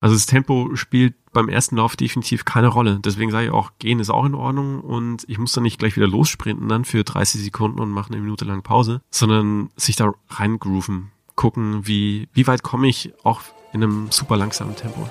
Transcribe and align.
Also 0.00 0.14
das 0.14 0.26
Tempo 0.26 0.70
spielt 0.74 1.14
beim 1.32 1.48
ersten 1.48 1.76
Lauf 1.76 1.96
definitiv 1.96 2.44
keine 2.44 2.68
Rolle. 2.68 3.00
Deswegen 3.04 3.30
sage 3.30 3.46
ich 3.46 3.52
auch, 3.52 3.72
gehen 3.78 4.00
ist 4.00 4.10
auch 4.10 4.24
in 4.24 4.34
Ordnung 4.34 4.80
und 4.80 5.24
ich 5.28 5.38
muss 5.38 5.52
dann 5.52 5.64
nicht 5.64 5.78
gleich 5.78 5.96
wieder 5.96 6.06
lossprinten 6.06 6.68
dann 6.68 6.84
für 6.84 7.04
30 7.04 7.42
Sekunden 7.42 7.80
und 7.80 7.90
mache 7.90 8.12
eine 8.12 8.22
Minute 8.22 8.44
lang 8.44 8.62
Pause, 8.62 9.02
sondern 9.10 9.70
sich 9.76 9.96
da 9.96 10.12
reingrooven, 10.28 11.10
gucken, 11.34 11.86
wie, 11.86 12.28
wie 12.32 12.46
weit 12.46 12.62
komme 12.62 12.88
ich 12.88 13.12
auch 13.24 13.42
in 13.72 13.82
einem 13.82 14.10
super 14.10 14.36
langsamen 14.36 14.76
Tempo. 14.76 15.08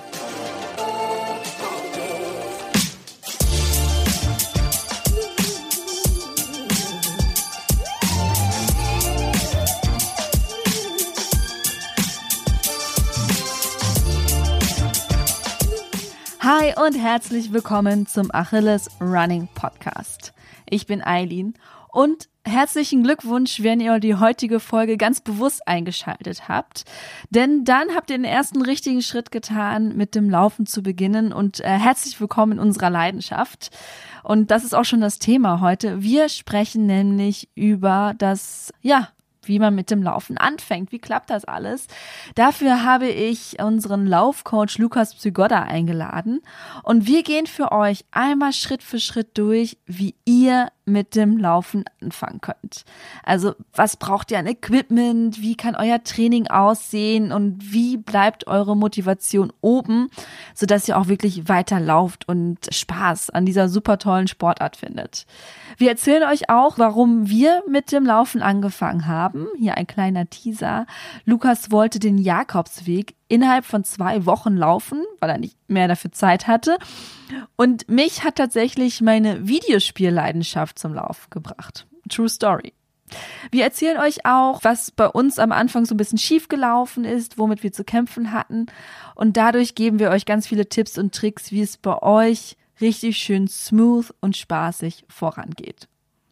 Hi 16.50 16.72
und 16.82 16.94
herzlich 16.94 17.52
willkommen 17.52 18.06
zum 18.06 18.30
Achilles 18.32 18.88
Running 19.02 19.50
Podcast. 19.54 20.32
Ich 20.70 20.86
bin 20.86 21.04
Eileen 21.04 21.52
und 21.92 22.30
herzlichen 22.42 23.02
Glückwunsch, 23.02 23.62
wenn 23.62 23.80
ihr 23.80 23.98
die 23.98 24.14
heutige 24.14 24.58
Folge 24.58 24.96
ganz 24.96 25.20
bewusst 25.20 25.68
eingeschaltet 25.68 26.48
habt. 26.48 26.86
Denn 27.28 27.64
dann 27.64 27.94
habt 27.94 28.08
ihr 28.08 28.16
den 28.16 28.24
ersten 28.24 28.62
richtigen 28.62 29.02
Schritt 29.02 29.30
getan, 29.30 29.94
mit 29.94 30.14
dem 30.14 30.30
Laufen 30.30 30.64
zu 30.64 30.82
beginnen 30.82 31.34
und 31.34 31.60
äh, 31.60 31.68
herzlich 31.68 32.18
willkommen 32.18 32.52
in 32.52 32.60
unserer 32.60 32.88
Leidenschaft. 32.88 33.68
Und 34.22 34.50
das 34.50 34.64
ist 34.64 34.74
auch 34.74 34.86
schon 34.86 35.02
das 35.02 35.18
Thema 35.18 35.60
heute. 35.60 36.02
Wir 36.02 36.30
sprechen 36.30 36.86
nämlich 36.86 37.50
über 37.56 38.14
das, 38.16 38.72
ja, 38.80 39.08
wie 39.48 39.58
man 39.58 39.74
mit 39.74 39.90
dem 39.90 40.02
Laufen 40.02 40.38
anfängt. 40.38 40.92
Wie 40.92 40.98
klappt 40.98 41.30
das 41.30 41.44
alles? 41.44 41.86
Dafür 42.34 42.84
habe 42.84 43.08
ich 43.08 43.60
unseren 43.60 44.06
Laufcoach 44.06 44.78
Lukas 44.78 45.14
Psygoda 45.14 45.62
eingeladen 45.62 46.40
und 46.82 47.06
wir 47.06 47.22
gehen 47.22 47.46
für 47.46 47.72
euch 47.72 48.04
einmal 48.10 48.52
Schritt 48.52 48.82
für 48.82 49.00
Schritt 49.00 49.36
durch, 49.38 49.78
wie 49.86 50.14
ihr 50.24 50.68
mit 50.88 51.14
dem 51.14 51.38
Laufen 51.38 51.84
anfangen 52.02 52.40
könnt. 52.40 52.84
Also 53.22 53.54
was 53.74 53.96
braucht 53.96 54.30
ihr 54.30 54.38
an 54.38 54.46
Equipment? 54.46 55.40
Wie 55.40 55.56
kann 55.56 55.76
euer 55.76 56.02
Training 56.02 56.48
aussehen? 56.48 57.32
Und 57.32 57.72
wie 57.72 57.96
bleibt 57.96 58.46
eure 58.46 58.76
Motivation 58.76 59.52
oben, 59.60 60.08
sodass 60.54 60.88
ihr 60.88 60.98
auch 60.98 61.08
wirklich 61.08 61.48
weiter 61.48 61.80
lauft 61.80 62.28
und 62.28 62.58
Spaß 62.70 63.30
an 63.30 63.46
dieser 63.46 63.68
super 63.68 63.98
tollen 63.98 64.28
Sportart 64.28 64.76
findet? 64.76 65.26
Wir 65.76 65.90
erzählen 65.90 66.24
euch 66.24 66.50
auch, 66.50 66.78
warum 66.78 67.28
wir 67.28 67.62
mit 67.68 67.92
dem 67.92 68.04
Laufen 68.04 68.42
angefangen 68.42 69.06
haben. 69.06 69.46
Hier 69.58 69.76
ein 69.76 69.86
kleiner 69.86 70.28
Teaser. 70.28 70.86
Lukas 71.24 71.70
wollte 71.70 71.98
den 71.98 72.18
Jakobsweg 72.18 73.14
innerhalb 73.28 73.64
von 73.64 73.84
zwei 73.84 74.26
Wochen 74.26 74.56
laufen, 74.56 75.04
weil 75.20 75.30
er 75.30 75.38
nicht 75.38 75.56
mehr 75.68 75.88
dafür 75.88 76.12
Zeit 76.12 76.46
hatte. 76.46 76.78
Und 77.56 77.88
mich 77.88 78.24
hat 78.24 78.36
tatsächlich 78.36 79.00
meine 79.00 79.46
Videospielleidenschaft 79.46 80.78
zum 80.78 80.94
Lauf 80.94 81.28
gebracht. 81.30 81.86
True 82.08 82.28
Story. 82.28 82.72
Wir 83.50 83.64
erzählen 83.64 83.98
euch 83.98 84.26
auch, 84.26 84.62
was 84.64 84.90
bei 84.90 85.06
uns 85.06 85.38
am 85.38 85.52
Anfang 85.52 85.86
so 85.86 85.94
ein 85.94 85.98
bisschen 85.98 86.18
schief 86.18 86.48
gelaufen 86.48 87.04
ist, 87.04 87.38
womit 87.38 87.62
wir 87.62 87.72
zu 87.72 87.84
kämpfen 87.84 88.32
hatten. 88.32 88.66
Und 89.14 89.36
dadurch 89.36 89.74
geben 89.74 89.98
wir 89.98 90.10
euch 90.10 90.26
ganz 90.26 90.46
viele 90.46 90.68
Tipps 90.68 90.98
und 90.98 91.14
Tricks, 91.14 91.50
wie 91.50 91.62
es 91.62 91.76
bei 91.76 92.02
euch 92.02 92.56
richtig 92.80 93.16
schön 93.18 93.48
smooth 93.48 94.14
und 94.20 94.36
spaßig 94.36 95.04
vorangeht. 95.08 95.88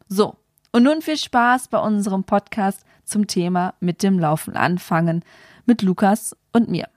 So. 0.07 0.35
Und 0.71 0.83
nun 0.83 1.01
viel 1.01 1.17
Spaß 1.17 1.69
bei 1.69 1.79
unserem 1.79 2.23
Podcast 2.23 2.83
zum 3.03 3.25
Thema 3.25 3.73
mit 3.79 4.03
dem 4.03 4.19
Laufen 4.19 4.55
anfangen 4.55 5.23
mit 5.67 5.83
Lukas 5.83 6.35
und 6.53 6.69
mir. 6.69 6.87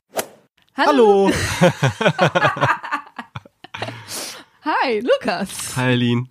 Hallo. 0.76 1.30
Hallo. 1.60 1.70
Hi, 4.64 5.00
Lukas. 5.00 5.76
Hi, 5.76 5.92
Aline. 5.92 6.26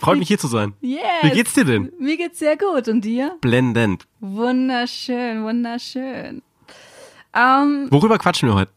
Freut 0.00 0.18
mich 0.18 0.28
hier 0.28 0.38
zu 0.38 0.48
sein. 0.48 0.74
Yes. 0.80 1.00
Wie 1.22 1.30
geht's 1.30 1.54
dir 1.54 1.64
denn? 1.64 1.92
Mir 2.00 2.16
geht's 2.16 2.40
sehr 2.40 2.56
gut. 2.56 2.88
Und 2.88 3.02
dir? 3.04 3.36
Blendend. 3.40 4.06
Wunderschön, 4.18 5.44
wunderschön. 5.44 6.42
Ähm, 7.34 7.86
Worüber 7.90 8.18
quatschen 8.18 8.48
wir 8.48 8.54
heute? 8.56 8.72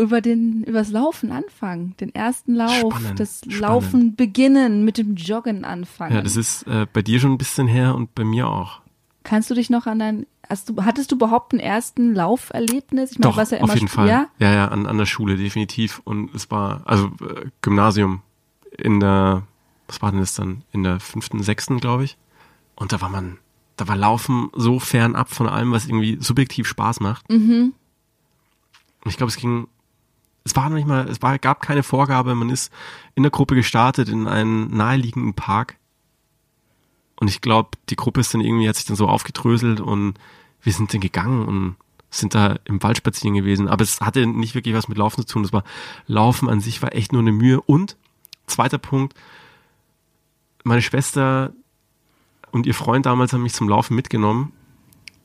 über 0.00 0.20
den, 0.20 0.64
übers 0.64 0.90
Laufen 0.90 1.30
anfangen. 1.30 1.94
Den 2.00 2.14
ersten 2.14 2.54
Lauf. 2.54 2.94
Spannend, 2.94 3.20
das 3.20 3.38
spannend. 3.38 3.60
Laufen 3.60 4.16
beginnen, 4.16 4.84
mit 4.84 4.98
dem 4.98 5.14
Joggen 5.14 5.64
anfangen. 5.64 6.14
Ja, 6.14 6.22
das 6.22 6.36
ist 6.36 6.62
äh, 6.66 6.86
bei 6.90 7.02
dir 7.02 7.20
schon 7.20 7.32
ein 7.32 7.38
bisschen 7.38 7.68
her 7.68 7.94
und 7.94 8.14
bei 8.14 8.24
mir 8.24 8.48
auch. 8.48 8.80
Kannst 9.22 9.50
du 9.50 9.54
dich 9.54 9.68
noch 9.68 9.86
an 9.86 9.98
dein, 9.98 10.26
hast 10.50 10.68
du, 10.68 10.84
hattest 10.84 11.12
du 11.12 11.16
überhaupt 11.16 11.52
einen 11.52 11.60
ersten 11.60 12.14
Lauferlebnis? 12.14 13.12
Ich 13.12 13.18
meine, 13.18 13.30
Doch, 13.30 13.38
warst 13.38 13.52
ja 13.52 13.58
auf 13.58 13.64
immer 13.64 13.74
jeden 13.74 13.88
Fall. 13.88 14.08
Ja? 14.08 14.26
Ja, 14.38 14.52
ja, 14.52 14.68
an, 14.68 14.86
an 14.86 14.98
der 14.98 15.06
Schule 15.06 15.36
definitiv. 15.36 16.02
Und 16.04 16.34
es 16.34 16.50
war, 16.50 16.82
also 16.84 17.06
äh, 17.06 17.46
Gymnasium 17.62 18.22
in 18.76 19.00
der, 19.00 19.44
was 19.86 20.02
war 20.02 20.10
denn 20.10 20.20
das 20.20 20.34
dann? 20.34 20.62
In 20.72 20.82
der 20.82 21.00
fünften, 21.00 21.42
sechsten, 21.42 21.78
glaube 21.78 22.04
ich. 22.04 22.18
Und 22.74 22.92
da 22.92 23.00
war 23.00 23.08
man, 23.08 23.38
da 23.76 23.88
war 23.88 23.96
Laufen 23.96 24.50
so 24.54 24.80
fernab 24.80 25.30
von 25.30 25.48
allem, 25.48 25.72
was 25.72 25.86
irgendwie 25.86 26.18
subjektiv 26.20 26.66
Spaß 26.66 27.00
macht. 27.00 27.30
Mhm. 27.30 27.72
Und 29.04 29.10
ich 29.10 29.16
glaube, 29.16 29.30
es 29.30 29.36
ging, 29.36 29.68
es 30.44 30.56
war 30.56 30.68
noch 30.68 30.76
nicht 30.76 30.88
mal, 30.88 31.08
es 31.08 31.22
war, 31.22 31.38
gab 31.38 31.62
keine 31.62 31.82
Vorgabe, 31.82 32.34
man 32.34 32.50
ist 32.50 32.72
in 33.14 33.22
der 33.22 33.30
Gruppe 33.30 33.54
gestartet 33.54 34.08
in 34.08 34.26
einen 34.26 34.76
naheliegenden 34.76 35.34
Park. 35.34 35.76
Und 37.20 37.28
ich 37.28 37.40
glaube, 37.40 37.70
die 37.90 37.96
Gruppe 37.96 38.20
ist 38.20 38.32
dann 38.32 38.40
irgendwie, 38.40 38.68
hat 38.68 38.76
sich 38.76 38.86
dann 38.86 38.96
so 38.96 39.06
aufgedröselt 39.06 39.80
und 39.80 40.14
wir 40.62 40.72
sind 40.72 40.92
dann 40.92 41.00
gegangen 41.00 41.46
und 41.46 41.76
sind 42.10 42.34
da 42.34 42.58
im 42.64 42.82
Wald 42.82 42.98
spazieren 42.98 43.36
gewesen. 43.36 43.68
Aber 43.68 43.82
es 43.82 44.00
hatte 44.00 44.26
nicht 44.26 44.54
wirklich 44.54 44.74
was 44.74 44.88
mit 44.88 44.98
Laufen 44.98 45.26
zu 45.26 45.34
tun. 45.34 45.42
Das 45.42 45.52
war, 45.52 45.64
Laufen 46.06 46.48
an 46.48 46.60
sich 46.60 46.82
war 46.82 46.94
echt 46.94 47.12
nur 47.12 47.22
eine 47.22 47.32
Mühe. 47.32 47.60
Und, 47.60 47.96
zweiter 48.46 48.78
Punkt, 48.78 49.14
meine 50.64 50.82
Schwester 50.82 51.52
und 52.50 52.66
ihr 52.66 52.74
Freund 52.74 53.06
damals 53.06 53.32
haben 53.32 53.42
mich 53.42 53.54
zum 53.54 53.68
Laufen 53.68 53.94
mitgenommen. 53.94 54.52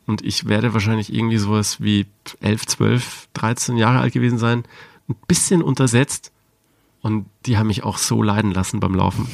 Und 0.06 0.23
ich 0.23 0.47
werde 0.47 0.73
wahrscheinlich 0.73 1.12
irgendwie 1.12 1.38
sowas 1.38 1.81
wie 1.81 2.06
11, 2.41 2.67
12, 2.67 3.29
13 3.34 3.78
Jahre 3.78 4.00
alt 4.00 4.13
gewesen 4.13 4.38
sein. 4.38 4.63
Ein 5.09 5.16
bisschen 5.28 5.63
untersetzt. 5.63 6.31
Und 7.02 7.25
die 7.46 7.57
haben 7.57 7.67
mich 7.67 7.84
auch 7.84 7.97
so 7.97 8.22
leiden 8.22 8.52
lassen 8.52 8.79
beim 8.79 8.94
Laufen. 8.94 9.28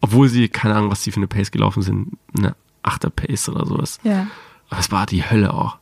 Obwohl 0.00 0.28
sie, 0.28 0.48
keine 0.48 0.74
Ahnung, 0.74 0.90
was 0.90 1.02
die 1.02 1.10
für 1.10 1.18
eine 1.18 1.26
Pace 1.26 1.50
gelaufen 1.50 1.82
sind. 1.82 2.12
Eine 2.36 2.54
Achter 2.82 3.08
Pace 3.08 3.48
oder 3.48 3.64
sowas. 3.64 3.98
Ja. 4.02 4.26
Aber 4.74 4.80
es 4.80 4.90
war 4.90 5.06
die 5.06 5.22
Hölle 5.30 5.54
auch. 5.54 5.78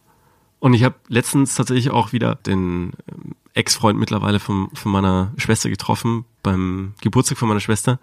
Und 0.60 0.74
ich 0.74 0.84
habe 0.84 0.96
letztens 1.08 1.54
tatsächlich 1.54 1.90
auch 1.90 2.12
wieder 2.12 2.34
den 2.34 2.92
ähm, 3.10 3.34
Ex-Freund 3.54 3.98
mittlerweile 3.98 4.38
von, 4.38 4.68
von 4.74 4.92
meiner 4.92 5.32
Schwester 5.38 5.70
getroffen, 5.70 6.26
beim 6.42 6.92
Geburtstag 7.00 7.38
von 7.38 7.48
meiner 7.48 7.60
Schwester. 7.60 7.98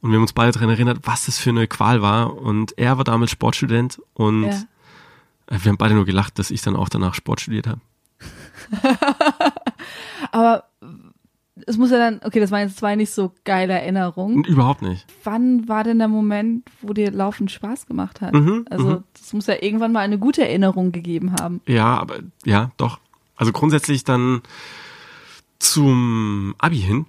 Und 0.00 0.10
wir 0.10 0.16
haben 0.16 0.22
uns 0.22 0.32
beide 0.32 0.52
daran 0.52 0.68
erinnert, 0.70 1.00
was 1.02 1.26
das 1.26 1.38
für 1.38 1.50
eine 1.50 1.66
Qual 1.66 2.02
war. 2.02 2.36
Und 2.36 2.78
er 2.78 2.98
war 2.98 3.04
damals 3.04 3.32
Sportstudent 3.32 4.00
und 4.14 4.44
Ja. 4.44 4.50
äh, 5.48 5.58
wir 5.60 5.70
haben 5.70 5.76
beide 5.76 5.94
nur 5.94 6.04
gelacht, 6.04 6.38
dass 6.38 6.52
ich 6.52 6.62
dann 6.62 6.76
auch 6.76 6.88
danach 6.88 7.14
Sport 7.14 7.40
studiert 7.40 7.66
habe. 7.66 7.80
Aber 10.30 10.64
es 11.66 11.76
muss 11.78 11.90
ja 11.90 11.98
dann, 11.98 12.20
okay, 12.24 12.40
das 12.40 12.50
waren 12.50 12.68
jetzt 12.68 12.78
zwei 12.78 12.96
nicht 12.96 13.10
so 13.10 13.32
geile 13.44 13.74
Erinnerungen. 13.74 14.44
Überhaupt 14.44 14.82
nicht. 14.82 15.06
Wann 15.24 15.68
war 15.68 15.84
denn 15.84 15.98
der 15.98 16.08
Moment, 16.08 16.64
wo 16.80 16.92
dir 16.92 17.10
Laufen 17.10 17.48
Spaß 17.48 17.86
gemacht 17.86 18.20
hat? 18.20 18.34
Mhm, 18.34 18.66
also, 18.70 18.86
mhm. 18.86 19.04
das 19.18 19.32
muss 19.32 19.46
ja 19.46 19.56
irgendwann 19.60 19.92
mal 19.92 20.00
eine 20.00 20.18
gute 20.18 20.42
Erinnerung 20.42 20.92
gegeben 20.92 21.34
haben. 21.38 21.60
Ja, 21.66 21.98
aber 21.98 22.20
ja, 22.44 22.70
doch. 22.76 22.98
Also 23.36 23.52
grundsätzlich 23.52 24.04
dann 24.04 24.42
zum 25.58 26.54
Abi 26.58 26.78
hin 26.78 27.06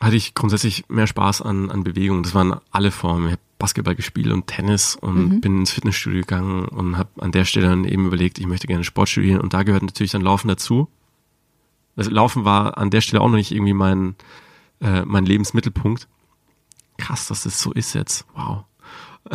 hatte 0.00 0.16
ich 0.16 0.34
grundsätzlich 0.34 0.84
mehr 0.88 1.06
Spaß 1.06 1.42
an, 1.42 1.70
an 1.70 1.84
Bewegung. 1.84 2.22
Das 2.22 2.34
waren 2.34 2.60
alle 2.70 2.90
Formen. 2.90 3.26
Ich 3.26 3.32
habe 3.32 3.42
Basketball 3.58 3.94
gespielt 3.94 4.32
und 4.32 4.46
Tennis 4.46 4.96
und 5.00 5.40
bin 5.40 5.58
ins 5.58 5.72
Fitnessstudio 5.72 6.20
gegangen 6.20 6.66
und 6.66 6.98
habe 6.98 7.08
an 7.18 7.32
der 7.32 7.44
Stelle 7.44 7.68
dann 7.68 7.84
eben 7.84 8.06
überlegt, 8.06 8.38
ich 8.38 8.46
möchte 8.46 8.66
gerne 8.66 8.84
Sport 8.84 9.08
studieren 9.08 9.40
und 9.40 9.54
da 9.54 9.62
gehört 9.62 9.82
natürlich 9.82 10.12
dann 10.12 10.20
Laufen 10.20 10.48
dazu. 10.48 10.88
Das 11.96 12.08
Laufen 12.10 12.44
war 12.44 12.78
an 12.78 12.90
der 12.90 13.00
Stelle 13.00 13.20
auch 13.22 13.28
noch 13.28 13.36
nicht 13.36 13.52
irgendwie 13.52 13.72
mein, 13.72 14.14
äh, 14.80 15.02
mein 15.04 15.24
Lebensmittelpunkt. 15.26 16.08
Krass, 16.98 17.26
dass 17.28 17.42
das 17.44 17.60
so 17.60 17.72
ist 17.72 17.94
jetzt. 17.94 18.26
Wow. 18.34 18.64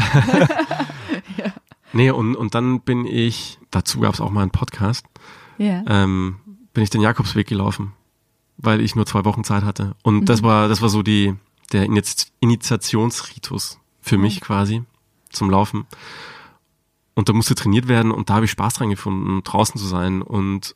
Nee, 1.94 2.10
und, 2.12 2.36
und 2.36 2.56
dann 2.56 2.80
bin 2.82 3.06
ich, 3.06 3.60
dazu 3.70 4.00
gab 4.00 4.14
es 4.14 4.22
auch 4.22 4.30
mal 4.32 4.44
einen 4.44 4.52
Podcast, 4.52 5.06
Ja. 5.58 5.84
ähm, 5.88 6.38
bin 6.74 6.84
ich 6.86 6.90
den 6.90 7.02
Jakobsweg 7.02 7.48
gelaufen, 7.48 7.92
weil 8.58 8.80
ich 8.80 8.96
nur 8.96 9.06
zwei 9.06 9.26
Wochen 9.26 9.44
Zeit 9.44 9.64
hatte. 9.66 9.94
Und 10.02 10.28
das 10.30 10.42
war, 10.42 10.70
das 10.70 10.82
war 10.82 10.88
so 10.88 11.04
die, 11.04 11.36
der 11.74 11.86
Initiationsritus 12.40 13.78
für 14.00 14.18
mich 14.18 14.40
quasi 14.40 14.84
zum 15.32 15.50
Laufen. 15.50 15.86
Und 17.14 17.28
da 17.28 17.34
musste 17.34 17.56
trainiert 17.56 17.90
werden 17.90 18.12
und 18.12 18.30
da 18.30 18.36
habe 18.36 18.46
ich 18.46 18.52
Spaß 18.52 18.76
dran 18.76 18.90
gefunden, 18.90 19.44
draußen 19.44 19.78
zu 19.78 19.86
sein 19.86 20.22
und, 20.22 20.76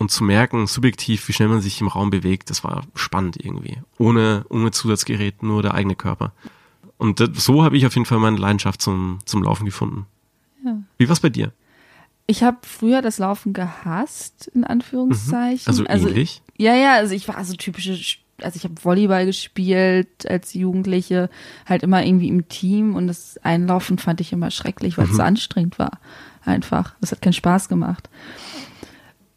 und 0.00 0.10
zu 0.10 0.24
merken, 0.24 0.66
subjektiv, 0.66 1.28
wie 1.28 1.34
schnell 1.34 1.48
man 1.48 1.60
sich 1.60 1.82
im 1.82 1.86
Raum 1.86 2.08
bewegt. 2.08 2.48
Das 2.48 2.64
war 2.64 2.84
spannend 2.94 3.36
irgendwie. 3.38 3.76
Ohne, 3.98 4.46
ohne 4.48 4.70
Zusatzgerät, 4.70 5.42
nur 5.42 5.62
der 5.62 5.74
eigene 5.74 5.94
Körper. 5.94 6.32
Und 6.96 7.20
das, 7.20 7.44
so 7.44 7.62
habe 7.62 7.76
ich 7.76 7.84
auf 7.84 7.94
jeden 7.94 8.06
Fall 8.06 8.18
meine 8.18 8.38
Leidenschaft 8.38 8.80
zum, 8.80 9.18
zum 9.26 9.42
Laufen 9.42 9.66
gefunden. 9.66 10.06
Ja. 10.64 10.78
Wie 10.96 11.06
war's 11.06 11.20
bei 11.20 11.28
dir? 11.28 11.52
Ich 12.26 12.42
habe 12.42 12.56
früher 12.62 13.02
das 13.02 13.18
Laufen 13.18 13.52
gehasst, 13.52 14.50
in 14.54 14.64
Anführungszeichen. 14.64 15.66
Also, 15.66 15.84
also 15.84 16.08
ähnlich? 16.08 16.40
Ja, 16.56 16.74
ja, 16.74 16.94
also 16.94 17.14
ich 17.14 17.28
war 17.28 17.44
so 17.44 17.54
typische, 17.54 17.92
also 18.40 18.56
ich 18.56 18.64
habe 18.64 18.82
Volleyball 18.82 19.26
gespielt 19.26 20.26
als 20.26 20.54
Jugendliche, 20.54 21.28
halt 21.66 21.82
immer 21.82 22.02
irgendwie 22.06 22.28
im 22.28 22.48
Team 22.48 22.94
und 22.94 23.06
das 23.06 23.36
Einlaufen 23.42 23.98
fand 23.98 24.22
ich 24.22 24.32
immer 24.32 24.50
schrecklich, 24.50 24.96
weil 24.96 25.04
es 25.04 25.16
so 25.16 25.22
anstrengend 25.22 25.78
war. 25.78 26.00
Einfach. 26.42 26.94
Das 27.02 27.12
hat 27.12 27.20
keinen 27.20 27.34
Spaß 27.34 27.68
gemacht. 27.68 28.08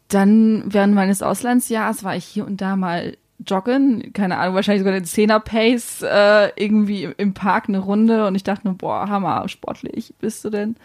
Dann 0.08 0.64
während 0.66 0.94
meines 0.94 1.22
Auslandsjahres 1.22 2.04
war 2.04 2.16
ich 2.16 2.24
hier 2.24 2.46
und 2.46 2.60
da 2.60 2.76
mal 2.76 3.16
joggen, 3.46 4.12
keine 4.12 4.38
Ahnung, 4.38 4.54
wahrscheinlich 4.54 4.80
sogar 4.80 4.94
den 4.94 5.04
Zehner-Pace 5.04 6.02
äh, 6.02 6.50
irgendwie 6.56 7.08
im 7.16 7.34
Park 7.34 7.68
eine 7.68 7.78
Runde 7.78 8.26
und 8.26 8.34
ich 8.34 8.44
dachte 8.44 8.66
nur, 8.66 8.76
boah, 8.76 9.08
hammer, 9.08 9.48
sportlich 9.48 10.14
bist 10.20 10.44
du 10.44 10.50
denn? 10.50 10.76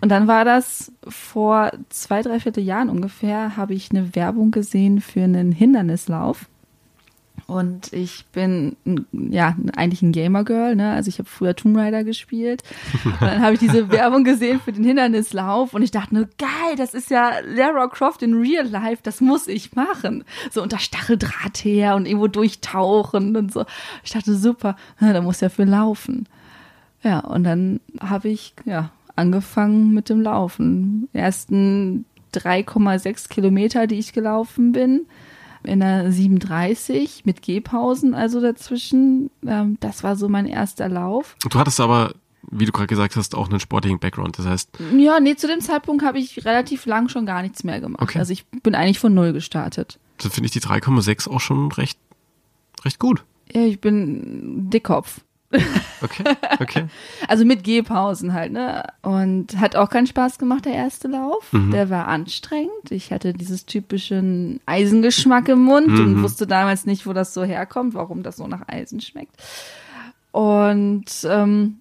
Und 0.00 0.08
dann 0.08 0.26
war 0.26 0.44
das 0.44 0.92
vor 1.06 1.72
zwei, 1.88 2.22
drei 2.22 2.40
Vierteljahren 2.40 2.88
ungefähr, 2.88 3.56
habe 3.56 3.74
ich 3.74 3.90
eine 3.90 4.14
Werbung 4.14 4.50
gesehen 4.50 5.00
für 5.00 5.22
einen 5.22 5.52
Hindernislauf. 5.52 6.46
Und 7.46 7.92
ich 7.92 8.24
bin 8.32 8.76
ja 9.12 9.54
eigentlich 9.76 10.00
ein 10.00 10.12
Gamer-Girl, 10.12 10.76
ne? 10.76 10.92
Also 10.92 11.08
ich 11.08 11.18
habe 11.18 11.28
früher 11.28 11.54
Tomb 11.54 11.76
Raider 11.76 12.02
gespielt. 12.02 12.62
Und 13.04 13.14
dann 13.20 13.42
habe 13.42 13.54
ich 13.54 13.58
diese 13.58 13.90
Werbung 13.90 14.24
gesehen 14.24 14.60
für 14.60 14.72
den 14.72 14.84
Hindernislauf 14.84 15.74
und 15.74 15.82
ich 15.82 15.90
dachte 15.90 16.14
nur, 16.14 16.28
geil, 16.38 16.76
das 16.78 16.94
ist 16.94 17.10
ja 17.10 17.32
Lara 17.44 17.88
Croft 17.88 18.22
in 18.22 18.34
Real 18.34 18.66
Life, 18.66 19.02
das 19.02 19.20
muss 19.20 19.46
ich 19.46 19.74
machen. 19.74 20.24
So 20.50 20.62
unter 20.62 20.78
Stacheldraht 20.78 21.58
her 21.64 21.96
und 21.96 22.06
irgendwo 22.06 22.28
durchtauchen 22.28 23.36
und 23.36 23.52
so. 23.52 23.66
Ich 24.02 24.12
dachte, 24.12 24.34
super, 24.34 24.76
da 24.98 25.20
muss 25.20 25.40
ja 25.40 25.50
für 25.50 25.64
laufen. 25.64 26.26
Ja, 27.02 27.20
und 27.20 27.44
dann 27.44 27.80
habe 28.00 28.30
ich 28.30 28.54
ja 28.64 28.90
angefangen 29.16 29.92
mit 29.92 30.08
dem 30.08 30.22
Laufen. 30.22 31.10
Die 31.12 31.18
ersten 31.18 32.06
3,6 32.32 33.28
Kilometer, 33.28 33.86
die 33.86 33.98
ich 33.98 34.14
gelaufen 34.14 34.72
bin 34.72 35.06
in 35.64 35.80
der 35.80 36.10
37 36.10 37.24
mit 37.24 37.42
Gehpausen 37.42 38.14
also 38.14 38.40
dazwischen. 38.40 39.30
Ähm, 39.46 39.78
das 39.80 40.02
war 40.02 40.16
so 40.16 40.28
mein 40.28 40.46
erster 40.46 40.88
Lauf. 40.88 41.36
Du 41.48 41.58
hattest 41.58 41.80
aber, 41.80 42.14
wie 42.50 42.64
du 42.64 42.72
gerade 42.72 42.86
gesagt 42.86 43.16
hast, 43.16 43.34
auch 43.34 43.48
einen 43.48 43.60
sportlichen 43.60 43.98
Background. 43.98 44.38
Das 44.38 44.46
heißt. 44.46 44.70
Ja, 44.96 45.20
nee, 45.20 45.36
zu 45.36 45.46
dem 45.46 45.60
Zeitpunkt 45.60 46.04
habe 46.04 46.18
ich 46.18 46.44
relativ 46.44 46.86
lang 46.86 47.08
schon 47.08 47.26
gar 47.26 47.42
nichts 47.42 47.64
mehr 47.64 47.80
gemacht. 47.80 48.02
Okay. 48.02 48.18
Also 48.18 48.32
ich 48.32 48.46
bin 48.46 48.74
eigentlich 48.74 48.98
von 48.98 49.14
null 49.14 49.32
gestartet. 49.32 49.98
Dann 50.18 50.30
finde 50.30 50.46
ich 50.46 50.52
die 50.52 50.60
3,6 50.60 51.28
auch 51.28 51.40
schon 51.40 51.72
recht, 51.72 51.98
recht 52.84 52.98
gut. 52.98 53.24
Ja, 53.52 53.62
ich 53.62 53.80
bin 53.80 54.70
Dickkopf. 54.70 55.20
Okay, 56.02 56.24
okay. 56.60 56.84
also 57.28 57.44
mit 57.44 57.64
Gehpausen 57.64 58.32
halt, 58.34 58.52
ne? 58.52 58.84
Und 59.02 59.58
hat 59.58 59.76
auch 59.76 59.88
keinen 59.88 60.06
Spaß 60.06 60.38
gemacht, 60.38 60.64
der 60.66 60.74
erste 60.74 61.08
Lauf. 61.08 61.52
Mhm. 61.52 61.70
Der 61.70 61.90
war 61.90 62.08
anstrengend. 62.08 62.90
Ich 62.90 63.12
hatte 63.12 63.32
dieses 63.32 63.66
typischen 63.66 64.60
Eisengeschmack 64.66 65.48
im 65.48 65.62
Mund 65.64 65.88
mhm. 65.88 66.00
und 66.00 66.22
wusste 66.22 66.46
damals 66.46 66.84
nicht, 66.86 67.06
wo 67.06 67.12
das 67.12 67.32
so 67.32 67.44
herkommt, 67.44 67.94
warum 67.94 68.22
das 68.22 68.36
so 68.36 68.46
nach 68.46 68.68
Eisen 68.68 69.00
schmeckt. 69.00 69.34
Und 70.32 71.06
ähm, 71.24 71.76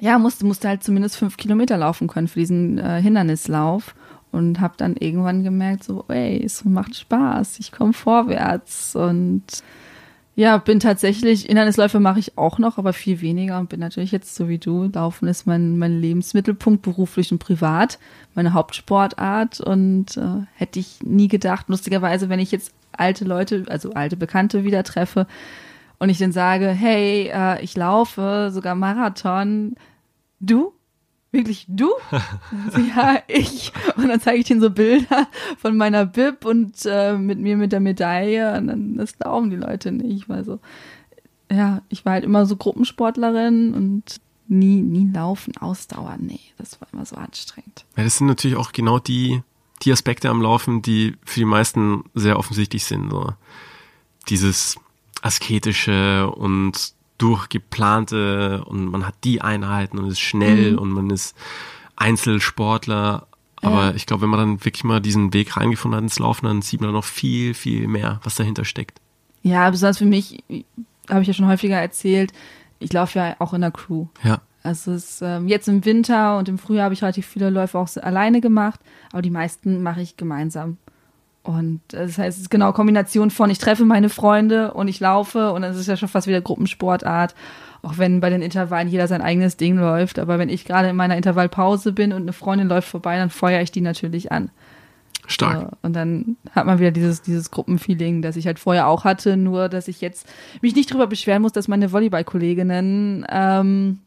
ja, 0.00 0.18
musste, 0.18 0.46
musste 0.46 0.68
halt 0.68 0.82
zumindest 0.82 1.16
fünf 1.16 1.36
Kilometer 1.36 1.76
laufen 1.76 2.08
können 2.08 2.28
für 2.28 2.40
diesen 2.40 2.78
äh, 2.78 3.00
Hindernislauf 3.00 3.94
und 4.32 4.60
habe 4.60 4.74
dann 4.76 4.96
irgendwann 4.96 5.44
gemerkt, 5.44 5.84
so, 5.84 6.04
ey, 6.08 6.42
es 6.44 6.64
macht 6.64 6.96
Spaß, 6.96 7.58
ich 7.58 7.72
komme 7.72 7.92
vorwärts 7.92 8.94
und 8.96 9.42
ja, 10.38 10.58
bin 10.58 10.80
tatsächlich, 10.80 11.44
Hindernisläufe 11.46 11.98
mache 11.98 12.18
ich 12.18 12.36
auch 12.36 12.58
noch, 12.58 12.76
aber 12.76 12.92
viel 12.92 13.22
weniger 13.22 13.58
und 13.58 13.70
bin 13.70 13.80
natürlich 13.80 14.12
jetzt 14.12 14.34
so 14.34 14.50
wie 14.50 14.58
du. 14.58 14.84
Laufen 14.92 15.28
ist 15.28 15.46
mein, 15.46 15.78
mein 15.78 15.98
Lebensmittelpunkt, 15.98 16.82
beruflich 16.82 17.32
und 17.32 17.38
privat, 17.38 17.98
meine 18.34 18.52
Hauptsportart 18.52 19.60
und 19.60 20.18
äh, 20.18 20.44
hätte 20.54 20.78
ich 20.78 21.02
nie 21.02 21.28
gedacht. 21.28 21.70
Lustigerweise, 21.70 22.28
wenn 22.28 22.38
ich 22.38 22.52
jetzt 22.52 22.74
alte 22.92 23.24
Leute, 23.24 23.64
also 23.68 23.94
alte 23.94 24.18
Bekannte 24.18 24.62
wieder 24.62 24.84
treffe 24.84 25.26
und 25.98 26.10
ich 26.10 26.18
dann 26.18 26.32
sage, 26.32 26.68
hey, 26.68 27.30
äh, 27.32 27.62
ich 27.62 27.74
laufe 27.74 28.50
sogar 28.52 28.74
Marathon, 28.74 29.74
du? 30.40 30.75
Wirklich 31.36 31.66
du? 31.68 31.90
ja, 32.96 33.22
ich. 33.28 33.72
Und 33.96 34.08
dann 34.08 34.20
zeige 34.20 34.40
ich 34.40 34.50
ihnen 34.50 34.60
so 34.60 34.70
Bilder 34.70 35.28
von 35.58 35.76
meiner 35.76 36.06
Bib 36.06 36.44
und 36.44 36.74
äh, 36.84 37.16
mit 37.16 37.38
mir 37.38 37.56
mit 37.56 37.72
der 37.72 37.80
Medaille. 37.80 38.56
Und 38.56 38.66
dann, 38.66 38.96
das 38.96 39.18
glauben 39.18 39.50
die 39.50 39.56
Leute 39.56 39.92
nicht. 39.92 40.28
Weil 40.28 40.44
so, 40.44 40.58
ja, 41.50 41.82
ich 41.88 42.04
war 42.04 42.14
halt 42.14 42.24
immer 42.24 42.46
so 42.46 42.56
Gruppensportlerin 42.56 43.74
und 43.74 44.20
nie, 44.48 44.80
nie 44.82 45.10
laufen, 45.12 45.56
ausdauern. 45.58 46.20
Nee, 46.22 46.40
das 46.58 46.80
war 46.80 46.88
immer 46.92 47.04
so 47.04 47.16
anstrengend. 47.16 47.84
Ja, 47.96 48.04
das 48.04 48.18
sind 48.18 48.26
natürlich 48.26 48.56
auch 48.56 48.72
genau 48.72 48.98
die, 48.98 49.42
die 49.82 49.92
Aspekte 49.92 50.30
am 50.30 50.42
Laufen, 50.42 50.82
die 50.82 51.16
für 51.24 51.40
die 51.40 51.46
meisten 51.46 52.04
sehr 52.14 52.38
offensichtlich 52.38 52.84
sind. 52.84 53.10
So. 53.10 53.32
Dieses 54.28 54.76
asketische 55.22 56.30
und 56.30 56.95
durchgeplante 57.18 58.64
und 58.64 58.86
man 58.86 59.06
hat 59.06 59.14
die 59.24 59.40
Einheiten 59.40 59.98
und 59.98 60.08
ist 60.08 60.20
schnell 60.20 60.72
mhm. 60.72 60.78
und 60.78 60.90
man 60.90 61.10
ist 61.10 61.36
Einzelsportler. 61.96 63.26
Aber 63.62 63.86
ja. 63.86 63.94
ich 63.94 64.06
glaube, 64.06 64.22
wenn 64.22 64.30
man 64.30 64.40
dann 64.40 64.64
wirklich 64.64 64.84
mal 64.84 65.00
diesen 65.00 65.32
Weg 65.32 65.56
reingefunden 65.56 65.96
hat 65.96 66.02
ins 66.02 66.18
Laufen, 66.18 66.46
dann 66.46 66.62
sieht 66.62 66.80
man 66.80 66.92
noch 66.92 67.04
viel, 67.04 67.54
viel 67.54 67.88
mehr, 67.88 68.20
was 68.22 68.34
dahinter 68.34 68.64
steckt. 68.64 69.00
Ja, 69.42 69.70
besonders 69.70 69.98
für 69.98 70.06
mich, 70.06 70.42
habe 71.08 71.22
ich 71.22 71.28
ja 71.28 71.34
schon 71.34 71.46
häufiger 71.46 71.76
erzählt, 71.76 72.32
ich 72.78 72.92
laufe 72.92 73.18
ja 73.18 73.36
auch 73.38 73.54
in 73.54 73.62
der 73.62 73.70
Crew. 73.70 74.06
Ja. 74.22 74.40
Also 74.62 74.92
es, 74.92 75.22
ähm, 75.22 75.46
jetzt 75.46 75.68
im 75.68 75.84
Winter 75.84 76.38
und 76.38 76.48
im 76.48 76.58
Frühjahr 76.58 76.84
habe 76.84 76.94
ich 76.94 77.02
relativ 77.02 77.26
viele 77.26 77.50
Läufe 77.50 77.78
auch 77.78 77.88
alleine 77.96 78.40
gemacht, 78.40 78.80
aber 79.12 79.22
die 79.22 79.30
meisten 79.30 79.82
mache 79.82 80.02
ich 80.02 80.16
gemeinsam. 80.16 80.76
Und 81.46 81.80
das 81.88 82.18
heißt, 82.18 82.36
es 82.36 82.42
ist 82.42 82.50
genau 82.50 82.72
Kombination 82.72 83.30
von, 83.30 83.50
ich 83.50 83.58
treffe 83.58 83.84
meine 83.84 84.08
Freunde 84.08 84.74
und 84.74 84.88
ich 84.88 84.98
laufe 84.98 85.52
und 85.52 85.62
das 85.62 85.76
ist 85.76 85.86
ja 85.86 85.96
schon 85.96 86.08
fast 86.08 86.26
wieder 86.26 86.40
Gruppensportart. 86.40 87.36
Auch 87.82 87.98
wenn 87.98 88.18
bei 88.18 88.30
den 88.30 88.42
Intervallen 88.42 88.88
jeder 88.88 89.06
sein 89.06 89.22
eigenes 89.22 89.56
Ding 89.56 89.76
läuft. 89.76 90.18
Aber 90.18 90.40
wenn 90.40 90.48
ich 90.48 90.64
gerade 90.64 90.88
in 90.88 90.96
meiner 90.96 91.16
Intervallpause 91.16 91.92
bin 91.92 92.12
und 92.12 92.22
eine 92.22 92.32
Freundin 92.32 92.66
läuft 92.66 92.88
vorbei, 92.88 93.16
dann 93.16 93.30
feuere 93.30 93.62
ich 93.62 93.70
die 93.70 93.80
natürlich 93.80 94.32
an. 94.32 94.50
Stark. 95.28 95.60
So, 95.60 95.68
und 95.82 95.92
dann 95.94 96.36
hat 96.50 96.66
man 96.66 96.80
wieder 96.80 96.90
dieses, 96.90 97.22
dieses 97.22 97.52
Gruppenfeeling, 97.52 98.22
das 98.22 98.34
ich 98.34 98.48
halt 98.48 98.58
vorher 98.58 98.88
auch 98.88 99.04
hatte, 99.04 99.36
nur 99.36 99.68
dass 99.68 99.86
ich 99.86 100.00
jetzt 100.00 100.26
mich 100.62 100.74
nicht 100.74 100.92
drüber 100.92 101.06
beschweren 101.06 101.42
muss, 101.42 101.52
dass 101.52 101.68
meine 101.68 101.92
Volleyballkolleginnen 101.92 103.24
ähm, 103.28 104.00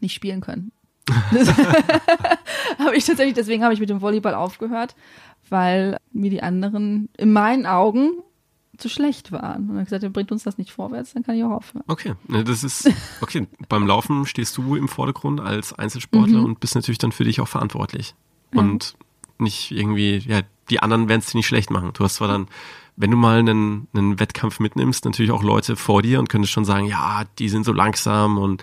nicht 0.00 0.14
spielen 0.14 0.40
können. 0.40 0.72
habe 2.78 2.96
ich 2.96 3.04
tatsächlich, 3.04 3.34
deswegen 3.34 3.62
habe 3.62 3.74
ich 3.74 3.80
mit 3.80 3.90
dem 3.90 4.00
Volleyball 4.00 4.34
aufgehört, 4.34 4.96
weil 5.50 5.98
mir 6.12 6.30
die 6.30 6.42
anderen 6.42 7.08
in 7.16 7.32
meinen 7.32 7.66
Augen 7.66 8.22
zu 8.78 8.88
schlecht 8.88 9.32
waren. 9.32 9.68
Und 9.68 9.76
er 9.76 9.80
hat 9.80 9.90
gesagt, 9.90 10.12
bringt 10.12 10.32
uns 10.32 10.44
das 10.44 10.56
nicht 10.56 10.70
vorwärts, 10.70 11.12
dann 11.12 11.24
kann 11.24 11.36
ich 11.36 11.44
auch 11.44 11.50
aufhören. 11.50 11.84
Okay, 11.88 12.14
das 12.28 12.64
ist, 12.64 12.90
okay, 13.20 13.46
beim 13.68 13.86
Laufen 13.86 14.24
stehst 14.24 14.56
du 14.56 14.76
im 14.76 14.88
Vordergrund 14.88 15.40
als 15.40 15.72
Einzelsportler 15.72 16.38
mhm. 16.38 16.44
und 16.44 16.60
bist 16.60 16.74
natürlich 16.74 16.98
dann 16.98 17.12
für 17.12 17.24
dich 17.24 17.40
auch 17.40 17.48
verantwortlich. 17.48 18.14
Ja. 18.54 18.60
Und 18.60 18.94
nicht 19.38 19.70
irgendwie, 19.70 20.18
ja, 20.18 20.42
die 20.70 20.80
anderen 20.80 21.08
werden 21.08 21.20
es 21.20 21.30
dir 21.30 21.38
nicht 21.38 21.46
schlecht 21.46 21.70
machen. 21.70 21.90
Du 21.94 22.04
hast 22.04 22.16
zwar 22.16 22.28
dann, 22.28 22.46
wenn 22.96 23.10
du 23.10 23.16
mal 23.16 23.38
einen, 23.38 23.88
einen 23.94 24.18
Wettkampf 24.20 24.60
mitnimmst, 24.60 25.04
natürlich 25.04 25.30
auch 25.30 25.42
Leute 25.42 25.76
vor 25.76 26.02
dir 26.02 26.18
und 26.18 26.28
könntest 26.28 26.52
schon 26.52 26.64
sagen, 26.64 26.86
ja, 26.86 27.24
die 27.38 27.48
sind 27.48 27.64
so 27.64 27.72
langsam 27.72 28.38
und 28.38 28.62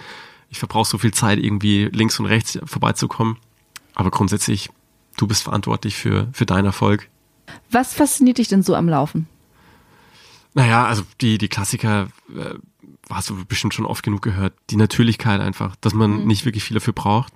ich 0.50 0.60
verbrauche 0.60 0.90
so 0.90 0.98
viel 0.98 1.14
Zeit, 1.14 1.40
irgendwie 1.40 1.86
links 1.86 2.20
und 2.20 2.26
rechts 2.26 2.60
vorbeizukommen. 2.66 3.38
Aber 3.94 4.12
grundsätzlich 4.12 4.70
du 5.18 5.28
bist 5.28 5.44
verantwortlich 5.44 5.96
für, 5.96 6.28
für 6.34 6.46
deinen 6.46 6.66
Erfolg. 6.66 7.10
Was 7.72 7.94
fasziniert 7.94 8.38
dich 8.38 8.48
denn 8.48 8.64
so 8.64 8.76
am 8.76 8.90
Laufen? 8.90 9.28
Naja, 10.54 10.86
also 10.86 11.04
die, 11.22 11.38
die 11.38 11.50
Klassiker 11.50 12.08
äh, 12.34 12.56
hast 13.10 13.30
du 13.30 13.46
bestimmt 13.46 13.74
schon 13.74 13.86
oft 13.86 14.04
genug 14.04 14.22
gehört. 14.22 14.54
Die 14.70 14.78
Natürlichkeit 14.78 15.42
einfach, 15.42 15.76
dass 15.78 15.94
man 15.94 16.22
mhm. 16.22 16.28
nicht 16.28 16.46
wirklich 16.46 16.64
viel 16.64 16.76
dafür 16.76 16.94
braucht, 16.94 17.34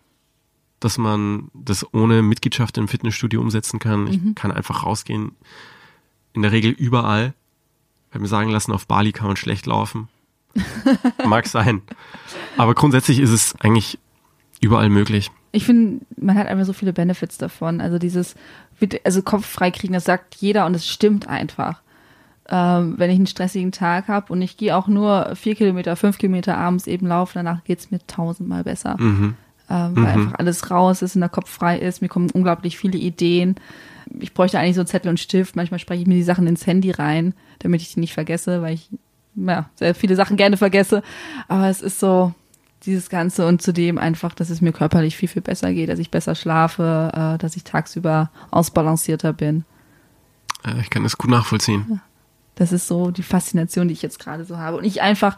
dass 0.80 0.98
man 0.98 1.50
das 1.54 1.94
ohne 1.94 2.22
Mitgliedschaft 2.22 2.78
im 2.78 2.88
Fitnessstudio 2.88 3.42
umsetzen 3.42 3.80
kann. 3.80 4.08
Ich 4.08 4.22
mhm. 4.22 4.36
kann 4.36 4.52
einfach 4.52 4.86
rausgehen. 4.86 5.36
In 6.34 6.44
der 6.44 6.52
Regel 6.52 6.72
überall. 6.72 7.34
Ich 8.10 8.16
habe 8.16 8.22
mir 8.22 8.28
sagen 8.28 8.50
lassen, 8.50 8.72
auf 8.72 8.88
Bali 8.88 9.12
kann 9.12 9.28
man 9.28 9.36
schlecht 9.36 9.66
laufen. 9.66 10.08
Mag 11.26 11.48
sein. 11.48 11.82
Aber 12.58 12.74
grundsätzlich 12.74 13.20
ist 13.20 13.32
es 13.32 13.56
eigentlich 13.60 14.00
überall 14.62 14.90
möglich 14.90 15.32
ich 15.52 15.66
finde, 15.66 16.06
man 16.18 16.38
hat 16.38 16.48
einfach 16.48 16.66
so 16.66 16.74
viele 16.74 16.94
Benefits 16.94 17.38
davon. 17.38 17.82
Also 17.82 17.98
dieses, 17.98 18.36
also 19.04 19.22
Kopf 19.22 19.46
frei 19.46 19.72
kriegen, 19.72 19.94
das 19.94 20.06
sagt 20.06 20.36
jeder 20.36 20.66
und 20.66 20.76
es 20.76 20.88
stimmt 20.88 21.28
einfach. 21.28 21.82
Ähm, 22.52 22.96
wenn 22.98 23.10
ich 23.10 23.18
einen 23.18 23.28
stressigen 23.28 23.72
Tag 23.72 24.08
habe 24.08 24.34
und 24.34 24.42
ich 24.42 24.58
gehe 24.58 24.76
auch 24.76 24.88
nur 24.88 25.36
vier 25.36 25.56
Kilometer, 25.56 25.96
fünf 25.96 26.18
Kilometer 26.18 26.58
abends 26.58 26.88
eben 26.88 27.08
laufen, 27.08 27.34
danach 27.36 27.64
geht 27.64 27.80
es 27.80 27.92
mir 27.92 28.00
tausendmal 28.08 28.64
besser. 28.64 28.96
Mhm. 29.00 29.36
Ähm, 29.70 29.96
weil 29.96 30.04
mhm. 30.04 30.06
einfach 30.06 30.40
alles 30.40 30.72
raus 30.72 31.04
ist 31.04 31.16
und 31.16 31.22
der 31.22 31.30
Kopf 31.30 31.50
frei 31.50 31.78
ist. 31.78 32.02
Mir 32.02 32.08
kommen 32.08 32.32
unglaublich 32.32 32.78
viele 32.78 32.98
Ideen. 32.98 33.56
Ich 34.20 34.34
bräuchte 34.34 34.58
eigentlich 34.58 34.76
so 34.76 34.84
Zettel 34.84 35.10
und 35.10 35.20
Stift. 35.20 35.56
Manchmal 35.56 35.80
spreche 35.80 36.02
ich 36.02 36.08
mir 36.08 36.16
die 36.16 36.24
Sachen 36.24 36.48
ins 36.48 36.66
Handy 36.66 36.90
rein, 36.90 37.34
damit 37.60 37.82
ich 37.82 37.94
die 37.94 38.00
nicht 38.00 38.14
vergesse, 38.14 38.64
weil 38.64 38.74
ich 38.74 38.90
ja, 39.36 39.70
sehr 39.76 39.94
viele 39.94 40.16
Sachen 40.16 40.38
gerne 40.38 40.58
vergesse. 40.58 41.04
Aber 41.48 41.70
es 41.70 41.82
ist 41.82 42.00
so, 42.00 42.34
dieses 42.86 43.10
Ganze 43.10 43.46
und 43.48 43.62
zudem 43.62 43.98
einfach, 43.98 44.34
dass 44.34 44.50
es 44.50 44.62
mir 44.62 44.72
körperlich 44.72 45.18
viel, 45.18 45.30
viel 45.30 45.42
besser 45.42 45.74
geht, 45.74 45.90
dass 45.90 46.00
ich 46.00 46.12
besser 46.12 46.36
schlafe, 46.36 47.12
äh, 47.14 47.38
dass 47.38 47.56
ich 47.56 47.64
tagsüber 47.64 48.32
ausbalancierter 48.52 49.34
bin. 49.34 49.66
Ich 50.82 50.90
kann 50.90 51.04
das 51.04 51.18
gut 51.18 51.30
nachvollziehen. 51.30 52.02
Das 52.56 52.74
ist 52.74 52.88
so 52.88 53.12
die 53.12 53.24
Faszination, 53.24 53.88
die 53.88 53.94
ich 53.94 54.02
jetzt 54.02 54.20
gerade 54.20 54.44
so 54.44 54.58
habe. 54.58 54.78
Und 54.78 54.84
ich 54.84 55.02
einfach 55.02 55.38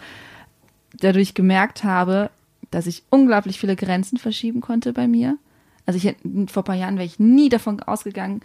dadurch 0.98 1.36
gemerkt 1.36 1.84
habe, 1.84 2.32
dass 2.72 2.88
ich 2.88 3.04
unglaublich 3.10 3.60
viele 3.60 3.76
Grenzen 3.76 4.18
verschieben 4.18 4.62
konnte 4.62 4.94
bei 4.94 5.08
mir. 5.08 5.38
Also 5.86 5.98
ich 5.98 6.16
vor 6.52 6.64
ein 6.64 6.66
paar 6.66 6.76
Jahren 6.76 6.96
wäre 6.96 7.06
ich 7.06 7.20
nie 7.20 7.50
davon 7.50 7.82
ausgegangen, 7.82 8.42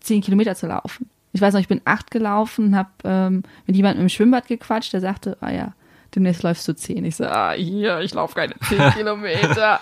zehn 0.00 0.20
Kilometer 0.20 0.54
zu 0.54 0.66
laufen. 0.66 1.08
Ich 1.32 1.40
weiß 1.40 1.54
noch, 1.54 1.60
ich 1.60 1.68
bin 1.68 1.80
acht 1.84 2.10
gelaufen, 2.10 2.76
habe 2.76 2.90
ähm, 3.04 3.42
mit 3.66 3.76
jemandem 3.76 4.02
im 4.02 4.08
Schwimmbad 4.08 4.48
gequatscht, 4.48 4.92
der 4.92 5.00
sagte, 5.00 5.36
ah 5.40 5.50
ja, 5.50 5.72
demnächst 6.14 6.42
läufst 6.42 6.66
du 6.68 6.74
zehn. 6.74 7.04
Ich 7.04 7.16
so, 7.16 7.24
ah, 7.24 7.52
hier, 7.52 8.00
ich 8.00 8.14
laufe 8.14 8.34
keine 8.34 8.54
zehn 8.68 8.90
Kilometer. 8.96 9.80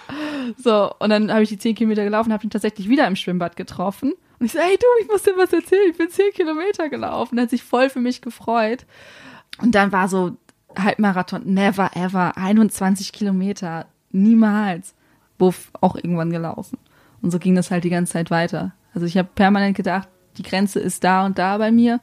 So, 0.57 0.93
und 0.99 1.11
dann 1.11 1.33
habe 1.33 1.43
ich 1.43 1.49
die 1.49 1.59
zehn 1.59 1.75
Kilometer 1.75 2.05
gelaufen, 2.05 2.33
habe 2.33 2.45
ihn 2.45 2.51
tatsächlich 2.51 2.89
wieder 2.89 3.07
im 3.07 3.17
Schwimmbad 3.17 3.57
getroffen. 3.57 4.13
Und 4.39 4.47
ich 4.47 4.53
so, 4.53 4.59
hey 4.59 4.77
du, 4.79 4.87
ich 5.03 5.09
muss 5.09 5.23
dir 5.23 5.37
was 5.37 5.53
erzählen, 5.53 5.91
ich 5.91 5.99
bin 5.99 6.09
zehn 6.09 6.33
Kilometer 6.33 6.89
gelaufen. 6.89 7.39
Er 7.39 7.43
hat 7.43 7.51
sich 7.51 7.63
voll 7.63 7.91
für 7.91 8.01
mich 8.01 8.23
gefreut. 8.23 8.87
Und 9.61 9.75
dann 9.75 9.93
war 9.93 10.09
so 10.09 10.37
Halbmarathon, 10.79 11.43
never 11.45 11.91
ever, 11.95 12.37
21 12.37 13.13
Kilometer, 13.13 13.87
niemals. 14.11 14.95
Buff, 15.39 15.71
auch 15.81 15.97
irgendwann 15.97 16.31
gelaufen. 16.31 16.79
Und 17.23 17.31
so 17.31 17.39
ging 17.39 17.55
das 17.55 17.71
halt 17.71 17.85
die 17.85 17.91
ganze 17.91 18.13
Zeit 18.13 18.31
weiter. 18.31 18.73
Also 18.95 19.07
ich 19.07 19.17
habe 19.17 19.29
permanent 19.35 19.77
gedacht, 19.77 20.09
die 20.37 20.43
Grenze 20.43 20.81
ist 20.81 21.03
da 21.03 21.25
und 21.25 21.39
da 21.39 21.59
bei 21.59 21.73
mir 21.73 22.01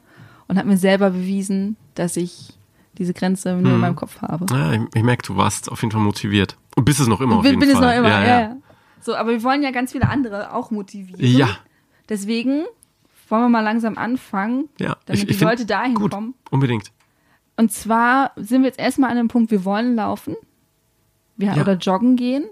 und 0.48 0.58
habe 0.58 0.68
mir 0.68 0.76
selber 0.76 1.10
bewiesen, 1.10 1.76
dass 1.94 2.16
ich 2.16 2.57
diese 2.98 3.14
Grenze 3.14 3.54
nur 3.54 3.62
hm. 3.62 3.74
in 3.74 3.80
meinem 3.80 3.96
Kopf 3.96 4.20
habe. 4.20 4.46
Ja, 4.50 4.72
ich, 4.72 4.80
ich 4.94 5.02
merke, 5.02 5.22
du 5.26 5.36
warst 5.36 5.70
auf 5.70 5.80
jeden 5.82 5.92
Fall 5.92 6.00
motiviert. 6.00 6.56
Und 6.76 6.84
bist 6.84 7.00
es 7.00 7.06
noch 7.06 7.20
immer 7.20 7.36
auf 7.36 7.42
bin, 7.42 7.52
jeden 7.52 7.60
bin 7.60 7.70
Fall. 7.70 7.80
Bin 7.80 7.88
es 7.88 7.94
noch 7.94 7.98
immer, 7.98 8.08
ja, 8.08 8.26
ja, 8.26 8.40
ja. 8.40 8.56
So, 9.00 9.14
aber 9.14 9.30
wir 9.30 9.42
wollen 9.42 9.62
ja 9.62 9.70
ganz 9.70 9.92
viele 9.92 10.08
andere 10.08 10.52
auch 10.52 10.70
motivieren. 10.70 11.24
Ja. 11.24 11.58
Deswegen 12.08 12.64
wollen 13.28 13.42
wir 13.42 13.48
mal 13.48 13.60
langsam 13.60 13.98
anfangen, 13.98 14.68
ja, 14.78 14.96
damit 15.06 15.22
ich, 15.22 15.30
ich 15.30 15.38
die 15.38 15.44
Leute 15.44 15.66
dahin 15.66 15.94
gut, 15.94 16.10
kommen. 16.10 16.34
Unbedingt. 16.50 16.90
Und 17.56 17.72
zwar 17.72 18.32
sind 18.36 18.62
wir 18.62 18.68
jetzt 18.68 18.78
erstmal 18.78 19.10
an 19.10 19.16
dem 19.16 19.28
Punkt, 19.28 19.50
wir 19.50 19.64
wollen 19.64 19.96
laufen. 19.96 20.36
Wir, 21.36 21.54
ja. 21.54 21.60
Oder 21.62 21.74
joggen 21.74 22.16
gehen. 22.16 22.44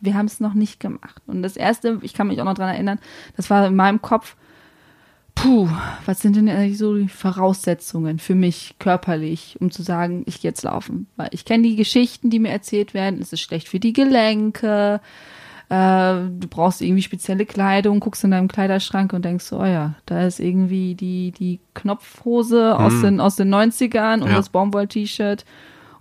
Wir 0.00 0.14
haben 0.14 0.26
es 0.26 0.40
noch 0.40 0.54
nicht 0.54 0.80
gemacht. 0.80 1.22
Und 1.26 1.42
das 1.42 1.56
erste, 1.56 1.98
ich 2.02 2.14
kann 2.14 2.28
mich 2.28 2.40
auch 2.40 2.44
noch 2.44 2.54
dran 2.54 2.68
erinnern, 2.68 2.98
das 3.36 3.48
war 3.50 3.66
in 3.66 3.76
meinem 3.76 4.02
Kopf, 4.02 4.36
puh, 5.46 5.68
was 6.04 6.20
sind 6.20 6.36
denn 6.36 6.48
eigentlich 6.48 6.78
so 6.78 6.96
die 6.96 7.08
Voraussetzungen 7.08 8.18
für 8.18 8.34
mich 8.34 8.74
körperlich, 8.78 9.56
um 9.60 9.70
zu 9.70 9.82
sagen, 9.82 10.24
ich 10.26 10.40
gehe 10.40 10.50
jetzt 10.50 10.64
laufen? 10.64 11.06
Weil 11.16 11.28
ich 11.30 11.44
kenne 11.44 11.62
die 11.62 11.76
Geschichten, 11.76 12.30
die 12.30 12.38
mir 12.38 12.50
erzählt 12.50 12.94
werden, 12.94 13.20
es 13.20 13.32
ist 13.32 13.40
schlecht 13.40 13.68
für 13.68 13.78
die 13.78 13.92
Gelenke, 13.92 15.00
äh, 15.68 16.14
du 16.14 16.48
brauchst 16.48 16.82
irgendwie 16.82 17.02
spezielle 17.02 17.46
Kleidung, 17.46 18.00
guckst 18.00 18.24
in 18.24 18.32
deinem 18.32 18.48
Kleiderschrank 18.48 19.12
und 19.12 19.24
denkst 19.24 19.44
so, 19.44 19.60
oh 19.60 19.64
ja, 19.64 19.94
da 20.06 20.26
ist 20.26 20.40
irgendwie 20.40 20.94
die, 20.94 21.32
die 21.32 21.60
Knopfhose 21.74 22.74
mhm. 22.76 22.84
aus, 22.84 23.00
den, 23.00 23.20
aus 23.20 23.36
den 23.36 23.54
90ern 23.54 24.22
und 24.22 24.30
ja. 24.30 24.36
das 24.36 24.48
Baumwoll-T-Shirt 24.48 25.44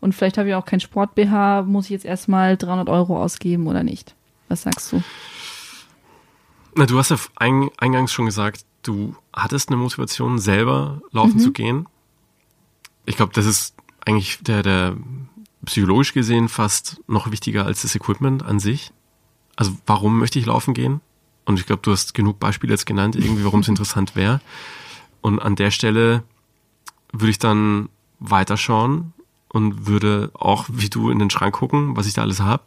und 0.01 0.13
vielleicht 0.13 0.37
habe 0.37 0.49
ich 0.49 0.55
auch 0.55 0.65
kein 0.65 0.79
Sport-BH, 0.79 1.63
muss 1.63 1.85
ich 1.85 1.91
jetzt 1.91 2.05
erstmal 2.05 2.57
300 2.57 2.89
Euro 2.89 3.21
ausgeben 3.21 3.67
oder 3.67 3.83
nicht? 3.83 4.15
Was 4.49 4.63
sagst 4.63 4.91
du? 4.91 5.03
Na, 6.75 6.85
du 6.85 6.97
hast 6.97 7.09
ja 7.09 7.17
eingangs 7.37 8.11
schon 8.11 8.25
gesagt, 8.25 8.65
du 8.87 9.15
hattest 9.33 9.69
eine 9.69 9.77
Motivation, 9.77 10.39
selber 10.39 11.01
laufen 11.11 11.37
mhm. 11.37 11.39
zu 11.39 11.51
gehen. 11.51 11.87
Ich 13.05 13.15
glaube, 13.15 13.33
das 13.33 13.45
ist 13.45 13.75
eigentlich 14.05 14.39
der, 14.41 14.63
der 14.63 14.97
psychologisch 15.65 16.13
gesehen 16.13 16.47
fast 16.47 17.01
noch 17.07 17.31
wichtiger 17.31 17.65
als 17.65 17.81
das 17.81 17.95
Equipment 17.95 18.43
an 18.43 18.59
sich. 18.59 18.91
Also 19.55 19.75
warum 19.85 20.19
möchte 20.19 20.39
ich 20.39 20.45
laufen 20.45 20.73
gehen? 20.73 21.01
Und 21.45 21.59
ich 21.59 21.65
glaube, 21.65 21.81
du 21.81 21.91
hast 21.91 22.13
genug 22.13 22.39
Beispiele 22.39 22.73
jetzt 22.73 22.85
genannt, 22.85 23.15
irgendwie, 23.15 23.43
warum 23.43 23.61
es 23.61 23.67
interessant 23.67 24.15
wäre. 24.15 24.41
Und 25.21 25.39
an 25.39 25.55
der 25.55 25.71
Stelle 25.71 26.23
würde 27.11 27.31
ich 27.31 27.39
dann 27.39 27.89
weiterschauen 28.19 29.13
und 29.49 29.87
würde 29.87 30.31
auch 30.33 30.65
wie 30.69 30.89
du 30.89 31.09
in 31.09 31.19
den 31.19 31.29
Schrank 31.29 31.55
gucken, 31.55 31.95
was 31.95 32.07
ich 32.07 32.13
da 32.13 32.21
alles 32.21 32.41
habe. 32.41 32.63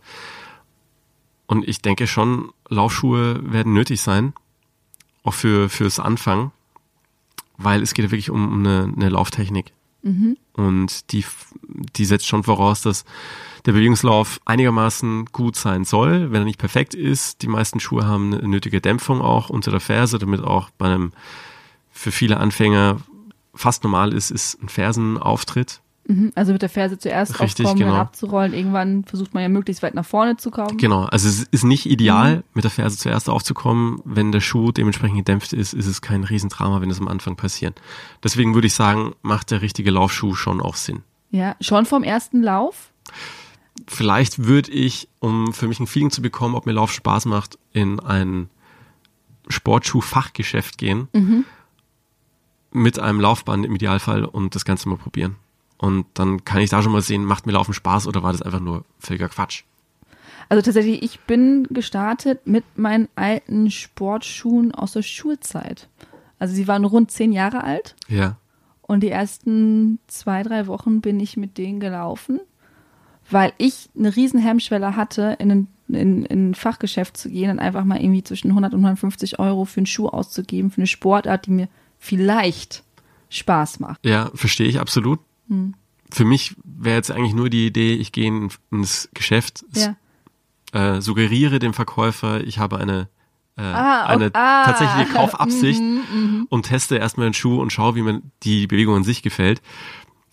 Und 1.46 1.66
ich 1.66 1.82
denke 1.82 2.06
schon, 2.06 2.52
Laufschuhe 2.68 3.40
werden 3.52 3.72
nötig 3.72 4.02
sein 4.02 4.32
auch 5.28 5.34
für 5.34 5.68
fürs 5.68 6.00
Anfangen, 6.00 6.50
weil 7.56 7.82
es 7.82 7.94
geht 7.94 8.04
ja 8.04 8.10
wirklich 8.10 8.30
um, 8.30 8.60
eine, 8.60 8.92
eine 8.94 9.08
Lauftechnik. 9.08 9.72
Mhm. 10.02 10.36
Und 10.54 11.12
die, 11.12 11.24
die 11.96 12.04
setzt 12.04 12.26
schon 12.26 12.44
voraus, 12.44 12.82
dass 12.82 13.04
der 13.66 13.72
Bewegungslauf 13.72 14.40
einigermaßen 14.44 15.26
gut 15.26 15.56
sein 15.56 15.84
soll, 15.84 16.32
wenn 16.32 16.42
er 16.42 16.44
nicht 16.44 16.58
perfekt 16.58 16.94
ist. 16.94 17.42
Die 17.42 17.48
meisten 17.48 17.80
Schuhe 17.80 18.06
haben 18.06 18.32
eine 18.32 18.48
nötige 18.48 18.80
Dämpfung 18.80 19.20
auch 19.20 19.50
unter 19.50 19.70
der 19.70 19.80
Ferse, 19.80 20.18
damit 20.18 20.42
auch 20.42 20.70
bei 20.78 20.86
einem 20.86 21.12
für 21.90 22.12
viele 22.12 22.38
Anfänger 22.38 22.98
fast 23.54 23.82
normal 23.82 24.12
ist, 24.12 24.30
ist 24.30 24.62
ein 24.62 24.68
Fersenauftritt. 24.68 25.80
Mhm, 26.08 26.32
also 26.34 26.52
mit 26.52 26.62
der 26.62 26.70
Ferse 26.70 26.98
zuerst 26.98 27.38
Richtig, 27.38 27.66
aufkommen, 27.66 27.84
genau. 27.84 27.96
abzurollen. 27.96 28.54
Irgendwann 28.54 29.04
versucht 29.04 29.34
man 29.34 29.42
ja 29.42 29.50
möglichst 29.50 29.82
weit 29.82 29.94
nach 29.94 30.06
vorne 30.06 30.38
zu 30.38 30.50
kommen. 30.50 30.78
Genau, 30.78 31.04
also 31.04 31.28
es 31.28 31.42
ist 31.42 31.64
nicht 31.64 31.84
ideal, 31.84 32.36
mhm. 32.36 32.42
mit 32.54 32.64
der 32.64 32.70
Ferse 32.70 32.96
zuerst 32.96 33.28
aufzukommen. 33.28 34.00
Wenn 34.06 34.32
der 34.32 34.40
Schuh 34.40 34.72
dementsprechend 34.72 35.18
gedämpft 35.18 35.52
ist, 35.52 35.74
ist 35.74 35.86
es 35.86 36.00
kein 36.00 36.24
Riesendrama, 36.24 36.80
wenn 36.80 36.90
es 36.90 36.98
am 36.98 37.08
Anfang 37.08 37.36
passiert. 37.36 37.80
Deswegen 38.24 38.54
würde 38.54 38.66
ich 38.66 38.74
sagen, 38.74 39.14
macht 39.20 39.50
der 39.50 39.60
richtige 39.60 39.90
Laufschuh 39.90 40.34
schon 40.34 40.62
auch 40.62 40.76
Sinn. 40.76 41.02
Ja, 41.30 41.56
schon 41.60 41.84
vom 41.84 42.02
ersten 42.02 42.42
Lauf? 42.42 42.90
Vielleicht 43.86 44.46
würde 44.46 44.70
ich, 44.70 45.08
um 45.20 45.52
für 45.52 45.68
mich 45.68 45.78
ein 45.78 45.86
Feeling 45.86 46.10
zu 46.10 46.22
bekommen, 46.22 46.54
ob 46.54 46.64
mir 46.64 46.72
Lauf 46.72 46.90
Spaß 46.90 47.26
macht, 47.26 47.58
in 47.72 48.00
ein 48.00 48.48
Sportschuh-Fachgeschäft 49.48 50.78
gehen. 50.78 51.08
Mhm. 51.12 51.44
Mit 52.70 52.98
einem 52.98 53.20
Laufband 53.20 53.66
im 53.66 53.74
Idealfall 53.74 54.24
und 54.24 54.54
das 54.54 54.64
Ganze 54.64 54.88
mal 54.88 54.96
probieren. 54.96 55.36
Und 55.78 56.06
dann 56.14 56.44
kann 56.44 56.60
ich 56.60 56.70
da 56.70 56.82
schon 56.82 56.92
mal 56.92 57.02
sehen, 57.02 57.24
macht 57.24 57.46
mir 57.46 57.52
Laufen 57.52 57.72
Spaß 57.72 58.06
oder 58.08 58.22
war 58.22 58.32
das 58.32 58.42
einfach 58.42 58.60
nur 58.60 58.84
völliger 58.98 59.28
Quatsch? 59.28 59.62
Also 60.48 60.62
tatsächlich, 60.62 61.02
ich 61.02 61.20
bin 61.20 61.66
gestartet 61.70 62.46
mit 62.46 62.64
meinen 62.76 63.08
alten 63.14 63.70
Sportschuhen 63.70 64.74
aus 64.74 64.92
der 64.92 65.02
Schulzeit. 65.02 65.88
Also 66.38 66.54
sie 66.54 66.66
waren 66.68 66.84
rund 66.84 67.10
zehn 67.10 67.32
Jahre 67.32 67.64
alt. 67.64 67.94
Ja. 68.08 68.36
Und 68.82 69.02
die 69.02 69.10
ersten 69.10 69.98
zwei, 70.06 70.42
drei 70.42 70.66
Wochen 70.66 71.00
bin 71.00 71.20
ich 71.20 71.36
mit 71.36 71.58
denen 71.58 71.78
gelaufen, 71.78 72.40
weil 73.30 73.52
ich 73.58 73.90
eine 73.96 74.16
riesen 74.16 74.40
Hemmschwelle 74.40 74.96
hatte, 74.96 75.36
in 75.38 75.50
ein, 75.50 75.66
in, 75.88 76.24
in 76.24 76.50
ein 76.50 76.54
Fachgeschäft 76.54 77.16
zu 77.16 77.28
gehen 77.28 77.50
und 77.50 77.58
einfach 77.58 77.84
mal 77.84 78.00
irgendwie 78.00 78.24
zwischen 78.24 78.48
100 78.48 78.72
und 78.72 78.80
150 78.80 79.38
Euro 79.38 79.66
für 79.66 79.80
einen 79.80 79.86
Schuh 79.86 80.08
auszugeben, 80.08 80.70
für 80.70 80.78
eine 80.78 80.86
Sportart, 80.86 81.44
die 81.46 81.50
mir 81.50 81.68
vielleicht 81.98 82.82
Spaß 83.28 83.80
macht. 83.80 84.04
Ja, 84.06 84.30
verstehe 84.34 84.68
ich 84.68 84.80
absolut. 84.80 85.20
Hm. 85.48 85.74
Für 86.10 86.24
mich 86.24 86.56
wäre 86.64 86.96
jetzt 86.96 87.10
eigentlich 87.10 87.34
nur 87.34 87.50
die 87.50 87.66
Idee, 87.66 87.94
ich 87.94 88.12
gehe 88.12 88.50
ins 88.70 89.08
Geschäft, 89.12 89.64
ja. 89.74 89.96
äh, 90.72 91.00
suggeriere 91.00 91.58
dem 91.58 91.74
Verkäufer, 91.74 92.42
ich 92.42 92.58
habe 92.58 92.78
eine 92.78 93.08
äh, 93.58 93.62
ah, 93.62 94.06
eine 94.06 94.26
oh, 94.28 94.30
ah, 94.34 94.64
tatsächliche 94.64 95.12
Kaufabsicht 95.12 95.82
mm, 95.82 95.96
mm, 95.96 96.46
und 96.48 96.62
teste 96.62 96.96
erstmal 96.96 97.26
den 97.26 97.34
Schuh 97.34 97.60
und 97.60 97.72
schaue, 97.72 97.96
wie 97.96 98.02
mir 98.02 98.22
die 98.44 98.68
Bewegung 98.68 98.94
an 98.94 99.04
sich 99.04 99.20
gefällt. 99.20 99.60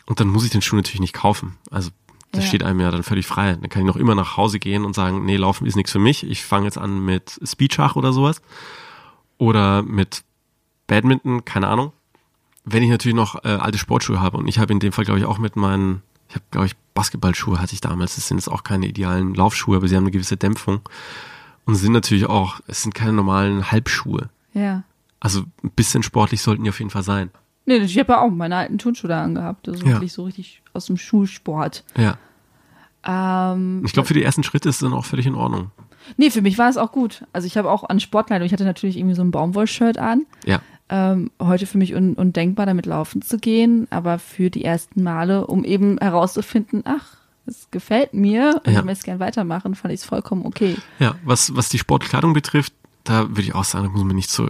Und 0.05 0.19
dann 0.19 0.27
muss 0.27 0.45
ich 0.45 0.51
den 0.51 0.61
Schuh 0.61 0.75
natürlich 0.75 1.01
nicht 1.01 1.13
kaufen. 1.13 1.57
Also 1.71 1.89
das 2.31 2.43
ja. 2.43 2.49
steht 2.49 2.63
einem 2.63 2.79
ja 2.79 2.91
dann 2.91 3.01
völlig 3.01 3.25
frei. 3.25 3.57
Dann 3.59 3.67
kann 3.69 3.81
ich 3.81 3.87
noch 3.87 3.95
immer 3.95 4.13
nach 4.13 4.37
Hause 4.37 4.59
gehen 4.59 4.85
und 4.85 4.93
sagen, 4.93 5.25
nee, 5.25 5.37
Laufen 5.37 5.65
ist 5.65 5.75
nichts 5.75 5.91
für 5.91 5.99
mich. 5.99 6.23
Ich 6.23 6.43
fange 6.43 6.65
jetzt 6.65 6.77
an 6.77 7.03
mit 7.03 7.39
Speedschach 7.43 7.95
oder 7.95 8.13
sowas. 8.13 8.43
Oder 9.39 9.81
mit 9.81 10.23
Badminton, 10.85 11.45
keine 11.45 11.67
Ahnung 11.67 11.93
wenn 12.65 12.83
ich 12.83 12.89
natürlich 12.89 13.15
noch 13.15 13.43
äh, 13.45 13.49
alte 13.49 13.77
Sportschuhe 13.77 14.19
habe 14.19 14.37
und 14.37 14.47
ich 14.47 14.59
habe 14.59 14.73
in 14.73 14.79
dem 14.79 14.91
Fall, 14.91 15.05
glaube 15.05 15.19
ich, 15.19 15.25
auch 15.25 15.37
mit 15.37 15.55
meinen, 15.55 16.01
ich 16.27 16.35
habe, 16.35 16.45
glaube 16.51 16.65
ich, 16.67 16.75
Basketballschuhe 16.95 17.61
hatte 17.61 17.73
ich 17.73 17.81
damals. 17.81 18.15
Das 18.15 18.27
sind 18.27 18.37
jetzt 18.37 18.47
auch 18.47 18.63
keine 18.63 18.87
idealen 18.87 19.35
Laufschuhe, 19.35 19.77
aber 19.77 19.87
sie 19.87 19.95
haben 19.95 20.03
eine 20.03 20.11
gewisse 20.11 20.37
Dämpfung 20.37 20.81
und 21.65 21.75
sind 21.75 21.93
natürlich 21.93 22.25
auch, 22.25 22.59
es 22.67 22.81
sind 22.81 22.95
keine 22.95 23.13
normalen 23.13 23.71
Halbschuhe. 23.71 24.29
Ja. 24.53 24.83
Also 25.19 25.43
ein 25.63 25.71
bisschen 25.71 26.03
sportlich 26.03 26.41
sollten 26.41 26.63
die 26.63 26.69
auf 26.69 26.79
jeden 26.79 26.91
Fall 26.91 27.03
sein. 27.03 27.29
Nee, 27.65 27.77
ich 27.77 27.97
habe 27.97 28.13
ja 28.13 28.21
auch 28.21 28.29
meine 28.29 28.57
alten 28.57 28.77
Turnschuhe 28.77 29.09
da 29.09 29.23
angehabt. 29.23 29.67
Also 29.67 29.85
ja. 29.85 29.93
wirklich 29.93 30.13
so 30.13 30.23
richtig 30.23 30.61
aus 30.73 30.85
dem 30.85 30.97
Schulsport. 30.97 31.83
Ja. 31.97 32.17
Ähm, 33.03 33.83
ich 33.85 33.93
glaube, 33.93 34.07
für 34.07 34.13
die 34.13 34.23
ersten 34.23 34.43
Schritte 34.43 34.69
ist 34.69 34.75
es 34.75 34.81
dann 34.81 34.93
auch 34.93 35.05
völlig 35.05 35.25
in 35.25 35.35
Ordnung. 35.35 35.71
Nee, 36.17 36.29
für 36.29 36.43
mich 36.43 36.57
war 36.59 36.69
es 36.69 36.77
auch 36.77 36.91
gut. 36.91 37.25
Also 37.33 37.47
ich 37.47 37.57
habe 37.57 37.71
auch 37.71 37.83
an 37.89 37.99
Sportkleidung, 37.99 38.45
ich 38.45 38.53
hatte 38.53 38.63
natürlich 38.63 38.97
irgendwie 38.97 39.15
so 39.15 39.23
ein 39.23 39.31
Baumwollshirt 39.31 39.97
an. 39.97 40.25
Ja 40.45 40.61
ähm, 40.89 41.31
heute 41.41 41.65
für 41.65 41.77
mich 41.77 41.95
un 41.95 42.13
undenkbar, 42.13 42.65
damit 42.65 42.85
laufen 42.85 43.21
zu 43.21 43.37
gehen, 43.37 43.87
aber 43.89 44.19
für 44.19 44.49
die 44.49 44.63
ersten 44.63 45.03
Male, 45.03 45.47
um 45.47 45.63
eben 45.63 45.97
herauszufinden, 45.97 46.83
ach, 46.85 47.17
es 47.47 47.67
gefällt 47.71 48.13
mir 48.13 48.61
und 48.65 48.73
ja. 48.73 48.79
ich 48.79 48.85
möchte 48.85 48.99
es 48.99 49.03
gerne 49.03 49.19
weitermachen, 49.19 49.75
fand 49.75 49.93
ich 49.93 50.01
es 50.01 50.05
vollkommen 50.05 50.45
okay. 50.45 50.75
Ja, 50.99 51.15
was, 51.23 51.55
was 51.55 51.69
die 51.69 51.79
Sportkleidung 51.79 52.33
betrifft, 52.33 52.73
da 53.03 53.29
würde 53.29 53.43
ich 53.43 53.55
auch 53.55 53.63
sagen, 53.63 53.85
da 53.85 53.91
muss 53.91 54.03
man 54.03 54.15
nicht 54.15 54.29
so 54.29 54.49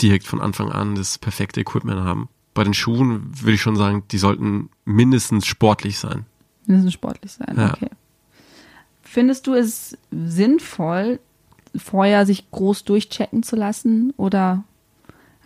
direkt 0.00 0.26
von 0.26 0.40
Anfang 0.40 0.70
an 0.70 0.94
das 0.94 1.18
perfekte 1.18 1.60
Equipment 1.60 2.00
haben. 2.00 2.28
Bei 2.54 2.64
den 2.64 2.74
Schuhen 2.74 3.30
würde 3.40 3.52
ich 3.52 3.62
schon 3.62 3.76
sagen, 3.76 4.04
die 4.10 4.18
sollten 4.18 4.70
mindestens 4.84 5.46
sportlich 5.46 5.98
sein. 5.98 6.26
Mindestens 6.66 6.94
sportlich 6.94 7.32
sein, 7.32 7.54
ja. 7.56 7.72
okay. 7.72 7.90
Findest 9.02 9.46
du 9.46 9.54
es 9.54 9.96
sinnvoll, 10.10 11.20
vorher 11.74 12.26
sich 12.26 12.50
groß 12.50 12.84
durchchecken 12.84 13.42
zu 13.42 13.56
lassen 13.56 14.12
oder 14.16 14.64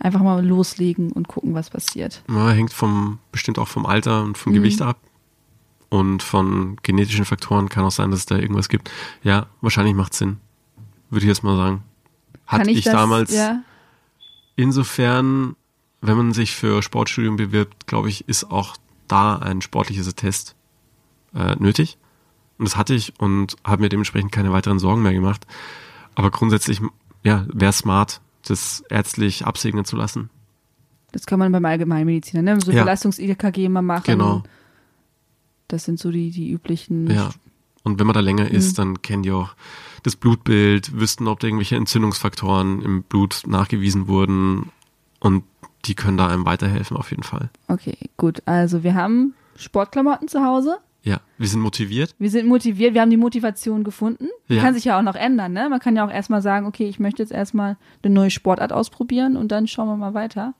einfach 0.01 0.21
mal 0.21 0.45
loslegen 0.45 1.11
und 1.11 1.27
gucken, 1.27 1.53
was 1.53 1.69
passiert? 1.69 2.23
Ja, 2.29 2.49
hängt 2.49 2.73
vom, 2.73 3.19
bestimmt 3.31 3.59
auch 3.59 3.67
vom 3.67 3.85
Alter 3.85 4.23
und 4.23 4.37
vom 4.37 4.51
mhm. 4.51 4.57
Gewicht 4.57 4.81
ab. 4.81 4.97
Und 5.89 6.23
von 6.23 6.77
genetischen 6.83 7.25
Faktoren 7.25 7.67
kann 7.67 7.83
auch 7.83 7.91
sein, 7.91 8.11
dass 8.11 8.21
es 8.21 8.25
da 8.25 8.37
irgendwas 8.37 8.69
gibt. 8.69 8.89
Ja, 9.23 9.47
wahrscheinlich 9.59 9.93
macht 9.93 10.13
Sinn. 10.13 10.37
Würde 11.09 11.25
ich 11.25 11.27
jetzt 11.27 11.43
mal 11.43 11.57
sagen. 11.57 11.83
Hatte 12.47 12.71
ich, 12.71 12.79
ich 12.79 12.83
das, 12.85 12.93
damals. 12.93 13.33
Ja? 13.33 13.61
Insofern, 14.55 15.57
wenn 15.99 16.15
man 16.15 16.31
sich 16.31 16.55
für 16.55 16.81
Sportstudium 16.81 17.35
bewirbt, 17.35 17.87
glaube 17.87 18.07
ich, 18.07 18.27
ist 18.29 18.45
auch 18.45 18.77
da 19.09 19.35
ein 19.35 19.61
sportliches 19.61 20.13
Test 20.15 20.55
äh, 21.35 21.55
nötig. 21.57 21.97
Und 22.57 22.69
das 22.69 22.77
hatte 22.77 22.93
ich 22.93 23.19
und 23.19 23.57
habe 23.65 23.81
mir 23.81 23.89
dementsprechend 23.89 24.31
keine 24.31 24.53
weiteren 24.53 24.79
Sorgen 24.79 25.01
mehr 25.01 25.13
gemacht. 25.13 25.45
Aber 26.15 26.31
grundsätzlich, 26.31 26.81
ja, 27.23 27.45
wäre 27.51 27.73
smart, 27.73 28.21
das 28.45 28.83
ärztlich 28.89 29.45
absegnen 29.45 29.85
zu 29.85 29.95
lassen. 29.95 30.29
Das 31.11 31.25
kann 31.25 31.39
man 31.39 31.51
beim 31.51 31.65
Allgemeinmediziner, 31.65 32.41
ne? 32.41 32.61
So 32.61 32.71
ja. 32.71 32.83
Belastungs-EKG 32.83 33.69
mal 33.69 33.81
machen. 33.81 34.03
Genau. 34.05 34.43
Das 35.67 35.83
sind 35.83 35.99
so 35.99 36.11
die, 36.11 36.31
die 36.31 36.51
üblichen. 36.51 37.09
Ja. 37.09 37.31
Und 37.83 37.99
wenn 37.99 38.07
man 38.07 38.13
da 38.13 38.19
länger 38.19 38.45
mhm. 38.45 38.51
ist, 38.51 38.77
dann 38.79 39.01
kennen 39.01 39.23
die 39.23 39.31
auch 39.31 39.55
das 40.03 40.15
Blutbild, 40.15 40.99
wüssten, 40.99 41.27
ob 41.27 41.39
da 41.39 41.47
irgendwelche 41.47 41.75
Entzündungsfaktoren 41.75 42.81
im 42.81 43.03
Blut 43.03 43.43
nachgewiesen 43.45 44.07
wurden. 44.07 44.71
Und 45.19 45.43
die 45.85 45.95
können 45.95 46.17
da 46.17 46.27
einem 46.27 46.45
weiterhelfen, 46.45 46.97
auf 46.97 47.11
jeden 47.11 47.23
Fall. 47.23 47.49
Okay, 47.67 47.97
gut. 48.17 48.41
Also 48.45 48.83
wir 48.83 48.95
haben 48.95 49.33
Sportklamotten 49.55 50.27
zu 50.27 50.43
Hause. 50.43 50.77
Ja, 51.03 51.19
wir 51.37 51.47
sind 51.47 51.61
motiviert. 51.61 52.13
Wir 52.19 52.29
sind 52.29 52.47
motiviert, 52.47 52.93
wir 52.93 53.01
haben 53.01 53.09
die 53.09 53.17
Motivation 53.17 53.83
gefunden. 53.83 54.27
Ja. 54.47 54.61
Kann 54.61 54.75
sich 54.75 54.85
ja 54.85 54.99
auch 54.99 55.03
noch 55.03 55.15
ändern, 55.15 55.51
ne? 55.51 55.67
Man 55.69 55.79
kann 55.79 55.95
ja 55.95 56.05
auch 56.05 56.11
erstmal 56.11 56.41
sagen, 56.41 56.67
okay, 56.67 56.87
ich 56.87 56.99
möchte 56.99 57.23
jetzt 57.23 57.31
erstmal 57.31 57.77
eine 58.03 58.13
neue 58.13 58.29
Sportart 58.29 58.71
ausprobieren 58.71 59.35
und 59.35 59.51
dann 59.51 59.67
schauen 59.67 59.87
wir 59.87 59.97
mal 59.97 60.13
weiter. 60.13 60.53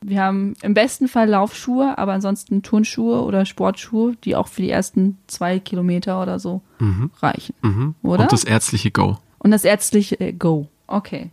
Wir 0.00 0.22
haben 0.22 0.54
im 0.62 0.74
besten 0.74 1.08
Fall 1.08 1.30
Laufschuhe, 1.30 1.96
aber 1.96 2.12
ansonsten 2.12 2.62
Turnschuhe 2.62 3.22
oder 3.22 3.46
Sportschuhe, 3.46 4.16
die 4.22 4.36
auch 4.36 4.48
für 4.48 4.62
die 4.62 4.70
ersten 4.70 5.16
zwei 5.26 5.58
Kilometer 5.58 6.20
oder 6.20 6.38
so 6.38 6.60
mhm. 6.78 7.10
reichen. 7.20 7.54
Mhm. 7.62 7.94
Oder? 8.02 8.24
Und 8.24 8.32
das 8.32 8.44
ärztliche 8.44 8.90
Go. 8.90 9.18
Und 9.38 9.50
das 9.50 9.64
ärztliche 9.64 10.20
äh, 10.20 10.32
Go. 10.32 10.68
Okay. 10.86 11.30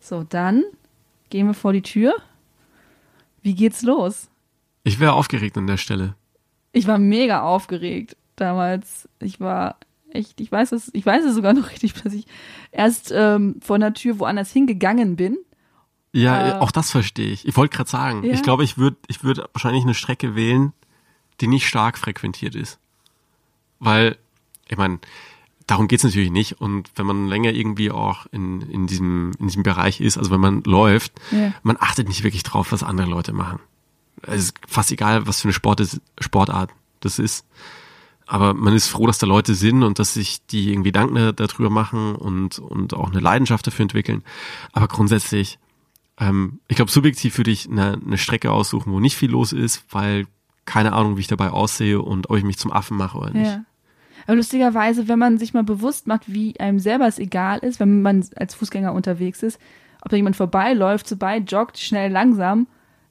So, 0.00 0.24
dann 0.24 0.64
gehen 1.28 1.46
wir 1.46 1.54
vor 1.54 1.72
die 1.74 1.82
Tür. 1.82 2.14
Wie 3.42 3.54
geht's 3.54 3.82
los? 3.82 4.28
Ich 4.84 5.00
wäre 5.00 5.12
aufgeregt 5.12 5.58
an 5.58 5.66
der 5.66 5.76
Stelle. 5.76 6.14
Ich 6.74 6.86
war 6.86 6.98
mega 6.98 7.42
aufgeregt 7.42 8.16
damals. 8.36 9.08
Ich 9.20 9.40
war 9.40 9.76
echt, 10.10 10.40
ich 10.40 10.50
weiß 10.50 10.72
es, 10.72 10.90
ich 10.92 11.06
weiß 11.06 11.24
es 11.24 11.34
sogar 11.34 11.52
noch 11.54 11.70
richtig, 11.70 11.94
dass 11.94 12.12
ich 12.12 12.26
erst 12.72 13.12
ähm, 13.14 13.56
vor 13.60 13.76
einer 13.76 13.94
Tür 13.94 14.18
woanders 14.18 14.50
hingegangen 14.50 15.16
bin. 15.16 15.38
Ja, 16.12 16.48
äh, 16.48 16.52
auch 16.60 16.70
das 16.70 16.90
verstehe 16.90 17.30
ich. 17.30 17.46
Ich 17.46 17.56
wollte 17.56 17.76
gerade 17.76 17.90
sagen, 17.90 18.24
ja. 18.24 18.32
ich 18.32 18.42
glaube, 18.42 18.64
ich 18.64 18.76
würde 18.76 18.96
ich 19.08 19.24
würde 19.24 19.48
wahrscheinlich 19.52 19.84
eine 19.84 19.94
Strecke 19.94 20.34
wählen, 20.36 20.72
die 21.40 21.46
nicht 21.46 21.66
stark 21.66 21.96
frequentiert 21.96 22.54
ist. 22.54 22.78
Weil, 23.80 24.16
ich 24.68 24.76
meine, 24.76 24.98
darum 25.66 25.88
geht's 25.88 26.04
natürlich 26.04 26.30
nicht. 26.30 26.60
Und 26.60 26.90
wenn 26.96 27.06
man 27.06 27.28
länger 27.28 27.52
irgendwie 27.52 27.90
auch 27.90 28.26
in, 28.32 28.62
in, 28.62 28.86
diesem, 28.86 29.32
in 29.38 29.46
diesem 29.46 29.62
Bereich 29.62 30.00
ist, 30.00 30.18
also 30.18 30.30
wenn 30.30 30.40
man 30.40 30.62
läuft, 30.64 31.12
ja. 31.30 31.52
man 31.62 31.76
achtet 31.80 32.08
nicht 32.08 32.22
wirklich 32.22 32.44
drauf, 32.44 32.72
was 32.72 32.82
andere 32.82 33.08
Leute 33.08 33.32
machen 33.32 33.60
es 34.22 34.44
ist 34.44 34.58
fast 34.66 34.92
egal, 34.92 35.26
was 35.26 35.40
für 35.40 35.48
eine 35.48 35.52
Sport 35.52 35.80
ist, 35.80 36.00
Sportart 36.20 36.70
das 37.00 37.18
ist. 37.18 37.46
Aber 38.26 38.54
man 38.54 38.74
ist 38.74 38.88
froh, 38.88 39.06
dass 39.06 39.18
da 39.18 39.26
Leute 39.26 39.54
sind 39.54 39.82
und 39.82 39.98
dass 39.98 40.14
sich 40.14 40.44
die 40.46 40.70
irgendwie 40.70 40.88
Gedanken 40.88 41.36
darüber 41.36 41.68
machen 41.68 42.14
und, 42.14 42.58
und 42.58 42.94
auch 42.94 43.10
eine 43.10 43.20
Leidenschaft 43.20 43.66
dafür 43.66 43.82
entwickeln. 43.82 44.22
Aber 44.72 44.88
grundsätzlich, 44.88 45.58
ähm, 46.18 46.60
ich 46.68 46.76
glaube, 46.76 46.90
subjektiv 46.90 47.36
würde 47.36 47.50
ich 47.50 47.68
eine, 47.68 48.00
eine 48.04 48.16
Strecke 48.16 48.50
aussuchen, 48.50 48.92
wo 48.92 49.00
nicht 49.00 49.16
viel 49.16 49.30
los 49.30 49.52
ist, 49.52 49.84
weil 49.90 50.26
keine 50.64 50.94
Ahnung, 50.94 51.16
wie 51.16 51.20
ich 51.20 51.26
dabei 51.26 51.50
aussehe 51.50 52.00
und 52.00 52.30
ob 52.30 52.38
ich 52.38 52.44
mich 52.44 52.58
zum 52.58 52.72
Affen 52.72 52.96
mache 52.96 53.18
oder 53.18 53.30
nicht. 53.30 53.46
Ja. 53.46 53.64
Aber 54.26 54.36
lustigerweise, 54.36 55.06
wenn 55.08 55.18
man 55.18 55.36
sich 55.36 55.52
mal 55.52 55.64
bewusst 55.64 56.06
macht, 56.06 56.32
wie 56.32 56.58
einem 56.58 56.78
selber 56.78 57.06
es 57.06 57.18
egal 57.18 57.58
ist, 57.58 57.78
wenn 57.78 58.00
man 58.00 58.24
als 58.36 58.54
Fußgänger 58.54 58.94
unterwegs 58.94 59.42
ist, 59.42 59.60
ob 60.00 60.10
da 60.10 60.16
jemand 60.16 60.36
vorbeiläuft, 60.36 61.08
vorbei 61.08 61.38
joggt, 61.38 61.78
schnell, 61.78 62.10
langsam, 62.10 62.66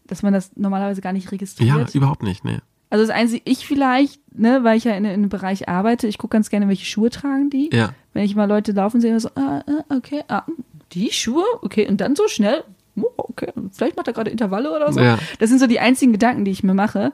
dass 0.07 0.23
man 0.23 0.33
das 0.33 0.51
normalerweise 0.55 1.01
gar 1.01 1.13
nicht 1.13 1.31
registriert. 1.31 1.93
Ja, 1.93 1.97
überhaupt 1.97 2.23
nicht, 2.23 2.43
ne. 2.43 2.61
Also 2.89 3.07
das 3.07 3.15
Einzige, 3.15 3.41
ich 3.45 3.65
vielleicht, 3.65 4.21
ne, 4.37 4.63
weil 4.63 4.77
ich 4.77 4.83
ja 4.83 4.91
in, 4.93 5.05
in 5.05 5.11
einem 5.11 5.29
Bereich 5.29 5.67
arbeite, 5.67 6.07
ich 6.07 6.19
gucke 6.19 6.33
ganz 6.33 6.49
gerne, 6.49 6.67
welche 6.67 6.85
Schuhe 6.85 7.09
tragen 7.09 7.49
die. 7.49 7.71
Ja. 7.73 7.93
Wenn 8.13 8.23
ich 8.23 8.35
mal 8.35 8.45
Leute 8.45 8.71
laufen 8.71 9.01
sehe, 9.01 9.19
so, 9.19 9.29
ah, 9.35 9.63
ah, 9.65 9.83
okay, 9.89 10.23
ah, 10.27 10.43
die 10.91 11.11
Schuhe, 11.11 11.43
okay, 11.63 11.87
und 11.87 12.01
dann 12.01 12.15
so 12.15 12.27
schnell, 12.27 12.63
oh, 12.95 13.09
okay, 13.17 13.51
vielleicht 13.71 13.97
macht 13.97 14.07
er 14.07 14.13
gerade 14.13 14.29
Intervalle 14.29 14.71
oder 14.75 14.93
so. 14.93 14.99
Ja. 14.99 15.17
Das 15.39 15.49
sind 15.49 15.57
so 15.57 15.65
die 15.65 15.79
einzigen 15.79 16.11
Gedanken, 16.11 16.45
die 16.45 16.51
ich 16.51 16.63
mir 16.63 16.75
mache. 16.75 17.13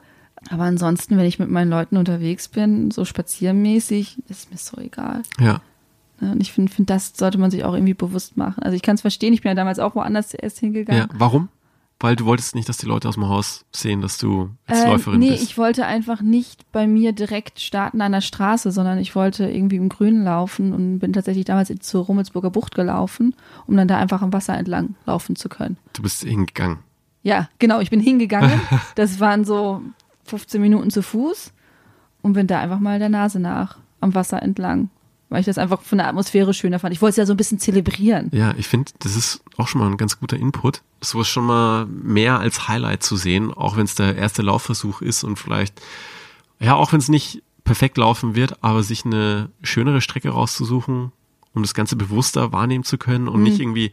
Aber 0.50 0.64
ansonsten, 0.64 1.16
wenn 1.16 1.26
ich 1.26 1.38
mit 1.38 1.50
meinen 1.50 1.70
Leuten 1.70 1.96
unterwegs 1.96 2.48
bin, 2.48 2.90
so 2.90 3.04
spaziermäßig, 3.04 4.18
ist 4.28 4.50
mir 4.50 4.58
so 4.58 4.78
egal. 4.78 5.22
Ja. 5.38 5.60
Und 6.20 6.40
ich 6.42 6.52
finde, 6.52 6.70
find, 6.70 6.90
das 6.90 7.12
sollte 7.16 7.38
man 7.38 7.50
sich 7.50 7.64
auch 7.64 7.72
irgendwie 7.72 7.94
bewusst 7.94 8.36
machen. 8.36 8.62
Also 8.62 8.76
ich 8.76 8.82
kann 8.82 8.96
es 8.96 9.00
verstehen, 9.00 9.32
ich 9.32 9.42
bin 9.42 9.50
ja 9.50 9.54
damals 9.54 9.78
auch 9.78 9.94
woanders 9.94 10.34
erst 10.34 10.58
hingegangen. 10.58 11.08
Ja, 11.10 11.18
warum? 11.18 11.48
Weil 12.02 12.16
du 12.16 12.24
wolltest 12.24 12.54
nicht, 12.54 12.66
dass 12.66 12.78
die 12.78 12.86
Leute 12.86 13.08
aus 13.08 13.16
dem 13.16 13.28
Haus 13.28 13.66
sehen, 13.72 14.00
dass 14.00 14.16
du 14.16 14.48
als 14.66 14.80
äh, 14.80 14.88
Läuferin 14.88 15.20
nee, 15.20 15.28
bist. 15.28 15.42
Nee, 15.42 15.44
ich 15.44 15.58
wollte 15.58 15.84
einfach 15.84 16.22
nicht 16.22 16.72
bei 16.72 16.86
mir 16.86 17.12
direkt 17.12 17.60
starten 17.60 18.00
an 18.00 18.12
der 18.12 18.22
Straße, 18.22 18.72
sondern 18.72 18.98
ich 18.98 19.14
wollte 19.14 19.48
irgendwie 19.50 19.76
im 19.76 19.90
Grünen 19.90 20.24
laufen 20.24 20.72
und 20.72 20.98
bin 20.98 21.12
tatsächlich 21.12 21.44
damals 21.44 21.70
zur 21.80 22.06
Rummelsburger 22.06 22.48
Bucht 22.48 22.74
gelaufen, 22.74 23.34
um 23.66 23.76
dann 23.76 23.86
da 23.86 23.98
einfach 23.98 24.22
am 24.22 24.32
Wasser 24.32 24.56
entlang 24.56 24.94
laufen 25.04 25.36
zu 25.36 25.50
können. 25.50 25.76
Du 25.92 26.00
bist 26.02 26.24
hingegangen. 26.24 26.78
Ja, 27.22 27.50
genau, 27.58 27.80
ich 27.80 27.90
bin 27.90 28.00
hingegangen. 28.00 28.60
Das 28.94 29.20
waren 29.20 29.44
so 29.44 29.82
15 30.24 30.60
Minuten 30.60 30.90
zu 30.90 31.02
Fuß 31.02 31.52
und 32.22 32.32
bin 32.32 32.46
da 32.46 32.60
einfach 32.60 32.80
mal 32.80 32.98
der 32.98 33.10
Nase 33.10 33.40
nach 33.40 33.76
am 34.00 34.14
Wasser 34.14 34.42
entlang 34.42 34.88
weil 35.30 35.40
ich 35.40 35.46
das 35.46 35.58
einfach 35.58 35.80
von 35.80 35.98
der 35.98 36.08
Atmosphäre 36.08 36.52
schöner 36.52 36.80
fand. 36.80 36.92
Ich 36.92 37.00
wollte 37.00 37.12
es 37.12 37.16
ja 37.16 37.24
so 37.24 37.32
ein 37.32 37.36
bisschen 37.36 37.60
zelebrieren. 37.60 38.30
Ja, 38.32 38.52
ich 38.58 38.66
finde, 38.66 38.92
das 38.98 39.16
ist 39.16 39.42
auch 39.56 39.68
schon 39.68 39.80
mal 39.80 39.88
ein 39.88 39.96
ganz 39.96 40.18
guter 40.18 40.36
Input. 40.36 40.82
So 41.00 41.20
ist 41.20 41.28
schon 41.28 41.46
mal 41.46 41.86
mehr 41.86 42.40
als 42.40 42.68
Highlight 42.68 43.02
zu 43.04 43.16
sehen, 43.16 43.54
auch 43.54 43.76
wenn 43.76 43.84
es 43.84 43.94
der 43.94 44.16
erste 44.16 44.42
Laufversuch 44.42 45.00
ist 45.00 45.22
und 45.22 45.36
vielleicht, 45.38 45.80
ja, 46.58 46.74
auch 46.74 46.92
wenn 46.92 46.98
es 46.98 47.08
nicht 47.08 47.42
perfekt 47.62 47.96
laufen 47.96 48.34
wird, 48.34 48.62
aber 48.64 48.82
sich 48.82 49.04
eine 49.04 49.50
schönere 49.62 50.00
Strecke 50.00 50.30
rauszusuchen, 50.30 51.12
um 51.54 51.62
das 51.62 51.74
Ganze 51.74 51.94
bewusster 51.94 52.52
wahrnehmen 52.52 52.84
zu 52.84 52.98
können 52.98 53.28
und 53.28 53.38
mhm. 53.38 53.44
nicht 53.44 53.60
irgendwie, 53.60 53.92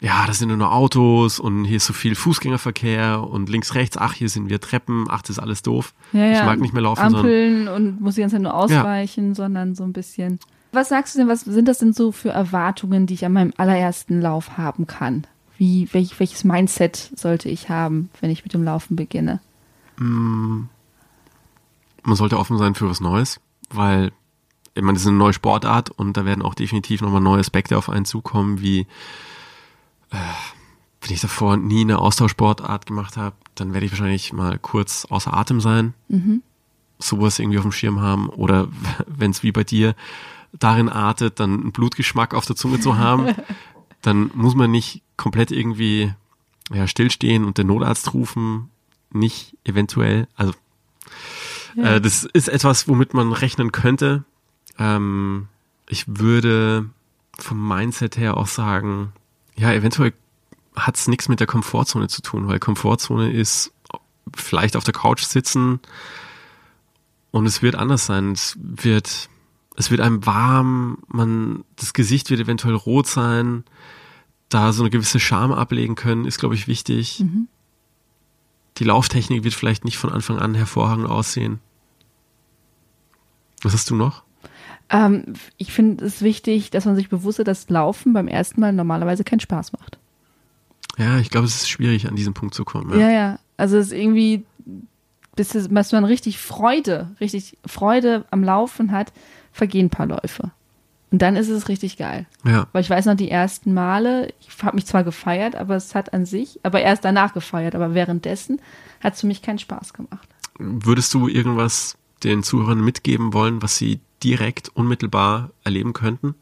ja, 0.00 0.26
das 0.26 0.40
sind 0.40 0.54
nur 0.54 0.72
Autos 0.72 1.40
und 1.40 1.64
hier 1.64 1.78
ist 1.78 1.86
so 1.86 1.94
viel 1.94 2.14
Fußgängerverkehr 2.14 3.26
und 3.26 3.48
links, 3.48 3.74
rechts, 3.74 3.96
ach, 3.96 4.12
hier 4.12 4.28
sind 4.28 4.50
wir 4.50 4.60
Treppen, 4.60 5.06
ach, 5.08 5.22
das 5.22 5.30
ist 5.30 5.38
alles 5.38 5.62
doof. 5.62 5.94
Ja, 6.12 6.26
ja. 6.26 6.32
Ich 6.32 6.44
mag 6.44 6.60
nicht 6.60 6.74
mehr 6.74 6.82
laufen. 6.82 7.00
Ampeln 7.00 7.66
und 7.68 8.02
muss 8.02 8.16
die 8.16 8.20
ganze 8.20 8.36
Zeit 8.36 8.42
nur 8.42 8.54
ausweichen, 8.54 9.28
ja. 9.28 9.34
sondern 9.34 9.74
so 9.74 9.84
ein 9.84 9.94
bisschen. 9.94 10.38
Was 10.72 10.88
sagst 10.88 11.14
du 11.14 11.20
denn, 11.20 11.28
was 11.28 11.40
sind 11.40 11.68
das 11.68 11.78
denn 11.78 11.92
so 11.92 12.12
für 12.12 12.30
Erwartungen, 12.30 13.06
die 13.06 13.14
ich 13.14 13.24
an 13.24 13.32
meinem 13.32 13.52
allerersten 13.56 14.20
Lauf 14.20 14.58
haben 14.58 14.86
kann? 14.86 15.26
Wie, 15.58 15.88
welch, 15.92 16.18
welches 16.20 16.44
Mindset 16.44 17.12
sollte 17.16 17.48
ich 17.48 17.70
haben, 17.70 18.10
wenn 18.20 18.30
ich 18.30 18.44
mit 18.44 18.52
dem 18.52 18.62
Laufen 18.62 18.94
beginne? 18.94 19.40
Mm, 19.96 20.64
man 22.02 22.16
sollte 22.16 22.38
offen 22.38 22.58
sein 22.58 22.74
für 22.74 22.90
was 22.90 23.00
Neues, 23.00 23.40
weil 23.70 24.12
ich 24.74 24.82
meine, 24.82 24.94
das 24.94 25.02
ist 25.02 25.08
eine 25.08 25.16
neue 25.16 25.32
Sportart 25.32 25.90
und 25.90 26.18
da 26.18 26.26
werden 26.26 26.42
auch 26.42 26.54
definitiv 26.54 27.00
nochmal 27.00 27.22
neue 27.22 27.40
Aspekte 27.40 27.78
auf 27.78 27.88
einen 27.88 28.04
zukommen, 28.04 28.60
wie 28.60 28.80
äh, 30.10 30.16
wenn 31.00 31.14
ich 31.14 31.20
davor 31.20 31.56
nie 31.56 31.80
eine 31.80 31.98
Austauschsportart 31.98 32.84
gemacht 32.84 33.16
habe, 33.16 33.36
dann 33.54 33.72
werde 33.72 33.86
ich 33.86 33.92
wahrscheinlich 33.92 34.32
mal 34.32 34.58
kurz 34.58 35.06
außer 35.06 35.32
Atem 35.32 35.60
sein, 35.60 35.94
mhm. 36.08 36.42
sowas 36.98 37.38
irgendwie 37.38 37.58
auf 37.58 37.64
dem 37.64 37.72
Schirm 37.72 38.00
haben 38.00 38.28
oder 38.28 38.68
wenn 39.06 39.30
es 39.30 39.42
wie 39.42 39.52
bei 39.52 39.64
dir 39.64 39.94
darin 40.58 40.88
artet, 40.88 41.40
dann 41.40 41.60
einen 41.60 41.72
Blutgeschmack 41.72 42.34
auf 42.34 42.46
der 42.46 42.56
Zunge 42.56 42.80
zu 42.80 42.98
haben, 42.98 43.34
dann 44.02 44.30
muss 44.34 44.54
man 44.54 44.70
nicht 44.70 45.02
komplett 45.16 45.50
irgendwie 45.50 46.12
ja, 46.72 46.86
stillstehen 46.86 47.44
und 47.44 47.58
den 47.58 47.68
Notarzt 47.68 48.12
rufen. 48.14 48.70
Nicht 49.10 49.56
eventuell. 49.64 50.26
Also 50.34 50.52
ja. 51.76 51.96
äh, 51.96 52.00
das 52.00 52.24
ist 52.24 52.48
etwas, 52.48 52.88
womit 52.88 53.14
man 53.14 53.32
rechnen 53.32 53.72
könnte. 53.72 54.24
Ähm, 54.78 55.48
ich 55.88 56.04
würde 56.06 56.90
vom 57.38 57.66
Mindset 57.66 58.16
her 58.16 58.36
auch 58.36 58.48
sagen, 58.48 59.12
ja, 59.56 59.72
eventuell 59.72 60.12
hat 60.74 60.96
es 60.96 61.08
nichts 61.08 61.28
mit 61.28 61.40
der 61.40 61.46
Komfortzone 61.46 62.08
zu 62.08 62.20
tun, 62.22 62.48
weil 62.48 62.58
Komfortzone 62.58 63.32
ist 63.32 63.72
vielleicht 64.34 64.76
auf 64.76 64.84
der 64.84 64.94
Couch 64.94 65.22
sitzen 65.22 65.80
und 67.30 67.46
es 67.46 67.62
wird 67.62 67.74
anders 67.76 68.06
sein. 68.06 68.32
Es 68.32 68.58
wird 68.60 69.28
es 69.76 69.90
wird 69.90 70.00
einem 70.00 70.24
warm, 70.26 70.98
man, 71.08 71.64
das 71.76 71.92
Gesicht 71.92 72.30
wird 72.30 72.40
eventuell 72.40 72.74
rot 72.74 73.06
sein, 73.06 73.64
da 74.48 74.72
so 74.72 74.82
eine 74.82 74.90
gewisse 74.90 75.20
Scham 75.20 75.52
ablegen 75.52 75.94
können, 75.94 76.24
ist, 76.24 76.38
glaube 76.38 76.54
ich, 76.54 76.66
wichtig. 76.66 77.20
Mhm. 77.20 77.48
Die 78.78 78.84
Lauftechnik 78.84 79.44
wird 79.44 79.54
vielleicht 79.54 79.84
nicht 79.84 79.98
von 79.98 80.10
Anfang 80.10 80.38
an 80.38 80.54
hervorragend 80.54 81.08
aussehen. 81.08 81.60
Was 83.62 83.72
hast 83.72 83.90
du 83.90 83.96
noch? 83.96 84.22
Ähm, 84.88 85.34
ich 85.56 85.72
finde 85.72 86.04
es 86.04 86.22
wichtig, 86.22 86.70
dass 86.70 86.84
man 86.84 86.94
sich 86.94 87.08
bewusst 87.08 87.38
ist, 87.38 87.48
dass 87.48 87.68
Laufen 87.68 88.12
beim 88.12 88.28
ersten 88.28 88.60
Mal 88.60 88.72
normalerweise 88.72 89.24
keinen 89.24 89.40
Spaß 89.40 89.72
macht. 89.72 89.98
Ja, 90.98 91.18
ich 91.18 91.30
glaube, 91.30 91.46
es 91.46 91.56
ist 91.56 91.68
schwierig, 91.68 92.08
an 92.08 92.16
diesen 92.16 92.34
Punkt 92.34 92.54
zu 92.54 92.64
kommen. 92.64 92.92
Ja, 92.92 93.08
ja. 93.08 93.10
ja. 93.10 93.38
Also 93.56 93.76
es 93.76 93.88
ist 93.88 93.92
irgendwie, 93.92 94.44
bis, 95.34 95.68
man 95.68 96.04
richtig 96.04 96.38
Freude, 96.38 97.14
richtig 97.20 97.58
Freude 97.66 98.24
am 98.30 98.44
Laufen 98.44 98.92
hat, 98.92 99.12
vergehen 99.56 99.86
ein 99.86 99.90
paar 99.90 100.06
Läufe. 100.06 100.50
Und 101.10 101.22
dann 101.22 101.36
ist 101.36 101.48
es 101.48 101.68
richtig 101.68 101.96
geil. 101.96 102.26
Ja. 102.44 102.66
Weil 102.72 102.82
ich 102.82 102.90
weiß 102.90 103.06
noch, 103.06 103.14
die 103.14 103.30
ersten 103.30 103.72
Male, 103.72 104.32
ich 104.40 104.62
habe 104.62 104.76
mich 104.76 104.86
zwar 104.86 105.04
gefeiert, 105.04 105.54
aber 105.54 105.76
es 105.76 105.94
hat 105.94 106.12
an 106.12 106.26
sich, 106.26 106.60
aber 106.62 106.82
erst 106.82 107.04
danach 107.04 107.32
gefeiert, 107.32 107.74
aber 107.74 107.94
währenddessen 107.94 108.60
hat 109.02 109.14
es 109.14 109.20
für 109.20 109.26
mich 109.26 109.40
keinen 109.40 109.58
Spaß 109.58 109.92
gemacht. 109.94 110.28
Würdest 110.58 111.14
du 111.14 111.28
irgendwas 111.28 111.96
den 112.22 112.42
Zuhörern 112.42 112.84
mitgeben 112.84 113.32
wollen, 113.32 113.62
was 113.62 113.76
sie 113.76 114.00
direkt, 114.22 114.68
unmittelbar 114.70 115.50
erleben 115.64 115.92
könnten? 115.92 116.34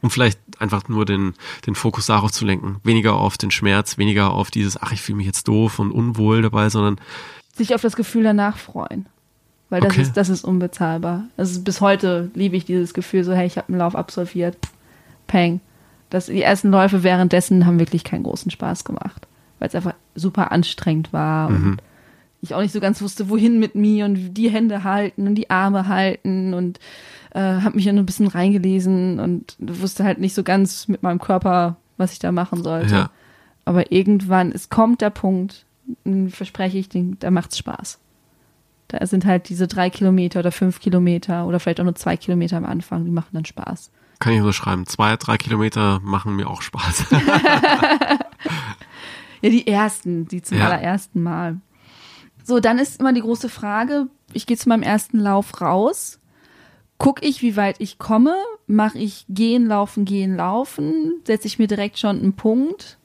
Um 0.00 0.10
vielleicht 0.10 0.38
einfach 0.58 0.88
nur 0.88 1.04
den, 1.04 1.34
den 1.66 1.74
Fokus 1.74 2.06
darauf 2.06 2.32
zu 2.32 2.46
lenken. 2.46 2.76
Weniger 2.84 3.14
auf 3.14 3.36
den 3.36 3.50
Schmerz, 3.50 3.98
weniger 3.98 4.30
auf 4.30 4.50
dieses, 4.50 4.80
ach, 4.80 4.92
ich 4.92 5.02
fühle 5.02 5.16
mich 5.16 5.26
jetzt 5.26 5.48
doof 5.48 5.78
und 5.78 5.90
unwohl 5.90 6.40
dabei, 6.40 6.70
sondern 6.70 6.98
sich 7.54 7.74
auf 7.74 7.82
das 7.82 7.96
Gefühl 7.96 8.22
danach 8.22 8.56
freuen. 8.56 9.06
Weil 9.70 9.80
das 9.80 9.92
Okay. 9.92 10.02
ist, 10.02 10.16
das 10.16 10.28
ist 10.28 10.44
unbezahlbar. 10.44 11.24
Also 11.36 11.60
bis 11.60 11.80
heute 11.80 12.30
liebe 12.34 12.56
ich 12.56 12.64
dieses 12.64 12.92
Gefühl, 12.92 13.24
so, 13.24 13.32
hey, 13.32 13.46
ich 13.46 13.56
habe 13.56 13.68
einen 13.68 13.78
Lauf 13.78 13.94
absolviert. 13.94 14.56
Peng. 15.26 15.60
Das, 16.10 16.26
die 16.26 16.42
ersten 16.42 16.70
Läufe 16.70 17.02
währenddessen 17.04 17.66
haben 17.66 17.78
wirklich 17.78 18.02
keinen 18.02 18.24
großen 18.24 18.50
Spaß 18.50 18.84
gemacht. 18.84 19.26
Weil 19.60 19.68
es 19.68 19.74
einfach 19.74 19.94
super 20.16 20.50
anstrengend 20.52 21.12
war 21.12 21.48
und 21.48 21.76
ich 22.42 22.54
auch 22.54 22.62
nicht 22.62 22.72
so 22.72 22.80
ganz 22.80 23.00
wusste, 23.02 23.28
wohin 23.28 23.58
mit 23.60 23.74
mir 23.74 24.06
und 24.06 24.32
die 24.34 24.48
Hände 24.50 24.82
halten 24.82 25.26
und 25.28 25.34
die 25.34 25.50
Arme 25.50 25.86
halten 25.86 26.54
und 26.54 26.80
äh, 27.32 27.38
habe 27.40 27.76
mich 27.76 27.84
ja 27.84 27.92
nur 27.92 28.02
ein 28.02 28.06
bisschen 28.06 28.26
reingelesen 28.26 29.20
und 29.20 29.56
wusste 29.58 30.02
halt 30.04 30.18
nicht 30.18 30.34
so 30.34 30.42
ganz 30.42 30.88
mit 30.88 31.02
meinem 31.02 31.20
Körper, 31.20 31.76
was 31.98 32.12
ich 32.12 32.18
da 32.18 32.32
machen 32.32 32.62
sollte. 32.64 32.94
Ja. 32.94 33.10
Aber 33.66 33.92
irgendwann, 33.92 34.50
es 34.52 34.70
kommt 34.70 35.02
der 35.02 35.10
Punkt, 35.10 35.66
verspreche 36.30 36.78
ich, 36.78 36.88
den, 36.88 37.18
da 37.20 37.30
macht's 37.30 37.58
Spaß. 37.58 37.98
Da 38.90 39.06
sind 39.06 39.24
halt 39.24 39.48
diese 39.48 39.66
drei 39.68 39.88
Kilometer 39.90 40.40
oder 40.40 40.52
fünf 40.52 40.80
Kilometer 40.80 41.46
oder 41.46 41.60
vielleicht 41.60 41.80
auch 41.80 41.84
nur 41.84 41.94
zwei 41.94 42.16
Kilometer 42.16 42.56
am 42.56 42.64
Anfang, 42.66 43.04
die 43.04 43.10
machen 43.10 43.30
dann 43.32 43.44
Spaß. 43.44 43.90
kann 44.18 44.32
ich 44.34 44.42
so 44.42 44.52
schreiben. 44.52 44.86
Zwei, 44.86 45.16
drei 45.16 45.36
Kilometer 45.38 46.00
machen 46.02 46.36
mir 46.36 46.48
auch 46.48 46.62
Spaß. 46.62 47.04
Ja, 49.42 49.48
die 49.48 49.66
ersten, 49.66 50.28
die 50.28 50.42
zum 50.42 50.58
Ja. 50.58 50.66
allerersten 50.68 51.22
Mal. 51.22 51.56
So, 52.44 52.60
dann 52.60 52.78
ist 52.78 53.00
immer 53.00 53.12
die 53.14 53.22
große 53.22 53.48
Frage, 53.48 54.08
ich 54.34 54.44
gehe 54.46 54.56
zu 54.58 54.68
meinem 54.68 54.82
ersten 54.82 55.18
Lauf 55.18 55.62
raus, 55.62 56.18
gucke 56.98 57.24
ich, 57.24 57.40
wie 57.40 57.56
weit 57.56 57.76
ich 57.80 57.98
komme, 57.98 58.34
mache 58.66 58.98
ich 58.98 59.24
gehen, 59.30 59.64
laufen, 59.66 60.04
gehen, 60.04 60.36
laufen, 60.36 61.14
setze 61.26 61.46
ich 61.46 61.58
mir 61.58 61.68
direkt 61.68 61.98
schon 61.98 62.18
einen 62.18 62.34
Punkt. 62.34 62.98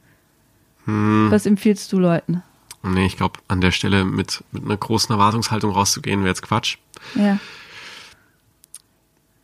Hm. 0.84 1.28
Was 1.30 1.46
empfiehlst 1.46 1.92
du 1.94 2.00
Leuten? 2.00 2.44
Nee, 2.94 3.06
ich 3.06 3.18
glaube, 3.18 3.40
an 3.48 3.62
der 3.62 3.72
Stelle 3.72 4.06
mit, 4.06 4.44
mit 4.52 4.64
einer 4.64 4.78
großen 4.78 5.12
Erwartungshaltung 5.14 5.72
rauszugehen, 5.72 6.22
wäre 6.22 6.30
jetzt 6.30 6.42
Quatsch. 6.42 6.78
Ja. 7.16 7.40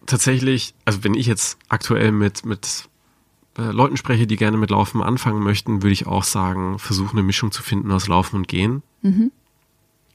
Tatsächlich, 0.06 0.74
also 0.86 1.04
wenn 1.04 1.14
ich 1.14 1.28
jetzt 1.28 1.58
aktuell 1.70 2.12
mit, 2.12 2.46
mit 2.46 2.90
äh, 3.58 3.72
Leuten 3.72 3.98
spreche, 3.98 4.28
die 4.28 4.36
gerne 4.36 4.58
mit 4.58 4.70
Laufen 4.70 5.02
anfangen 5.02 5.44
möchten, 5.44 5.84
würde 5.84 5.94
ich 5.94 6.08
auch 6.08 6.24
sagen, 6.24 6.80
versuchen 6.80 7.18
eine 7.18 7.24
Mischung 7.24 7.52
zu 7.52 7.62
finden 7.64 7.92
aus 7.92 8.08
Laufen 8.08 8.38
und 8.38 8.48
Gehen. 8.48 8.84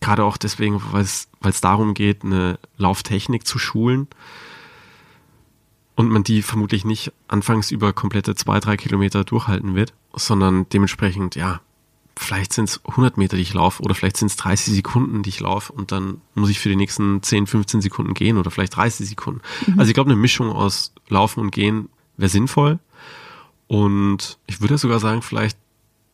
Gerade 0.01 0.25
auch 0.25 0.37
deswegen, 0.37 0.81
weil 0.93 1.03
es 1.03 1.29
weil 1.41 1.51
es 1.51 1.61
darum 1.61 1.95
geht, 1.95 2.25
eine 2.25 2.59
Lauftechnik 2.77 3.47
zu 3.47 3.59
schulen 3.59 4.09
und 5.95 6.11
man 6.11 6.23
die 6.23 6.43
vermutlich 6.43 6.85
nicht 6.85 7.13
anfangs 7.29 7.71
über 7.71 7.93
komplette 7.93 8.35
zwei, 8.35 8.61
drei 8.61 8.77
Kilometer 8.77 9.25
durchhalten 9.25 9.75
wird, 9.75 9.95
sondern 10.15 10.69
dementsprechend, 10.69 11.35
ja, 11.37 11.61
vielleicht 12.19 12.53
sind 12.53 12.69
es 12.69 12.81
100 12.87 13.17
Meter, 13.19 13.37
die 13.37 13.43
ich 13.43 13.53
laufe 13.55 13.83
oder 13.83 13.95
vielleicht 13.95 14.17
sind 14.17 14.29
es 14.29 14.37
30 14.37 14.75
Sekunden, 14.75 15.23
die 15.23 15.29
ich 15.29 15.41
laufe 15.41 15.73
und 15.73 15.93
dann 15.93 16.21
muss 16.35 16.49
ich 16.51 16.59
für 16.59 16.69
die 16.71 16.77
nächsten 16.77 17.23
10, 17.23 17.47
15 17.47 17.81
Sekunden 17.83 18.15
gehen 18.15 18.39
oder 18.39 18.51
vielleicht 18.51 18.75
30 18.77 19.09
Sekunden. 19.09 19.41
Also 19.77 19.89
ich 19.91 19.95
glaube, 19.95 20.11
eine 20.11 20.19
Mischung 20.21 20.51
aus 20.51 20.93
Laufen 21.09 21.41
und 21.41 21.51
Gehen 21.51 21.89
wäre 22.17 22.29
sinnvoll 22.31 22.79
und 23.67 24.39
ich 24.47 24.61
würde 24.61 24.79
sogar 24.79 25.01
sagen, 25.01 25.23
vielleicht 25.23 25.59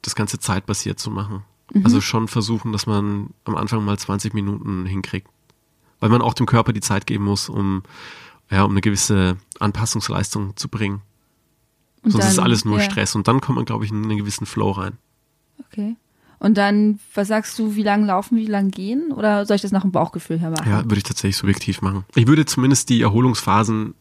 das 0.02 0.14
Ganze 0.14 0.38
zeitbasiert 0.38 0.98
zu 0.98 1.10
machen. 1.10 1.42
Also 1.84 2.00
schon 2.00 2.28
versuchen, 2.28 2.72
dass 2.72 2.86
man 2.86 3.30
am 3.44 3.56
Anfang 3.56 3.84
mal 3.84 3.98
20 3.98 4.34
Minuten 4.34 4.84
hinkriegt. 4.84 5.28
Weil 6.00 6.10
man 6.10 6.20
auch 6.20 6.34
dem 6.34 6.44
Körper 6.46 6.72
die 6.72 6.80
Zeit 6.80 7.06
geben 7.06 7.24
muss, 7.24 7.48
um, 7.48 7.82
ja, 8.50 8.64
um 8.64 8.72
eine 8.72 8.80
gewisse 8.82 9.38
Anpassungsleistung 9.60 10.54
zu 10.56 10.68
bringen. 10.68 11.00
Und 12.02 12.10
Sonst 12.10 12.26
ist 12.26 12.36
dann- 12.38 12.44
alles 12.44 12.64
nur 12.66 12.78
ja. 12.78 12.84
Stress. 12.84 13.14
Und 13.14 13.26
dann 13.28 13.40
kommt 13.40 13.56
man, 13.56 13.64
glaube 13.64 13.84
ich, 13.84 13.90
in 13.92 14.02
einen 14.02 14.18
gewissen 14.18 14.44
Flow 14.44 14.72
rein. 14.72 14.98
Okay. 15.60 15.96
Und 16.38 16.56
dann, 16.58 16.98
was 17.14 17.28
sagst 17.28 17.56
du, 17.58 17.76
wie 17.76 17.84
lang 17.84 18.04
laufen, 18.04 18.36
wie 18.36 18.46
lang 18.46 18.70
gehen? 18.72 19.12
Oder 19.12 19.46
soll 19.46 19.54
ich 19.56 19.62
das 19.62 19.70
nach 19.70 19.82
dem 19.82 19.92
Bauchgefühl 19.92 20.40
her 20.40 20.50
machen? 20.50 20.68
Ja, 20.68 20.82
würde 20.84 20.96
ich 20.96 21.04
tatsächlich 21.04 21.36
subjektiv 21.36 21.82
machen. 21.82 22.04
Ich 22.16 22.26
würde 22.26 22.44
zumindest 22.46 22.88
die 22.88 23.00
Erholungsphasen 23.00 23.94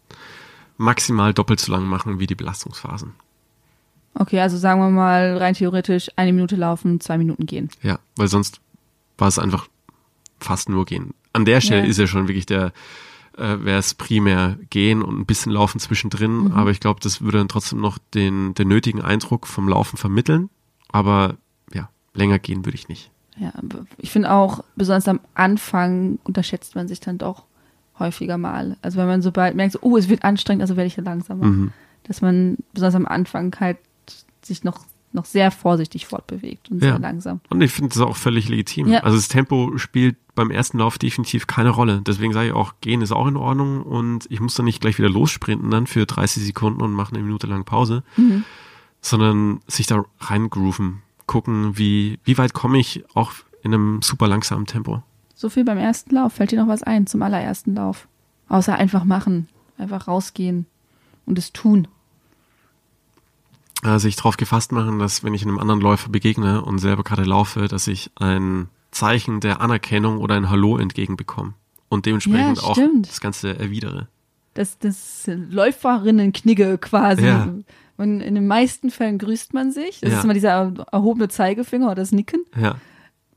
maximal 0.78 1.34
doppelt 1.34 1.60
so 1.60 1.72
lang 1.72 1.86
machen 1.86 2.20
wie 2.20 2.26
die 2.28 2.34
Belastungsphasen. 2.36 3.14
Okay, 4.16 4.40
also 4.42 4.58
sagen 4.58 4.82
wir 4.82 4.90
mal 4.90 5.38
rein 5.38 5.54
theoretisch 5.54 6.10
eine 6.16 6.34
Minute 6.34 6.56
laufen, 6.56 7.00
zwei 7.00 7.18
Minuten 7.18 7.46
gehen. 7.46 7.70
Ja, 7.84 8.00
weil 8.16 8.28
sonst 8.28 8.60
war 9.18 9.28
es 9.28 9.38
einfach 9.40 9.68
fast 10.40 10.68
nur 10.68 10.86
gehen. 10.86 11.14
An 11.34 11.46
der 11.46 11.62
Stelle 11.62 11.84
Ja. 11.84 11.88
ist 11.88 11.98
ja 11.98 12.08
schon 12.08 12.28
wirklich 12.28 12.48
der, 12.48 12.74
äh, 13.38 13.58
wäre 13.64 13.78
es 13.80 13.94
primär 13.94 14.58
gehen 14.70 15.02
und 15.04 15.18
ein 15.20 15.26
bisschen 15.26 15.52
laufen 15.52 15.80
zwischendrin, 15.80 16.46
Mhm. 16.46 16.52
aber 16.54 16.72
ich 16.72 16.80
glaube, 16.80 17.00
das 17.02 17.22
würde 17.22 17.38
dann 17.38 17.48
trotzdem 17.48 17.80
noch 17.80 18.00
den, 18.16 18.54
den 18.56 18.68
nötigen 18.68 19.02
Eindruck 19.02 19.48
vom 19.48 19.70
Laufen 19.70 19.96
vermitteln. 19.98 20.50
Aber 20.92 21.36
ja, 21.74 21.90
länger 22.14 22.40
gehen 22.40 22.66
würde 22.66 22.76
ich 22.76 22.88
nicht. 22.90 23.12
Ja, 23.38 23.54
ich 23.98 24.12
finde 24.12 24.32
auch, 24.32 24.64
besonders 24.76 25.08
am 25.08 25.20
Anfang 25.34 26.20
unterschätzt 26.24 26.76
man 26.76 26.88
sich 26.88 27.00
dann 27.00 27.18
doch 27.18 27.44
häufiger 27.98 28.38
mal. 28.38 28.78
Also 28.82 28.98
wenn 28.98 29.08
man 29.08 29.22
sobald 29.22 29.56
merkt, 29.56 29.74
so, 29.74 29.80
oh, 29.82 29.98
es 29.98 30.10
wird 30.10 30.24
anstrengend, 30.24 30.62
also 30.62 30.76
werde 30.76 30.88
ich 30.88 30.96
ja 30.98 31.04
langsamer. 31.04 31.46
Mhm. 31.46 31.72
Dass 32.04 32.22
man 32.22 32.58
besonders 32.74 32.96
am 32.96 33.06
Anfang 33.08 33.56
halt 33.60 33.78
sich 34.42 34.64
noch, 34.64 34.80
noch 35.14 35.26
sehr 35.26 35.52
vorsichtig 35.52 36.06
fortbewegt 36.08 36.70
und 36.72 36.84
Ja. 36.84 36.92
sehr 36.92 37.00
langsam. 37.00 37.42
Und 37.50 37.62
ich 37.62 37.72
finde 37.72 37.90
das 37.90 38.00
auch 38.02 38.16
völlig 38.18 38.50
legitim. 38.50 38.88
Ja. 38.90 39.00
Also 39.02 39.18
das 39.18 39.28
Tempo 39.28 39.78
spielt 39.78 40.18
beim 40.36 40.52
ersten 40.52 40.80
Lauf 40.80 40.98
definitiv 40.98 41.48
keine 41.48 41.70
Rolle. 41.70 42.02
Deswegen 42.06 42.34
sage 42.34 42.48
ich 42.48 42.54
auch, 42.54 42.74
gehen 42.82 43.02
ist 43.02 43.12
auch 43.12 43.28
in 43.28 43.38
Ordnung 43.38 43.84
und 43.84 44.26
ich 44.30 44.40
muss 44.40 44.56
dann 44.56 44.66
nicht 44.66 44.82
gleich 44.82 44.98
wieder 44.98 45.10
lossprinten 45.10 45.70
dann 45.72 45.88
für 45.88 46.06
30 46.06 46.44
Sekunden 46.46 46.82
und 46.82 46.92
mache 46.94 47.14
eine 47.16 47.24
Minute 47.24 47.48
lang 47.48 47.64
Pause, 47.66 48.04
Mhm. 48.18 48.44
Sondern 49.02 49.62
sich 49.68 49.88
da 49.88 50.06
reingrooven, 50.20 51.02
gucken, 51.26 51.78
wie, 51.78 52.20
wie 52.24 52.38
weit 52.38 52.54
komme 52.54 52.80
ich 52.80 53.04
auch 53.16 53.32
in 53.64 53.74
einem 53.74 54.02
super 54.02 54.28
langsamen 54.28 54.66
Tempo. 54.66 55.04
So 55.36 55.50
viel 55.50 55.64
beim 55.64 55.78
ersten 55.78 56.16
Lauf. 56.16 56.34
Fällt 56.34 56.52
dir 56.52 56.62
noch 56.62 56.68
was 56.68 56.84
ein 56.84 57.08
zum 57.08 57.22
allerersten 57.22 57.76
Lauf? 57.76 58.08
Außer 58.48 58.76
einfach 58.76 59.04
machen. 59.04 59.48
Einfach 59.78 60.08
rausgehen 60.08 60.68
und 61.26 61.40
es 61.40 61.52
tun. 61.52 61.88
Also 63.82 64.04
sich 64.04 64.16
darauf 64.16 64.38
gefasst 64.38 64.72
machen, 64.72 65.00
dass 65.00 65.24
wenn 65.24 65.34
ich 65.34 65.42
einem 65.42 65.58
anderen 65.58 65.82
Läufer 65.82 66.10
begegne 66.10 66.62
und 66.62 66.78
selber 66.78 67.04
gerade 67.04 67.24
laufe, 67.24 67.68
dass 67.68 67.88
ich 67.88 68.12
ein 68.16 68.70
Zeichen 68.92 69.40
der 69.40 69.62
Anerkennung 69.62 70.20
oder 70.20 70.36
ein 70.36 70.50
Hallo 70.50 70.78
entgegenbekomme 70.78 71.54
und 71.90 72.06
dementsprechend 72.06 72.58
Ja, 72.58 72.64
auch 72.64 72.78
das 73.02 73.22
Ganze 73.22 73.58
erwidere. 73.58 74.08
Das, 74.54 74.78
das 74.78 75.24
Läuferinnenknigge 75.28 76.78
quasi. 76.78 77.26
Ja. 77.26 77.48
Und 78.02 78.22
in 78.22 78.36
den 78.36 78.48
meisten 78.48 78.90
Fällen 78.90 79.18
grüßt 79.18 79.54
man 79.54 79.72
sich. 79.72 80.02
Das 80.02 80.12
Ja. 80.12 80.18
ist 80.18 80.24
immer 80.24 80.34
dieser 80.34 80.74
erhobene 80.92 81.28
Zeigefinger 81.30 81.86
oder 81.88 81.96
das 81.96 82.12
Nicken. 82.12 82.44
Ja, 82.60 82.76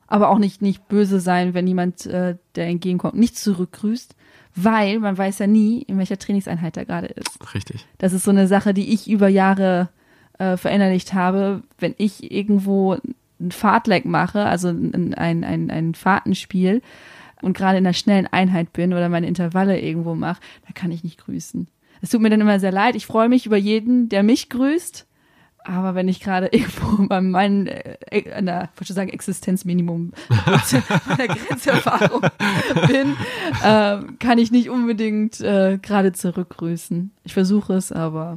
Aber 0.07 0.29
auch 0.31 0.39
nicht, 0.39 0.63
nicht 0.63 0.89
böse 0.89 1.21
sein, 1.21 1.55
wenn 1.55 1.67
jemand, 1.67 2.07
äh, 2.07 2.37
der 2.55 2.67
entgegenkommt, 2.69 3.15
nicht 3.15 3.37
zurückgrüßt. 3.37 4.15
Weil 4.57 5.01
man 5.01 5.19
weiß 5.19 5.41
ja 5.41 5.47
nie, 5.49 5.83
in 5.83 5.99
welcher 5.99 6.19
Trainingseinheit 6.19 6.77
er 6.77 6.85
gerade 6.85 7.09
ist. 7.09 7.55
richtig. 7.55 7.87
Das 7.99 8.13
ist 8.13 8.25
so 8.25 8.31
eine 8.31 8.47
Sache, 8.47 8.73
die 8.73 8.93
ich 8.95 9.11
über 9.11 9.27
Jahre 9.29 9.89
äh, 10.39 10.57
verinnerlicht 10.57 11.13
habe. 11.15 11.63
Wenn 11.79 11.95
ich 11.99 12.31
irgendwo 12.33 12.97
ein 13.41 13.51
Fahrtleck 13.51 14.05
mache, 14.05 14.45
also 14.47 14.69
ein, 14.69 15.15
ein, 15.15 15.43
ein, 15.45 15.71
ein 15.71 15.95
Fahrtenspiel 15.95 16.83
und 17.43 17.57
gerade 17.57 17.79
in 17.79 17.85
einer 17.87 17.93
schnellen 17.95 18.29
Einheit 18.29 18.73
bin 18.73 18.93
oder 18.93 19.09
meine 19.09 19.27
Intervalle 19.27 19.81
irgendwo 19.81 20.15
mache, 20.15 20.41
da 20.67 20.73
kann 20.73 20.93
ich 20.93 21.03
nicht 21.03 21.19
grüßen. 21.19 21.67
Es 22.05 22.11
tut 22.11 22.21
mir 22.21 22.29
dann 22.29 22.43
immer 22.43 22.61
sehr 22.61 22.71
leid. 22.71 22.97
Ich 22.97 23.07
freue 23.07 23.31
mich 23.31 23.47
über 23.47 23.57
jeden, 23.57 24.11
der 24.11 24.23
mich 24.23 24.51
grüßt. 24.51 25.07
Aber 25.65 25.95
wenn 25.95 26.07
ich 26.07 26.21
gerade 26.21 26.49
irgendwo 26.53 27.07
bei 27.09 27.23
meinem, 27.23 27.67
äh, 27.67 28.31
an 28.31 28.45
der, 28.45 28.69
ich 28.79 28.89
sagen, 28.89 29.09
Existenzminimum, 29.09 30.13
der 31.19 31.29
Grenzerfahrung 31.29 32.21
bin, 32.87 33.17
ähm, 33.65 34.19
kann 34.19 34.37
ich 34.37 34.51
nicht 34.51 34.69
unbedingt 34.69 35.41
äh, 35.41 35.79
gerade 35.81 36.13
zurückgrüßen. 36.13 37.11
Ich 37.25 37.33
versuche 37.33 37.73
es, 37.73 37.91
aber 37.91 38.37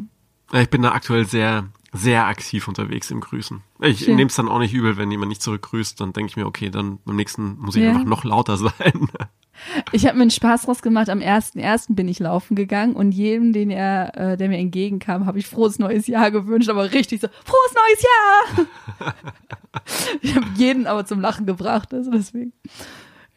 Ich 0.53 0.69
bin 0.69 0.81
da 0.81 0.93
aktuell 0.93 1.25
sehr, 1.25 1.65
sehr 1.91 2.25
aktiv 2.27 2.69
unterwegs 2.69 3.11
im 3.11 3.19
Grüßen. 3.19 3.63
Ich 3.81 4.07
nehme 4.07 4.27
es 4.27 4.35
dann 4.35 4.47
auch 4.47 4.59
nicht 4.59 4.73
übel, 4.73 4.95
wenn 4.95 5.11
jemand 5.11 5.27
nicht 5.27 5.41
zurückgrüßt. 5.41 5.99
Dann 5.99 6.13
denke 6.13 6.29
ich 6.29 6.37
mir, 6.37 6.45
okay, 6.45 6.69
dann 6.69 6.99
beim 7.03 7.17
nächsten 7.17 7.57
muss 7.57 7.75
ich 7.75 7.83
Ja. 7.83 7.89
einfach 7.89 8.05
noch 8.05 8.23
lauter 8.23 8.55
sein. 8.55 9.09
Ich 9.91 10.05
habe 10.05 10.15
mir 10.17 10.23
einen 10.23 10.31
Spaß 10.31 10.63
draus 10.63 10.81
gemacht. 10.81 11.09
Am 11.09 11.19
1.1. 11.19 11.95
bin 11.95 12.07
ich 12.07 12.19
laufen 12.19 12.55
gegangen 12.55 12.93
und 12.95 13.11
jedem, 13.11 13.53
den 13.53 13.69
er, 13.69 14.17
äh, 14.17 14.37
der 14.37 14.49
mir 14.49 14.57
entgegenkam, 14.57 15.25
habe 15.25 15.39
ich 15.39 15.47
frohes 15.47 15.79
neues 15.79 16.07
Jahr 16.07 16.31
gewünscht, 16.31 16.69
aber 16.69 16.91
richtig 16.93 17.21
so, 17.21 17.27
frohes 17.45 17.75
neues 17.75 18.03
Jahr! 18.03 19.13
ich 20.21 20.35
habe 20.35 20.45
jeden 20.55 20.87
aber 20.87 21.05
zum 21.05 21.19
Lachen 21.21 21.45
gebracht, 21.45 21.93
also 21.93 22.11
deswegen. 22.11 22.53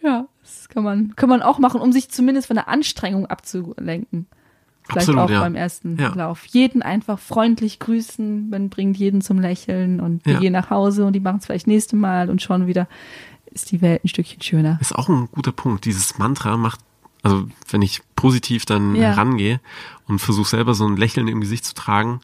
Ja, 0.03 0.27
das 0.43 0.69
kann 0.69 0.83
man, 0.85 1.15
kann 1.17 1.29
man 1.29 1.43
auch 1.43 1.59
machen, 1.59 1.81
um 1.81 1.93
sich 1.93 2.11
zumindest 2.11 2.47
von 2.47 2.57
der 2.57 2.69
Anstrengung 2.69 3.27
abzulenken. 3.27 4.27
Vielleicht 4.85 5.09
Absolut, 5.09 5.21
auch 5.21 5.31
ja. 5.31 5.41
beim 5.41 5.55
ersten 5.55 5.99
Ja. 6.01 6.13
Lauf. 6.15 6.47
Jeden 6.47 6.83
einfach 6.83 7.19
freundlich 7.19 7.79
grüßen, 7.79 8.49
man 8.51 8.71
bringt 8.71 8.97
jeden 8.97 9.21
zum 9.21 9.39
Lächeln 9.39 10.01
und 10.01 10.25
wir 10.27 10.35
Ja. 10.35 10.41
gehen 10.41 10.53
nach 10.53 10.71
Hause 10.71 11.05
und 11.05 11.13
die 11.13 11.21
machen 11.21 11.37
es 11.39 11.47
vielleicht 11.47 11.67
nächste 11.69 11.95
Mal 11.97 12.29
und 12.31 12.43
schon 12.43 12.67
wieder 12.67 12.89
ist 13.53 13.71
die 13.73 13.81
Welt 13.81 14.05
ein 14.05 14.09
Stückchen 14.09 14.41
schöner. 14.43 14.79
Ist 14.81 14.95
auch 14.95 15.09
ein 15.09 15.29
guter 15.33 15.53
Punkt. 15.53 15.85
Dieses 15.85 16.19
Mantra 16.19 16.57
macht, 16.57 16.81
also 17.23 17.47
wenn 17.69 17.83
ich 17.83 18.03
positiv 18.17 18.65
dann 18.67 18.95
Ja. 18.95 19.13
rangehe 19.13 19.61
und 20.07 20.19
versuche 20.21 20.49
selber 20.49 20.75
so 20.75 20.87
ein 20.87 20.97
Lächeln 20.97 21.29
im 21.29 21.41
Gesicht 21.41 21.65
zu 21.65 21.75
tragen, 21.75 22.21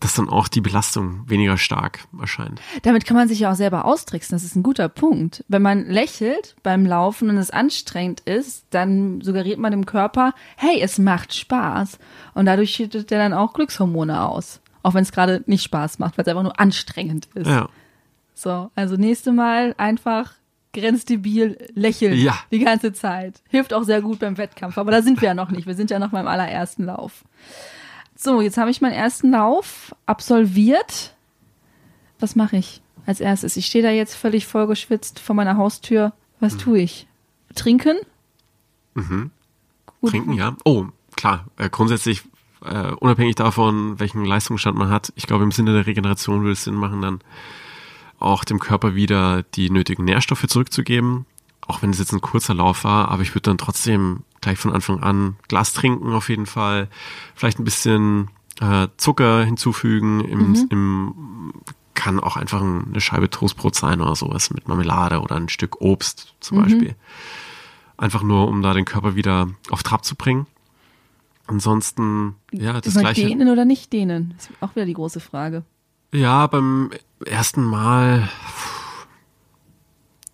dass 0.00 0.14
dann 0.14 0.30
auch 0.30 0.48
die 0.48 0.62
Belastung 0.62 1.24
weniger 1.28 1.58
stark 1.58 2.06
erscheint. 2.18 2.58
Damit 2.82 3.04
kann 3.04 3.18
man 3.18 3.28
sich 3.28 3.40
ja 3.40 3.52
auch 3.52 3.56
selber 3.56 3.84
austricksen. 3.84 4.34
Das 4.34 4.44
ist 4.44 4.56
ein 4.56 4.62
guter 4.62 4.88
Punkt. 4.88 5.44
Wenn 5.48 5.60
man 5.60 5.84
lächelt 5.90 6.56
beim 6.62 6.86
Laufen 6.86 7.28
und 7.28 7.36
es 7.36 7.50
anstrengend 7.50 8.20
ist, 8.20 8.64
dann 8.70 9.20
suggeriert 9.20 9.58
man 9.58 9.72
dem 9.72 9.84
Körper, 9.84 10.32
hey, 10.56 10.80
es 10.80 10.98
macht 10.98 11.34
Spaß. 11.34 11.98
Und 12.32 12.46
dadurch 12.46 12.70
schüttet 12.72 13.12
er 13.12 13.18
dann 13.18 13.34
auch 13.34 13.52
Glückshormone 13.52 14.26
aus. 14.26 14.60
Auch 14.82 14.94
wenn 14.94 15.02
es 15.02 15.12
gerade 15.12 15.42
nicht 15.44 15.62
Spaß 15.64 15.98
macht, 15.98 16.16
weil 16.16 16.22
es 16.24 16.28
einfach 16.30 16.44
nur 16.44 16.58
anstrengend 16.58 17.28
ist. 17.34 17.46
Ja. 17.48 17.68
So, 18.34 18.70
also 18.74 18.96
nächste 18.96 19.32
Mal 19.32 19.74
einfach 19.76 20.32
grenzdebil 20.72 21.58
lächeln. 21.74 22.18
Ja. 22.18 22.38
Die 22.50 22.60
ganze 22.60 22.92
Zeit. 22.92 23.42
Hilft 23.48 23.72
auch 23.72 23.82
sehr 23.82 24.02
gut 24.02 24.20
beim 24.20 24.38
Wettkampf. 24.38 24.78
Aber 24.78 24.90
da 24.90 25.02
sind 25.02 25.20
wir 25.20 25.28
ja 25.28 25.34
noch 25.34 25.50
nicht. 25.50 25.66
Wir 25.66 25.74
sind 25.74 25.90
ja 25.90 25.98
noch 25.98 26.10
beim 26.10 26.26
allerersten 26.26 26.84
Lauf. 26.84 27.24
So, 28.16 28.40
jetzt 28.40 28.58
habe 28.58 28.70
ich 28.70 28.80
meinen 28.80 28.92
ersten 28.92 29.30
Lauf 29.30 29.94
absolviert. 30.06 31.14
Was 32.18 32.36
mache 32.36 32.58
ich 32.58 32.82
als 33.06 33.20
erstes? 33.20 33.56
Ich 33.56 33.66
stehe 33.66 33.82
da 33.82 33.90
jetzt 33.90 34.14
völlig 34.14 34.46
vollgeschwitzt 34.46 35.18
vor 35.18 35.34
meiner 35.34 35.56
Haustür. 35.56 36.12
Was 36.38 36.56
tue 36.56 36.80
ich? 36.80 37.06
Trinken? 37.54 37.96
Mhm. 38.94 39.30
Gut. 40.00 40.10
Trinken, 40.10 40.34
ja. 40.34 40.56
Oh, 40.64 40.86
klar. 41.16 41.46
Äh, 41.56 41.68
grundsätzlich, 41.70 42.22
äh, 42.64 42.92
unabhängig 42.92 43.34
davon, 43.34 43.98
welchen 43.98 44.24
Leistungsstand 44.24 44.76
man 44.76 44.90
hat, 44.90 45.12
ich 45.16 45.26
glaube, 45.26 45.44
im 45.44 45.52
Sinne 45.52 45.72
der 45.72 45.86
Regeneration 45.86 46.42
würde 46.42 46.52
es 46.52 46.64
Sinn 46.64 46.74
machen, 46.74 47.02
dann 47.02 47.20
auch 48.20 48.44
dem 48.44 48.58
Körper 48.58 48.94
wieder 48.94 49.42
die 49.42 49.70
nötigen 49.70 50.04
Nährstoffe 50.04 50.46
zurückzugeben. 50.46 51.26
Auch 51.66 51.82
wenn 51.82 51.90
es 51.90 51.98
jetzt 51.98 52.12
ein 52.12 52.20
kurzer 52.20 52.54
Lauf 52.54 52.84
war, 52.84 53.08
aber 53.08 53.22
ich 53.22 53.30
würde 53.34 53.50
dann 53.50 53.58
trotzdem 53.58 54.24
gleich 54.40 54.58
von 54.58 54.72
Anfang 54.72 55.02
an 55.02 55.36
Glas 55.48 55.72
trinken 55.72 56.12
auf 56.12 56.28
jeden 56.28 56.46
Fall. 56.46 56.88
Vielleicht 57.34 57.58
ein 57.58 57.64
bisschen 57.64 58.28
äh, 58.60 58.88
Zucker 58.96 59.44
hinzufügen. 59.44 60.20
Im, 60.24 60.66
im, 60.70 61.52
kann 61.94 62.18
auch 62.18 62.36
einfach 62.36 62.62
eine 62.62 63.00
Scheibe 63.00 63.28
Toastbrot 63.28 63.74
sein 63.74 64.00
oder 64.00 64.16
sowas 64.16 64.50
mit 64.50 64.66
Marmelade 64.68 65.20
oder 65.20 65.36
ein 65.36 65.50
Stück 65.50 65.80
Obst 65.80 66.34
zum 66.40 66.62
Beispiel. 66.62 66.94
Einfach 67.98 68.22
nur, 68.22 68.48
um 68.48 68.62
da 68.62 68.72
den 68.72 68.86
Körper 68.86 69.16
wieder 69.16 69.48
auf 69.68 69.82
Trab 69.82 70.04
zu 70.04 70.16
bringen. 70.16 70.46
Ansonsten, 71.46 72.36
ja, 72.52 72.80
das 72.80 72.94
Immer 72.94 73.02
gleiche. 73.02 73.26
dehnen 73.26 73.50
oder 73.50 73.66
nicht 73.66 73.92
dehnen? 73.92 74.32
Das 74.36 74.48
ist 74.48 74.62
auch 74.62 74.74
wieder 74.74 74.86
die 74.86 74.94
große 74.94 75.20
Frage. 75.20 75.64
Ja, 76.12 76.46
beim 76.46 76.90
ersten 77.24 77.64
Mal, 77.64 78.28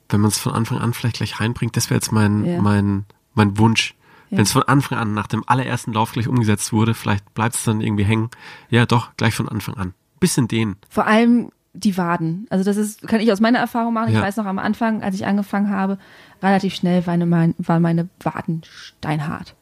wenn 0.08 0.20
man 0.20 0.28
es 0.30 0.38
von 0.38 0.52
Anfang 0.52 0.78
an 0.78 0.92
vielleicht 0.94 1.16
gleich 1.16 1.40
reinbringt, 1.40 1.76
das 1.76 1.90
wäre 1.90 1.96
jetzt 1.96 2.12
mein, 2.12 2.44
Ja. 2.44 2.60
mein, 2.62 3.04
mein 3.34 3.58
Wunsch. 3.58 3.94
Ja. 4.30 4.38
Wenn 4.38 4.44
es 4.44 4.52
von 4.52 4.62
Anfang 4.64 4.98
an 4.98 5.14
nach 5.14 5.26
dem 5.26 5.44
allerersten 5.46 5.92
Lauf 5.92 6.12
gleich 6.12 6.28
umgesetzt 6.28 6.72
wurde, 6.72 6.94
vielleicht 6.94 7.32
bleibt 7.34 7.54
es 7.54 7.64
dann 7.64 7.80
irgendwie 7.80 8.04
hängen. 8.04 8.30
Ja, 8.70 8.86
doch, 8.86 9.14
gleich 9.16 9.34
von 9.34 9.48
Anfang 9.48 9.76
an. 9.76 9.94
Bisschen 10.18 10.48
dehnen. 10.48 10.76
Vor 10.88 11.06
allem 11.06 11.50
die 11.74 11.96
Waden. 11.98 12.46
Also 12.48 12.64
das 12.64 12.76
ist, 12.78 13.06
kann 13.06 13.20
ich 13.20 13.30
aus 13.30 13.40
meiner 13.40 13.58
Erfahrung 13.58 13.92
machen. 13.92 14.08
Ich 14.08 14.14
Ja. 14.14 14.22
weiß 14.22 14.36
noch 14.38 14.46
am 14.46 14.58
Anfang, 14.58 15.02
als 15.02 15.14
ich 15.14 15.26
angefangen 15.26 15.70
habe, 15.70 15.98
relativ 16.42 16.74
schnell 16.74 17.06
waren 17.06 17.28
meine, 17.28 17.54
waren 17.58 17.82
meine 17.82 18.08
Waden 18.20 18.62
steinhart. 18.64 19.54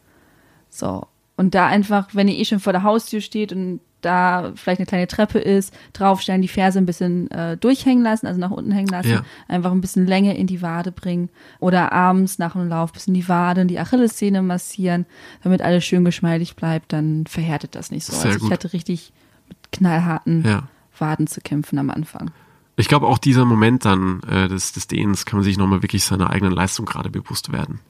So. 0.70 1.06
Und 1.36 1.54
da 1.54 1.66
einfach, 1.66 2.08
wenn 2.12 2.28
ihr 2.28 2.38
eh 2.38 2.44
schon 2.44 2.60
vor 2.60 2.72
der 2.72 2.82
Haustür 2.84 3.20
steht 3.20 3.52
und 3.52 3.80
da 4.02 4.52
vielleicht 4.54 4.80
eine 4.80 4.86
kleine 4.86 5.06
Treppe 5.08 5.38
ist, 5.38 5.72
draufstellen, 5.94 6.42
die 6.42 6.48
Ferse 6.48 6.78
ein 6.78 6.84
bisschen 6.84 7.30
äh, 7.30 7.56
durchhängen 7.56 8.04
lassen, 8.04 8.26
also 8.26 8.38
nach 8.38 8.50
unten 8.50 8.70
hängen 8.70 8.88
lassen, 8.88 9.08
Ja. 9.10 9.24
einfach 9.48 9.72
ein 9.72 9.80
bisschen 9.80 10.06
Länge 10.06 10.36
in 10.36 10.46
die 10.46 10.60
Wade 10.60 10.92
bringen 10.92 11.30
oder 11.58 11.90
abends 11.92 12.38
nach 12.38 12.52
dem 12.52 12.68
Lauf 12.68 12.90
ein 12.90 12.92
bisschen 12.92 13.14
die 13.14 13.28
Wade 13.30 13.62
und 13.62 13.68
die 13.68 13.78
Achillessehne 13.78 14.42
massieren, 14.42 15.06
damit 15.42 15.62
alles 15.62 15.84
schön 15.86 16.04
geschmeidig 16.04 16.54
bleibt, 16.54 16.92
dann 16.92 17.24
verhärtet 17.26 17.74
das 17.74 17.90
nicht 17.90 18.04
so. 18.04 18.12
Sehr 18.12 18.26
also 18.26 18.36
ich 18.36 18.42
gut. 18.42 18.52
hatte 18.52 18.72
richtig 18.74 19.12
mit 19.48 19.56
knallharten 19.72 20.44
Ja. 20.44 20.68
Waden 20.98 21.26
zu 21.26 21.40
kämpfen 21.40 21.78
am 21.78 21.88
Anfang. 21.90 22.30
Ich 22.76 22.88
glaube, 22.88 23.06
auch 23.06 23.18
dieser 23.18 23.44
Moment 23.46 23.84
dann 23.86 24.20
äh, 24.24 24.48
des, 24.48 24.72
des 24.72 24.86
Dehnens 24.86 25.24
kann 25.24 25.38
man 25.38 25.44
sich 25.44 25.56
nochmal 25.56 25.82
wirklich 25.82 26.04
seiner 26.04 26.28
eigenen 26.30 26.52
Leistung 26.52 26.84
gerade 26.84 27.08
bewusst 27.08 27.52
werden. 27.52 27.80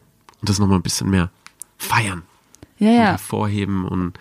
Und 0.40 0.48
das 0.48 0.59
nochmal 0.61 0.78
ein 0.78 0.83
bisschen 0.83 1.11
mehr 1.11 1.30
feiern. 1.76 2.22
Ja, 2.79 2.89
und 2.89 2.97
ja. 2.97 3.03
hervorheben 3.03 3.85
und, 3.85 4.19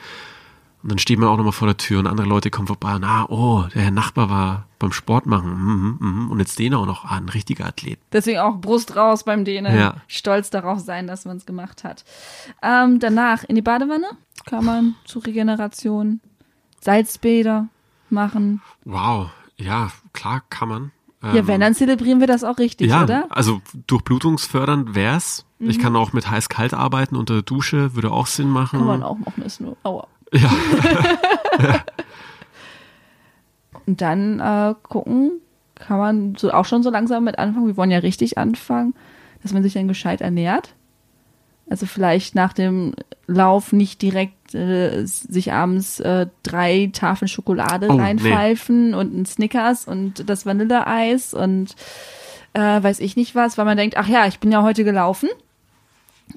und 0.83 0.91
dann 0.91 0.97
steht 0.99 1.19
man 1.19 1.29
auch 1.29 1.37
nochmal 1.37 1.53
vor 1.53 1.67
der 1.67 1.77
Tür 1.77 1.99
und 1.99 2.07
andere 2.07 2.27
Leute 2.27 2.49
kommen 2.49 2.67
vorbei 2.67 2.95
und 2.95 3.03
ah, 3.03 3.25
oh, 3.29 3.63
der 3.73 3.83
Herr 3.83 3.91
Nachbar 3.91 4.29
war 4.29 4.67
beim 4.79 4.91
Sport 4.91 5.25
machen 5.25 5.49
mhm, 5.49 5.97
mhm, 5.99 6.31
und 6.31 6.39
jetzt 6.39 6.59
den 6.59 6.73
auch 6.73 6.85
noch, 6.85 7.05
ah, 7.05 7.17
ein 7.17 7.29
richtiger 7.29 7.65
Athlet. 7.65 7.99
Deswegen 8.11 8.39
auch 8.39 8.57
Brust 8.57 8.95
raus 8.95 9.23
beim 9.23 9.45
Dehnen. 9.45 9.75
Ja. 9.77 9.95
Stolz 10.07 10.49
darauf 10.49 10.79
sein, 10.79 11.07
dass 11.07 11.25
man 11.25 11.37
es 11.37 11.45
gemacht 11.45 11.83
hat. 11.83 12.03
Ähm, 12.61 12.99
danach 12.99 13.43
in 13.45 13.55
die 13.55 13.61
Badewanne 13.61 14.07
kann 14.45 14.65
man 14.65 14.95
zur 15.05 15.25
Regeneration 15.25 16.19
Salzbäder 16.81 17.69
machen. 18.09 18.61
Wow, 18.83 19.29
ja, 19.57 19.91
klar 20.11 20.43
kann 20.49 20.69
man. 20.69 20.91
Ja, 21.23 21.35
Ähm, 21.35 21.47
wenn, 21.47 21.61
dann 21.61 21.73
zelebrieren 21.73 22.19
wir 22.19 22.27
das 22.27 22.43
auch 22.43 22.57
richtig, 22.57 22.89
ja, 22.89 23.03
oder? 23.03 23.27
also 23.29 23.61
durchblutungsfördernd 23.87 24.95
wär's. 24.95 25.45
Ich 25.59 25.79
kann 25.79 25.95
auch 25.95 26.11
mit 26.11 26.29
heiß-kalt 26.29 26.73
arbeiten 26.73 27.15
unter 27.15 27.35
der 27.35 27.43
Dusche, 27.43 27.95
würde 27.95 28.11
auch 28.11 28.27
Sinn 28.27 28.49
machen. 28.49 28.79
Kann 28.79 28.87
man 28.87 29.01
auch 29.01 29.17
machen, 29.17 29.43
ist 29.43 29.61
nur, 29.61 29.77
aua. 29.83 30.07
Ja, 30.33 30.51
Und 33.85 34.01
dann 34.01 34.39
äh, 34.39 34.75
gucken, 34.83 35.39
kann 35.75 35.97
man 35.97 36.35
so 36.35 36.51
auch 36.51 36.65
schon 36.65 36.83
so 36.83 36.89
langsam 36.89 37.23
mit 37.23 37.37
anfangen. 37.39 37.67
Wir 37.67 37.77
wollen 37.77 37.91
ja 37.91 37.99
richtig 37.99 38.37
anfangen, 38.37 38.93
dass 39.41 39.53
man 39.53 39.63
sich 39.63 39.73
dann 39.73 39.87
gescheit 39.87 40.21
ernährt. 40.21 40.75
Also 41.69 41.85
vielleicht 41.85 42.35
nach 42.35 42.53
dem 42.53 42.93
Lauf 43.25 43.71
nicht 43.71 44.01
direkt 44.01 44.53
äh, 44.53 45.05
sich 45.05 45.53
abends 45.53 45.99
äh, 46.01 46.27
drei 46.43 46.89
Tafeln 46.93 47.27
Schokolade 47.29 47.87
Oh, 47.89 47.93
nee. 47.93 48.01
reinpfeifen 48.01 48.93
und 48.93 49.13
ein 49.17 49.25
Snickers 49.25 49.87
und 49.87 50.29
das 50.29 50.45
Vanilleeis 50.45 51.33
und 51.33 51.75
äh, 52.53 52.59
weiß 52.83 52.99
ich 52.99 53.15
nicht 53.15 53.33
was, 53.33 53.57
weil 53.57 53.65
man 53.65 53.77
denkt, 53.77 53.97
ach 53.97 54.07
ja, 54.07 54.27
ich 54.27 54.39
bin 54.39 54.51
ja 54.51 54.61
heute 54.61 54.83
gelaufen. 54.83 55.29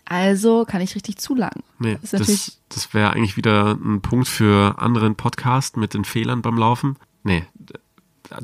Also 0.04 0.64
kann 0.64 0.80
ich 0.80 0.94
richtig 0.94 1.18
zulangen. 1.18 1.62
nee, 1.78 1.98
natürlich- 2.02 2.26
das, 2.46 2.60
das 2.68 2.94
wäre 2.94 3.10
eigentlich 3.12 3.36
wieder 3.36 3.72
ein 3.72 4.00
Punkt 4.02 4.28
für 4.28 4.76
anderen 4.78 5.14
Podcast 5.16 5.76
mit 5.76 5.94
den 5.94 6.04
Fehlern 6.04 6.42
beim 6.42 6.56
Laufen. 6.58 6.96
Nee, 7.22 7.44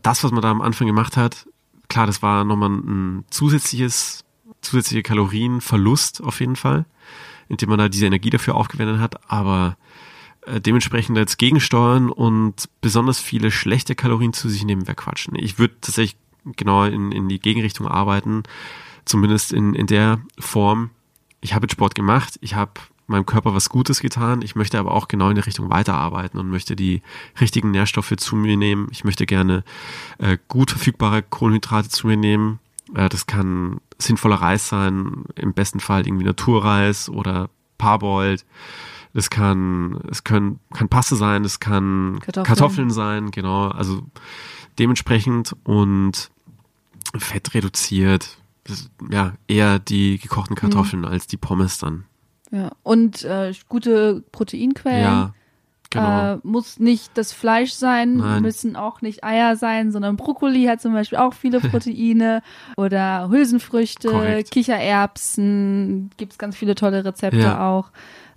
das, 0.02 0.22
was 0.24 0.30
man 0.32 0.42
da 0.42 0.50
am 0.50 0.60
Anfang 0.62 0.86
gemacht 0.86 1.16
hat, 1.16 1.46
klar, 1.88 2.06
das 2.06 2.22
war 2.22 2.44
nochmal 2.44 2.70
ein 2.70 3.24
zusätzliches, 3.30 4.24
zusätzliche 4.62 5.02
Kalorienverlust 5.02 6.22
auf 6.22 6.40
jeden 6.40 6.56
Fall, 6.56 6.86
indem 7.48 7.68
man 7.68 7.78
da 7.78 7.88
diese 7.88 8.06
Energie 8.06 8.30
dafür 8.30 8.54
aufgewendet 8.54 9.00
hat, 9.00 9.30
aber 9.30 9.76
äh, 10.46 10.60
dementsprechend 10.60 11.16
jetzt 11.16 11.38
gegensteuern 11.38 12.10
und 12.10 12.68
besonders 12.80 13.20
viele 13.20 13.50
schlechte 13.50 13.94
Kalorien 13.94 14.32
zu 14.32 14.48
sich 14.48 14.64
nehmen, 14.64 14.86
wäre 14.86 14.96
Quatsch. 14.96 15.28
Nee, 15.30 15.40
Ich 15.40 15.58
würde 15.58 15.74
tatsächlich 15.80 16.16
genau 16.56 16.84
in, 16.84 17.12
in 17.12 17.28
die 17.28 17.40
Gegenrichtung 17.40 17.86
arbeiten, 17.86 18.42
zumindest 19.04 19.52
in, 19.52 19.74
in 19.74 19.86
der 19.86 20.20
Form. 20.38 20.90
Ich 21.40 21.54
habe 21.54 21.64
jetzt 21.64 21.72
Sport 21.72 21.94
gemacht, 21.94 22.38
ich 22.40 22.54
habe 22.54 22.72
meinem 23.06 23.26
Körper 23.26 23.54
was 23.54 23.68
Gutes 23.68 24.00
getan, 24.00 24.42
ich 24.42 24.56
möchte 24.56 24.78
aber 24.78 24.92
auch 24.92 25.08
genau 25.08 25.28
in 25.28 25.36
die 25.36 25.42
Richtung 25.42 25.70
weiterarbeiten 25.70 26.38
und 26.38 26.50
möchte 26.50 26.76
die 26.76 27.02
richtigen 27.40 27.70
Nährstoffe 27.70 28.14
zu 28.16 28.36
mir 28.36 28.56
nehmen. 28.56 28.88
Ich 28.90 29.04
möchte 29.04 29.26
gerne 29.26 29.64
äh, 30.18 30.38
gut 30.48 30.70
verfügbare 30.70 31.22
Kohlenhydrate 31.22 31.88
zu 31.88 32.06
mir 32.06 32.16
nehmen. 32.16 32.58
Äh, 32.94 33.08
das 33.08 33.26
kann 33.26 33.80
sinnvoller 34.04 34.36
Reis 34.36 34.68
sein, 34.68 35.24
im 35.36 35.54
besten 35.54 35.80
Fall 35.80 36.06
irgendwie 36.06 36.24
Naturreis 36.24 37.08
oder 37.08 37.50
Parboiled. 37.78 38.44
Das 39.14 39.28
kann, 39.28 40.00
es 40.10 40.24
können, 40.24 40.58
kann 40.72 40.88
Paste 40.88 41.16
sein, 41.16 41.44
es 41.44 41.60
kann 41.60 42.18
Kartoffeln. 42.20 42.46
Kartoffeln. 42.46 42.90
sein, 42.90 43.30
genau. 43.30 43.68
Also 43.68 44.02
dementsprechend 44.78 45.54
und 45.64 46.30
Fett 47.16 47.52
reduziert. 47.54 48.38
Ja, 49.10 49.34
eher 49.48 49.78
die 49.78 50.18
gekochten 50.18 50.56
Kartoffeln 50.56 51.04
als 51.04 51.26
die 51.26 51.36
Pommes 51.36 51.78
dann. 51.78 52.04
Ja. 52.50 52.70
Und 52.82 53.24
äh, 53.24 53.52
gute 53.68 54.22
Proteinquellen. 54.32 55.02
Ja, 55.02 55.34
Genau. 55.92 56.34
Äh, 56.34 56.38
muss 56.42 56.78
nicht 56.80 57.10
das 57.14 57.32
Fleisch 57.32 57.72
sein, 57.72 58.16
Nein. 58.16 58.42
müssen 58.42 58.76
auch 58.76 59.02
nicht 59.02 59.24
Eier 59.24 59.56
sein, 59.56 59.92
sondern 59.92 60.16
Brokkoli 60.16 60.64
hat 60.64 60.80
zum 60.80 60.92
Beispiel 60.94 61.18
auch 61.18 61.34
viele 61.34 61.60
Proteine 61.70 62.42
oder 62.76 63.28
Hülsenfrüchte, 63.30 64.08
Korrekt. 64.08 64.50
Kichererbsen, 64.50 66.10
gibt's 66.16 66.38
ganz 66.38 66.56
viele 66.56 66.74
tolle 66.74 67.04
Rezepte 67.04 67.38
Ja. 67.38 67.68
auch, 67.68 67.90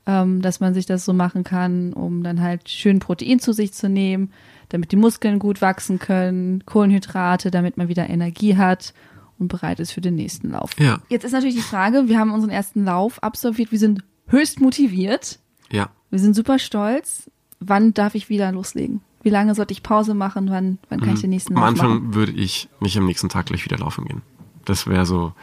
ähm, 0.05 0.41
dass 0.41 0.59
man 0.59 0.73
sich 0.73 0.85
das 0.85 1.05
so 1.05 1.13
machen 1.13 1.43
kann, 1.43 1.93
um 1.93 2.23
dann 2.23 2.41
halt 2.41 2.69
schön 2.69 2.99
Protein 2.99 3.39
zu 3.39 3.53
sich 3.53 3.73
zu 3.73 3.89
nehmen, 3.89 4.31
damit 4.69 4.91
die 4.91 4.97
Muskeln 4.97 5.39
gut 5.39 5.61
wachsen 5.61 5.99
können, 5.99 6.65
Kohlenhydrate, 6.65 7.51
damit 7.51 7.77
man 7.77 7.87
wieder 7.87 8.09
Energie 8.09 8.57
hat 8.57 8.93
und 9.39 9.47
bereit 9.47 9.79
ist 9.79 9.91
für 9.91 10.01
den 10.01 10.15
nächsten 10.15 10.51
Lauf. 10.51 10.71
Ja, 10.79 10.99
Jetzt 11.09 11.23
ist 11.23 11.31
natürlich 11.31 11.55
die 11.55 11.61
Frage, 11.61 12.07
wir 12.07 12.19
haben 12.19 12.33
unseren 12.33 12.51
ersten 12.51 12.83
Lauf 12.85 13.21
absolviert, 13.23 13.71
wir 13.71 13.79
sind 13.79 14.03
höchst 14.27 14.59
motiviert, 14.61 15.39
ja. 15.71 15.89
wir 16.09 16.19
sind 16.19 16.35
super 16.35 16.59
stolz. 16.59 17.29
Wann 17.59 17.93
darf 17.93 18.15
ich 18.15 18.29
wieder 18.29 18.51
loslegen? 18.51 19.01
Wie 19.23 19.29
lange 19.29 19.55
sollte 19.55 19.71
ich 19.73 19.81
Pause 19.81 20.13
machen? 20.13 20.49
Wann, 20.49 20.77
wann 20.89 20.99
kann 21.01 21.15
ich 21.15 21.21
den 21.21 21.31
nächsten 21.31 21.53
Mhm. 21.53 21.57
Am 21.57 21.63
Lauf 21.63 21.69
Anfang 21.71 21.89
machen? 21.89 22.13
würde 22.15 22.31
ich 22.33 22.69
nicht 22.79 22.97
am 22.97 23.05
nächsten 23.05 23.29
Tag 23.29 23.47
gleich 23.47 23.65
wieder 23.65 23.77
laufen 23.77 24.05
gehen. 24.05 24.21
Das 24.65 24.85
wäre 24.87 25.05
so 25.05 25.33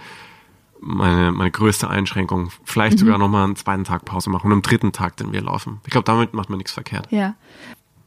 meine, 0.81 1.33
meine 1.33 1.51
größte 1.51 1.89
Einschränkung. 1.89 2.45
Mhm. 2.45 2.51
Vielleicht 2.65 2.99
sogar 2.99 3.19
nochmal 3.19 3.45
einen 3.45 3.57
zweiten 3.57 3.85
Tag 3.85 4.05
Pause 4.05 4.31
machen 4.31 4.47
und 4.49 4.53
am 4.53 4.63
dritten 4.63 4.93
Tag 4.93 5.17
dann 5.17 5.33
wieder 5.33 5.43
laufen. 5.43 5.81
Ich 5.85 5.91
glaube, 5.91 6.05
damit 6.05 6.33
macht 6.35 6.49
man 6.51 6.59
nichts 6.59 6.73
verkehrt. 6.73 7.07
Ja. 7.11 7.35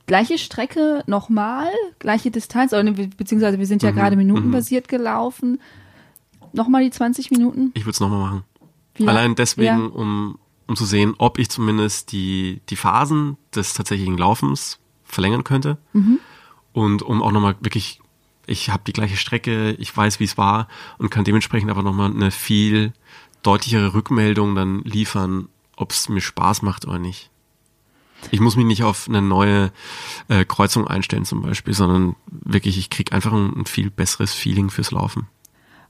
Gleiche 0.07 0.37
Strecke 0.37 1.03
nochmal, 1.07 1.67
gleiche 1.99 2.29
Distanz, 2.29 2.71
beziehungsweise 3.17 3.57
wir 3.57 3.65
sind 3.65 3.81
ja 3.81 3.91
Mhm, 3.91 3.95
gerade 3.95 4.15
minutenbasiert 4.15 4.87
gelaufen. 4.87 5.59
Nochmal 6.53 6.83
die 6.83 6.91
20 6.91 7.31
Minuten? 7.31 7.71
Ich 7.73 7.83
würde 7.83 7.91
es 7.91 7.99
nochmal 7.99 8.19
machen. 8.19 8.43
Wie 8.95 9.07
Allein 9.07 9.35
deswegen, 9.35 9.65
Ja. 9.67 9.85
um, 9.87 10.37
um 10.67 10.75
zu 10.75 10.86
sehen, 10.86 11.13
ob 11.17 11.38
ich 11.38 11.49
zumindest 11.49 12.12
die, 12.12 12.62
die 12.69 12.75
Phasen 12.75 13.38
des 13.54 13.73
tatsächlichen 13.73 14.17
Laufens 14.17 14.80
verlängern 15.04 15.43
könnte. 15.43 15.78
Mhm. 15.93 16.19
Und 16.73 17.04
um 17.04 17.21
auch 17.21 17.32
nochmal 17.32 17.56
wirklich, 17.60 18.01
ich 18.47 18.69
habe 18.69 18.84
die 18.86 18.93
gleiche 18.93 19.17
Strecke, 19.17 19.71
ich 19.73 19.95
weiß, 19.95 20.19
wie 20.19 20.25
es 20.25 20.38
war 20.38 20.67
und 20.97 21.10
kann 21.10 21.23
dementsprechend 21.23 21.69
aber 21.69 21.84
nochmal 21.84 22.12
eine 22.12 22.32
viel 22.32 22.93
deutlichere 23.43 23.93
Rückmeldung 23.93 24.56
dann 24.56 24.82
liefern, 24.84 25.47
ob 25.75 25.91
es 25.91 26.10
mir 26.10 26.21
Spaß 26.21 26.62
macht 26.63 26.86
oder 26.86 26.99
nicht. 26.99 27.30
Ich 28.32 28.39
muss 28.39 28.56
mich 28.56 28.65
nicht 28.65 28.84
auf 28.84 29.08
eine 29.08 29.21
neue 29.21 29.71
äh, 30.30 30.45
Kreuzung 30.45 30.88
einstellen 30.88 31.25
zum 31.25 31.41
Beispiel, 31.41 31.73
sondern 31.73 32.15
wirklich, 32.28 32.78
ich 32.78 32.89
krieg 32.89 33.13
einfach 33.13 33.34
ein, 33.34 33.56
ein 33.56 33.65
viel 33.65 33.91
besseres 33.91 34.34
Feeling 34.34 34.69
fürs 34.69 34.91
Laufen. 34.91 35.28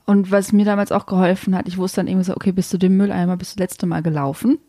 Und 0.05 0.29
was 0.31 0.51
mir 0.51 0.65
damals 0.65 0.91
auch 0.91 1.05
geholfen 1.07 1.55
hat, 1.55 1.67
ich 1.67 1.77
wusste 1.77 1.97
dann 2.01 2.07
irgendwie 2.07 2.25
so, 2.25 2.35
okay, 2.35 2.51
bist 2.51 2.71
du 2.73 2.77
dem 2.77 2.95
Mülleimer, 2.97 3.37
bist 3.37 3.57
du 3.57 3.63
letzte 3.63 3.85
Mal 3.87 4.03
gelaufen, 4.03 4.59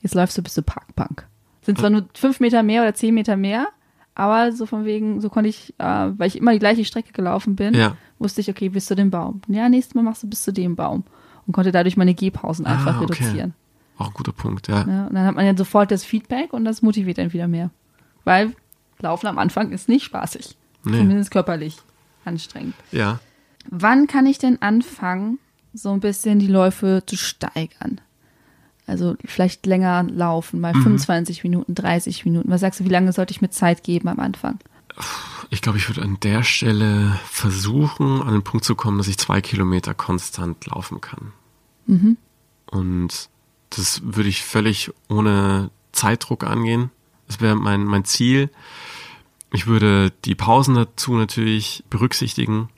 jetzt 0.00 0.14
läufst 0.14 0.36
du 0.36 0.42
bis 0.42 0.54
zur 0.54 0.64
Parkbank. 0.64 1.26
Sind 1.62 1.78
zwar 1.78 1.90
nur 1.90 2.06
fünf 2.14 2.40
Meter 2.40 2.62
mehr 2.62 2.82
oder 2.82 2.94
zehn 2.94 3.14
Meter 3.14 3.36
mehr, 3.36 3.68
aber 4.16 4.50
so 4.52 4.66
von 4.66 4.84
wegen, 4.84 5.20
so 5.20 5.28
konnte 5.28 5.48
ich, 5.48 5.74
äh, 5.78 5.84
weil 5.84 6.26
ich 6.26 6.36
immer 6.38 6.52
die 6.52 6.58
gleiche 6.58 6.84
Strecke 6.84 7.12
gelaufen 7.12 7.54
bin, 7.54 7.74
Ja. 7.74 7.96
wusste 8.18 8.40
ich, 8.40 8.50
okay, 8.50 8.68
bis 8.68 8.86
zu 8.86 8.96
dem 8.96 9.10
Baum. 9.10 9.42
Ja, 9.46 9.68
nächstes 9.68 9.94
Mal 9.94 10.02
machst 10.02 10.22
du 10.22 10.28
bis 10.28 10.42
zu 10.42 10.52
dem 10.52 10.74
Baum. 10.74 11.04
Und 11.46 11.52
konnte 11.52 11.70
dadurch 11.72 11.96
meine 11.96 12.14
Gehpausen 12.14 12.66
einfach 12.66 12.96
Ah, 12.96 13.02
okay. 13.02 13.12
reduzieren. 13.24 13.54
Auch 13.98 14.08
ein 14.08 14.14
guter 14.14 14.32
Punkt, 14.32 14.68
ja. 14.68 14.84
Ja, 14.86 15.06
und 15.06 15.14
dann 15.14 15.24
hat 15.26 15.34
man 15.36 15.44
ja 15.46 15.56
sofort 15.56 15.90
das 15.90 16.04
Feedback 16.04 16.52
und 16.52 16.64
das 16.64 16.82
motiviert 16.82 17.18
dann 17.18 17.32
wieder 17.32 17.48
mehr. 17.48 17.70
Weil 18.24 18.54
Laufen 19.00 19.26
am 19.28 19.38
Anfang 19.38 19.70
ist 19.72 19.88
nicht 19.88 20.04
spaßig. 20.04 20.56
Nee. 20.84 20.98
Zumindest 20.98 21.30
körperlich 21.30 21.76
anstrengend. 22.24 22.74
Ja. 22.92 23.20
Wann 23.68 24.06
kann 24.06 24.26
ich 24.26 24.38
denn 24.38 24.60
anfangen, 24.62 25.38
so 25.72 25.92
ein 25.92 26.00
bisschen 26.00 26.38
die 26.38 26.46
Läufe 26.46 27.02
zu 27.06 27.16
steigern? 27.16 28.00
Also 28.86 29.14
vielleicht 29.24 29.66
länger 29.66 30.02
laufen, 30.02 30.60
mal 30.60 30.74
25 30.74 31.44
Minuten, 31.44 31.74
30 31.74 32.24
Minuten. 32.24 32.50
Was 32.50 32.60
sagst 32.60 32.80
du, 32.80 32.84
wie 32.84 32.90
lange 32.90 33.12
sollte 33.12 33.30
ich 33.30 33.40
mir 33.40 33.50
Zeit 33.50 33.84
geben 33.84 34.08
am 34.08 34.18
Anfang? 34.18 34.58
Ich 35.50 35.62
glaube, 35.62 35.78
ich 35.78 35.88
würde 35.88 36.02
an 36.02 36.18
der 36.20 36.42
Stelle 36.42 37.18
versuchen, 37.24 38.20
an 38.20 38.32
den 38.32 38.42
Punkt 38.42 38.64
zu 38.64 38.74
kommen, 38.74 38.98
dass 38.98 39.06
ich 39.06 39.18
zwei 39.18 39.40
Kilometer 39.40 39.94
konstant 39.94 40.66
laufen 40.66 41.00
kann. 41.00 41.32
Und 42.66 43.28
das 43.70 44.02
würde 44.04 44.28
ich 44.28 44.42
völlig 44.42 44.90
ohne 45.08 45.70
Zeitdruck 45.92 46.44
angehen. 46.44 46.90
Das 47.28 47.40
wäre 47.40 47.54
mein, 47.54 47.84
mein 47.84 48.04
Ziel. 48.04 48.50
Ich 49.52 49.68
würde 49.68 50.12
die 50.24 50.34
Pausen 50.34 50.74
dazu 50.74 51.14
natürlich 51.14 51.84
berücksichtigen 51.90 52.68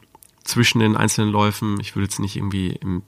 zwischen 0.44 0.80
den 0.80 0.96
einzelnen 0.96 1.30
Läufen. 1.30 1.78
Ich 1.80 1.94
würde 1.94 2.04
jetzt 2.04 2.18
nicht 2.18 2.36
irgendwie 2.36 2.68
im, 2.68 3.02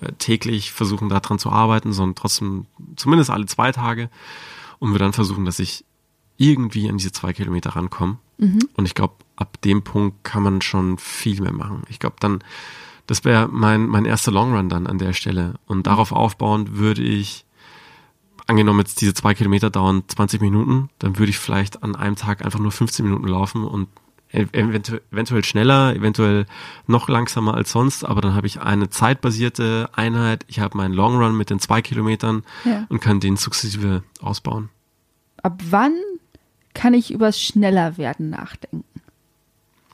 äh, 0.00 0.12
täglich 0.18 0.72
versuchen, 0.72 1.08
daran 1.08 1.38
zu 1.38 1.50
arbeiten, 1.50 1.92
sondern 1.92 2.14
trotzdem 2.14 2.66
zumindest 2.96 3.30
alle 3.30 3.46
zwei 3.46 3.72
Tage 3.72 4.10
und 4.78 4.90
würde 4.90 5.04
dann 5.04 5.12
versuchen, 5.12 5.44
dass 5.44 5.58
ich 5.58 5.84
irgendwie 6.36 6.88
an 6.88 6.98
diese 6.98 7.12
zwei 7.12 7.32
Kilometer 7.32 7.70
rankomme. 7.70 8.18
Und 8.76 8.86
ich 8.86 8.94
glaube, 8.94 9.14
ab 9.36 9.60
dem 9.62 9.82
Punkt 9.82 10.24
kann 10.24 10.42
man 10.42 10.62
schon 10.62 10.98
viel 10.98 11.40
mehr 11.40 11.52
machen. 11.52 11.82
Ich 11.88 11.98
glaube, 11.98 12.16
dann, 12.20 12.42
das 13.06 13.24
wäre 13.24 13.48
mein, 13.48 13.86
mein 13.86 14.04
erster 14.04 14.32
Longrun 14.32 14.68
dann 14.68 14.86
an 14.86 14.98
der 14.98 15.12
Stelle. 15.12 15.54
Und 15.66 15.86
darauf 15.86 16.12
aufbauend 16.12 16.76
würde 16.76 17.02
ich, 17.02 17.44
angenommen 18.46 18.80
jetzt 18.80 19.00
diese 19.00 19.14
zwei 19.14 19.34
Kilometer 19.34 19.70
dauern 19.70 20.02
20 20.08 20.40
Minuten, 20.40 20.90
dann 20.98 21.18
würde 21.18 21.30
ich 21.30 21.38
vielleicht 21.38 21.82
an 21.82 21.94
einem 21.94 22.16
Tag 22.16 22.44
einfach 22.44 22.58
nur 22.58 22.72
15 22.72 23.04
Minuten 23.04 23.28
laufen 23.28 23.64
und 23.64 23.88
eventuell 24.32 25.44
schneller, 25.44 25.94
eventuell 25.94 26.46
noch 26.86 27.08
langsamer 27.08 27.54
als 27.54 27.72
sonst, 27.72 28.04
aber 28.04 28.20
dann 28.20 28.34
habe 28.34 28.46
ich 28.46 28.60
eine 28.60 28.88
zeitbasierte 28.90 29.90
Einheit. 29.92 30.44
Ich 30.48 30.60
habe 30.60 30.76
meinen 30.76 30.94
Long 30.94 31.16
Run 31.16 31.36
mit 31.36 31.50
den 31.50 31.58
zwei 31.60 31.82
Kilometern 31.82 32.42
Ja. 32.64 32.86
und 32.88 33.00
kann 33.00 33.20
den 33.20 33.36
sukzessive 33.36 34.02
ausbauen. 34.20 34.70
Ab 35.42 35.60
wann 35.70 35.94
kann 36.74 36.94
ich 36.94 37.12
übers 37.12 37.40
Schnellerwerden 37.40 38.30
nachdenken? 38.30 38.84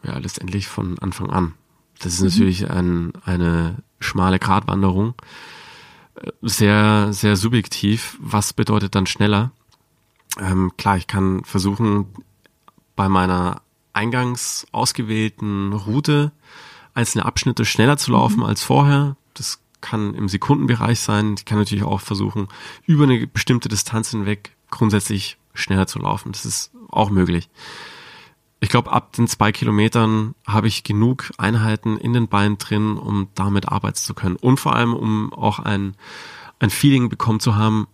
Ja, 0.04 0.16
letztendlich 0.18 0.68
von 0.68 0.98
Anfang 1.00 1.30
an. 1.30 1.54
Das 1.98 2.14
ist 2.14 2.22
natürlich 2.22 2.70
ein, 2.70 3.12
eine 3.24 3.76
schmale 3.98 4.38
Gratwanderung. 4.38 5.14
Sehr, 6.42 7.12
sehr 7.12 7.34
subjektiv. 7.36 8.16
Was 8.20 8.52
bedeutet 8.52 8.94
dann 8.94 9.06
schneller? 9.06 9.50
Ähm, 10.38 10.72
klar, 10.76 10.96
ich 10.96 11.08
kann 11.08 11.42
versuchen, 11.44 12.06
bei 12.94 13.08
meiner 13.08 13.62
eingangs 13.98 14.66
ausgewählten 14.70 15.72
Route 15.72 16.30
einzelne 16.94 17.24
Abschnitte 17.24 17.64
schneller 17.64 17.96
zu 17.96 18.12
laufen 18.12 18.42
als 18.42 18.62
vorher. 18.62 19.16
Das 19.34 19.60
kann 19.80 20.14
im 20.14 20.28
Sekundenbereich 20.28 21.00
sein. 21.00 21.34
Ich 21.36 21.44
kann 21.44 21.58
natürlich 21.58 21.84
auch 21.84 22.00
versuchen, 22.00 22.48
über 22.86 23.04
eine 23.04 23.26
bestimmte 23.26 23.68
Distanz 23.68 24.10
hinweg 24.10 24.52
grundsätzlich 24.70 25.36
schneller 25.52 25.86
zu 25.86 25.98
laufen. 25.98 26.32
Das 26.32 26.44
ist 26.44 26.72
auch 26.88 27.10
möglich. 27.10 27.48
Ich 28.60 28.68
glaube, 28.68 28.92
ab 28.92 29.12
den 29.12 29.28
zwei 29.28 29.52
Kilometern 29.52 30.34
habe 30.46 30.66
ich 30.66 30.82
genug 30.82 31.30
Einheiten 31.38 31.96
in 31.96 32.12
den 32.12 32.28
Beinen 32.28 32.58
drin, 32.58 32.96
um 32.96 33.28
damit 33.34 33.68
arbeiten 33.68 33.96
zu 33.96 34.14
können. 34.14 34.36
Und 34.36 34.58
vor 34.58 34.74
allem, 34.74 34.94
um 34.94 35.32
auch 35.32 35.60
ein, 35.60 35.94
ein 36.58 36.70
Feeling 36.70 37.08
bekommen 37.08 37.38
zu 37.38 37.54
haben, 37.54 37.86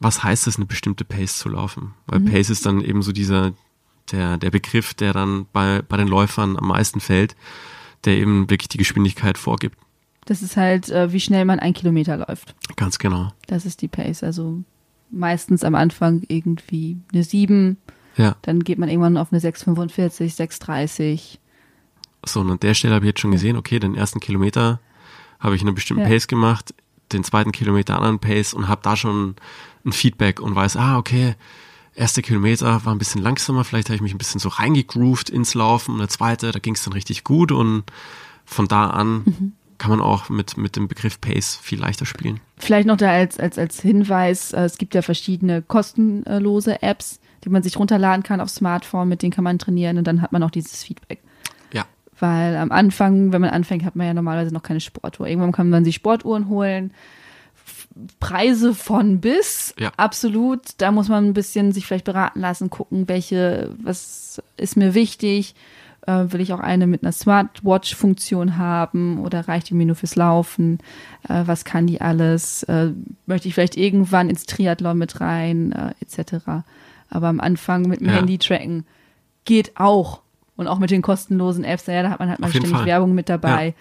was 0.00 0.22
heißt 0.22 0.46
es, 0.46 0.56
eine 0.56 0.66
bestimmte 0.66 1.04
Pace 1.04 1.38
zu 1.38 1.48
laufen? 1.48 1.94
Weil 2.06 2.20
Pace 2.20 2.50
ist 2.50 2.66
dann 2.66 2.80
eben 2.80 3.02
so 3.02 3.12
dieser, 3.12 3.52
der, 4.12 4.36
der 4.38 4.50
Begriff, 4.50 4.94
der 4.94 5.12
dann 5.12 5.46
bei, 5.52 5.82
bei 5.82 5.96
den 5.96 6.08
Läufern 6.08 6.56
am 6.56 6.68
meisten 6.68 7.00
fällt, 7.00 7.36
der 8.04 8.16
eben 8.18 8.48
wirklich 8.50 8.68
die 8.68 8.78
Geschwindigkeit 8.78 9.38
vorgibt. 9.38 9.76
Das 10.26 10.42
ist 10.42 10.56
halt, 10.56 10.88
äh, 10.90 11.12
wie 11.12 11.20
schnell 11.20 11.44
man 11.44 11.60
ein 11.60 11.72
Kilometer 11.72 12.16
läuft. 12.16 12.54
Ganz 12.76 12.98
genau. 12.98 13.32
Das 13.46 13.64
ist 13.64 13.80
die 13.82 13.88
Pace. 13.88 14.22
Also 14.24 14.62
meistens 15.10 15.62
am 15.64 15.74
Anfang 15.74 16.22
irgendwie 16.28 16.98
eine 17.12 17.22
7, 17.22 17.76
Ja. 18.16 18.34
dann 18.42 18.64
geht 18.64 18.78
man 18.78 18.88
irgendwann 18.88 19.16
auf 19.16 19.32
eine 19.32 19.40
6,45, 19.40 20.34
6,30. 20.34 21.38
So, 22.24 22.40
und 22.40 22.50
an 22.50 22.60
der 22.60 22.74
Stelle 22.74 22.94
habe 22.94 23.04
ich 23.04 23.10
jetzt 23.10 23.20
schon 23.20 23.30
gesehen, 23.30 23.56
okay, 23.56 23.78
den 23.78 23.94
ersten 23.94 24.18
Kilometer 24.18 24.80
habe 25.38 25.54
ich 25.54 25.62
eine 25.62 25.72
bestimmte 25.72 26.02
Ja. 26.02 26.08
Pace 26.08 26.26
gemacht, 26.26 26.74
den 27.12 27.22
zweiten 27.22 27.52
Kilometer 27.52 27.94
anderen 27.96 28.18
Pace 28.18 28.52
und 28.52 28.66
habe 28.66 28.80
da 28.82 28.96
schon 28.96 29.36
ein 29.84 29.92
Feedback 29.92 30.40
und 30.40 30.56
weiß, 30.56 30.76
ah, 30.76 30.98
okay, 30.98 31.36
erster 31.96 32.22
Kilometer 32.22 32.84
war 32.84 32.94
ein 32.94 32.98
bisschen 32.98 33.22
langsamer, 33.22 33.64
vielleicht 33.64 33.88
habe 33.88 33.96
ich 33.96 34.02
mich 34.02 34.14
ein 34.14 34.18
bisschen 34.18 34.40
so 34.40 34.48
reingegroovt 34.48 35.30
ins 35.30 35.54
Laufen 35.54 35.92
und 35.92 35.98
der 35.98 36.08
zweite, 36.08 36.52
da 36.52 36.58
ging 36.58 36.74
es 36.74 36.84
dann 36.84 36.92
richtig 36.92 37.24
gut 37.24 37.50
und 37.52 37.84
von 38.44 38.68
da 38.68 38.90
an 38.90 39.22
Mhm. 39.24 39.52
kann 39.78 39.90
man 39.90 40.00
auch 40.00 40.28
mit, 40.28 40.56
mit 40.56 40.76
dem 40.76 40.88
Begriff 40.88 41.20
Pace 41.20 41.56
viel 41.60 41.80
leichter 41.80 42.06
spielen. 42.06 42.40
Vielleicht 42.58 42.86
noch 42.86 42.96
da 42.96 43.10
als, 43.10 43.38
als, 43.38 43.58
als 43.58 43.80
Hinweis, 43.80 44.52
äh, 44.52 44.62
es 44.64 44.78
gibt 44.78 44.94
ja 44.94 45.02
verschiedene 45.02 45.62
kostenlose 45.62 46.82
Apps, 46.82 47.20
die 47.44 47.48
man 47.50 47.62
sich 47.62 47.78
runterladen 47.78 48.22
kann 48.22 48.40
auf 48.40 48.48
Smartphone, 48.50 49.08
mit 49.08 49.22
denen 49.22 49.32
kann 49.32 49.44
man 49.44 49.58
trainieren 49.58 49.98
und 49.98 50.06
dann 50.06 50.22
hat 50.22 50.32
man 50.32 50.42
auch 50.42 50.50
dieses 50.50 50.82
Feedback. 50.84 51.20
Ja, 51.72 51.84
Weil 52.18 52.56
am 52.56 52.72
Anfang, 52.72 53.32
wenn 53.32 53.40
man 53.40 53.50
anfängt, 53.50 53.84
hat 53.84 53.96
man 53.96 54.06
ja 54.06 54.14
normalerweise 54.14 54.54
noch 54.54 54.62
keine 54.62 54.80
Sportuhr. 54.80 55.26
Irgendwann 55.28 55.52
kann 55.52 55.70
man 55.70 55.84
sich 55.84 55.94
Sportuhren 55.96 56.48
holen. 56.48 56.92
Preise 58.20 58.74
von 58.74 59.20
bis, 59.20 59.74
Ja. 59.78 59.90
absolut. 59.96 60.60
Da 60.78 60.90
muss 60.92 61.08
man 61.08 61.24
ein 61.26 61.32
bisschen 61.34 61.72
sich 61.72 61.86
vielleicht 61.86 62.04
beraten 62.04 62.40
lassen, 62.40 62.70
gucken, 62.70 63.08
welche, 63.08 63.70
was 63.82 64.42
ist 64.56 64.76
mir 64.76 64.94
wichtig. 64.94 65.54
Äh, 66.06 66.26
will 66.32 66.40
ich 66.40 66.52
auch 66.52 66.60
eine 66.60 66.86
mit 66.86 67.02
einer 67.02 67.10
Smartwatch-Funktion 67.12 68.58
haben 68.58 69.18
oder 69.20 69.48
reicht 69.48 69.70
die 69.70 69.74
mir 69.74 69.86
nur 69.86 69.96
fürs 69.96 70.14
Laufen? 70.16 70.78
Äh, 71.28 71.42
was 71.46 71.64
kann 71.64 71.86
die 71.86 72.00
alles? 72.00 72.62
Äh, 72.64 72.90
möchte 73.26 73.48
ich 73.48 73.54
vielleicht 73.54 73.76
irgendwann 73.76 74.30
ins 74.30 74.46
Triathlon 74.46 74.98
mit 74.98 75.20
rein, 75.20 75.72
äh, 75.72 75.94
etc. 76.00 76.62
Aber 77.10 77.28
am 77.28 77.40
Anfang 77.40 77.82
mit 77.82 78.00
dem 78.00 78.08
Ja. 78.08 78.14
Handy 78.14 78.38
tracken 78.38 78.84
geht 79.44 79.72
auch. 79.76 80.20
Und 80.56 80.68
auch 80.68 80.78
mit 80.78 80.90
den 80.90 81.02
kostenlosen 81.02 81.64
Apps, 81.64 81.86
ja, 81.86 82.02
da 82.02 82.10
hat 82.10 82.18
man 82.18 82.30
halt 82.30 82.40
mal 82.40 82.46
Auf 82.46 82.52
ständig 82.52 82.70
Fall. 82.72 82.86
Werbung 82.86 83.14
mit 83.14 83.28
dabei. 83.28 83.74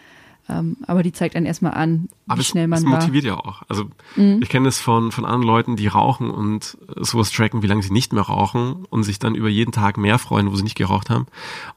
Ähm, 0.48 0.78
aber 0.86 1.02
die 1.02 1.12
zeigt 1.12 1.36
einen 1.36 1.48
erstmal 1.48 1.74
an, 1.74 2.04
wie 2.04 2.32
Aber 2.32 2.41
es, 2.41 2.48
schnell 2.48 2.68
man 2.68 2.78
es 2.78 2.86
war. 2.86 2.91
Mhm. 2.91 2.98
motiviert 2.98 3.26
ja 3.26 3.36
auch. 3.36 3.64
Also 3.68 3.86
ich 4.16 4.50
kenne 4.50 4.68
es 4.68 4.80
von, 4.80 5.12
von 5.12 5.26
anderen 5.26 5.43
Leuten, 5.43 5.76
die 5.76 5.88
rauchen 5.88 6.30
und 6.30 6.78
sowas 6.98 7.32
tracken, 7.32 7.64
wie 7.64 7.68
lange 7.68 7.82
sie 7.82 7.91
nicht 7.91 8.14
mehr 8.14 8.24
rauchen 8.24 8.86
und 8.89 9.04
sich 9.04 9.18
dann 9.18 9.34
über 9.34 9.50
jeden 9.50 9.72
Tag 9.72 9.98
mehr 9.98 10.20
freuen, 10.20 10.52
wo 10.52 10.56
sie 10.56 10.64
nicht 10.64 10.78
geraucht 10.78 11.10
haben. 11.10 11.26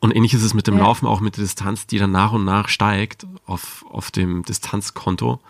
Und 0.00 0.14
ähnlich 0.14 0.34
ist 0.34 0.42
es 0.42 0.52
mit 0.52 0.66
dem 0.66 0.76
Ja. 0.76 0.84
Laufen 0.84 1.06
auch 1.06 1.20
mit 1.20 1.38
der 1.38 1.44
Distanz, 1.44 1.86
die 1.86 1.98
dann 1.98 2.12
nach 2.12 2.32
und 2.32 2.44
nach 2.44 2.68
steigt 2.68 3.26
auf, 3.46 3.86
auf 3.88 4.10
dem 4.10 4.44
Distanzkonto 4.44 5.40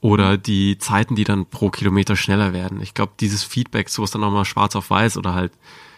oder 0.00 0.36
die 0.36 0.78
Zeiten, 0.78 1.16
die 1.16 1.24
dann 1.24 1.46
pro 1.46 1.70
Kilometer 1.70 2.14
schneller 2.14 2.52
werden. 2.52 2.80
Ich 2.80 2.94
glaube, 2.94 3.12
dieses 3.18 3.42
Feedback, 3.42 3.88
sowas 3.88 4.12
dann 4.12 4.20
nochmal 4.20 4.44
schwarz 4.44 4.76
auf 4.76 4.90
weiß 4.90 5.16
oder 5.16 5.34
halt 5.34 5.52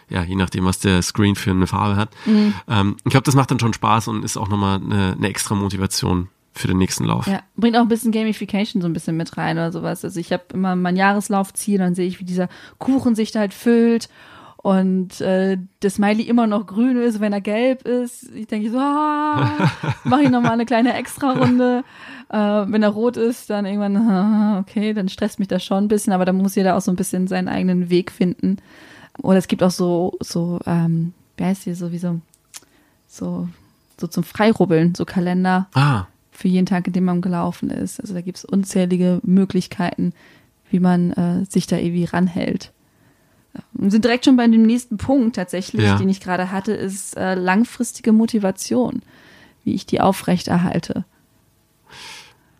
ja, 0.09 0.21
je 0.21 0.35
nachdem, 0.35 0.65
was 0.65 0.79
der 0.79 1.01
Screen 1.01 1.35
für 1.35 1.51
eine 1.51 1.65
Farbe 1.65 1.95
hat. 1.95 2.09
Mhm. 2.25 2.53
Ähm, 2.67 2.97
ich 3.03 3.11
glaube, 3.11 3.23
das 3.23 3.35
macht 3.35 3.51
dann 3.51 3.59
schon 3.59 3.73
Spaß 3.73 4.09
und 4.09 4.23
ist 4.23 4.37
auch 4.37 4.49
nochmal 4.49 4.79
eine, 4.83 5.13
eine 5.13 5.27
extra 5.27 5.55
Motivation 5.55 6.27
für 6.53 6.67
den 6.67 6.77
nächsten 6.77 7.05
Lauf. 7.05 7.27
Ja, 7.27 7.41
bringt 7.55 7.75
auch 7.75 7.81
ein 7.81 7.87
bisschen 7.87 8.11
Gamification 8.11 8.81
so 8.81 8.87
ein 8.87 8.93
bisschen 8.93 9.17
mit 9.17 9.37
rein 9.37 9.57
oder 9.57 9.71
sowas. 9.71 10.03
Also 10.03 10.19
ich 10.19 10.31
habe 10.31 10.43
immer 10.53 10.75
mein 10.75 10.95
Jahreslaufziel, 10.95 11.79
dann 11.79 11.95
sehe 11.95 12.07
ich, 12.07 12.19
wie 12.19 12.25
dieser 12.25 12.47
Kuchen 12.77 13.15
sich 13.15 13.31
da 13.31 13.39
halt 13.39 13.53
füllt 13.53 14.09
und 14.63 15.19
äh, 15.19 15.57
das 15.81 15.95
Smiley 15.95 16.23
immer 16.23 16.47
noch 16.47 16.65
grün 16.65 16.95
ist, 16.95 17.19
wenn 17.19 17.33
er 17.33 17.41
gelb 17.41 17.85
ist. 17.85 18.31
Ich 18.33 18.47
denke 18.47 18.71
so, 18.71 18.77
ah, 18.77 19.69
mache 20.05 20.23
ich 20.23 20.29
nochmal 20.29 20.53
eine 20.53 20.65
kleine 20.65 20.93
Extra-Runde. 20.93 21.83
Äh, 22.29 22.37
wenn 22.37 22.81
er 22.81 22.89
rot 22.89 23.17
ist, 23.17 23.49
dann 23.49 23.65
irgendwann, 23.65 23.97
ah, 23.97 24.59
okay, 24.59 24.93
dann 24.93 25.09
stresst 25.09 25.37
mich 25.37 25.49
das 25.49 25.65
schon 25.65 25.83
ein 25.83 25.87
bisschen, 25.89 26.13
aber 26.13 26.23
dann 26.23 26.37
muss 26.37 26.55
jeder 26.55 26.77
auch 26.77 26.81
so 26.81 26.91
ein 26.91 26.95
bisschen 26.95 27.27
seinen 27.27 27.49
eigenen 27.49 27.89
Weg 27.89 28.09
finden. 28.09 28.55
Oder 29.21 29.37
es 29.37 29.49
gibt 29.49 29.63
auch 29.63 29.71
so, 29.71 30.17
so, 30.21 30.59
ähm, 30.65 31.13
wie 31.35 31.43
heißt 31.43 31.65
die, 31.65 31.73
so 31.73 31.91
wie 31.91 31.97
so, 31.97 32.21
so, 33.05 33.49
so 33.99 34.07
zum 34.07 34.23
Freirubbeln, 34.23 34.95
so 34.95 35.03
Kalender 35.03 35.67
Ah, 35.73 36.05
für 36.33 36.47
jeden 36.47 36.65
Tag, 36.65 36.87
in 36.87 36.93
dem 36.93 37.05
man 37.05 37.21
gelaufen 37.21 37.69
ist. 37.69 37.99
Also 38.01 38.13
da 38.13 38.21
gibt 38.21 38.37
es 38.39 38.45
unzählige 38.45 39.19
Möglichkeiten, 39.23 40.13
wie 40.69 40.79
man 40.79 41.11
äh, 41.13 41.45
sich 41.45 41.67
da 41.67 41.77
irgendwie 41.77 42.05
ranhält. 42.05 42.71
Wir 43.73 43.91
sind 43.91 44.03
direkt 44.03 44.25
schon 44.25 44.35
bei 44.35 44.47
dem 44.47 44.63
nächsten 44.63 44.97
Punkt 44.97 45.35
tatsächlich, 45.35 45.83
Ja. 45.83 45.97
den 45.97 46.09
ich 46.09 46.19
gerade 46.19 46.51
hatte, 46.51 46.73
ist 46.73 47.15
äh, 47.15 47.35
langfristige 47.35 48.11
Motivation, 48.11 49.03
wie 49.63 49.75
ich 49.75 49.85
die 49.85 50.01
aufrechterhalte. 50.01 51.05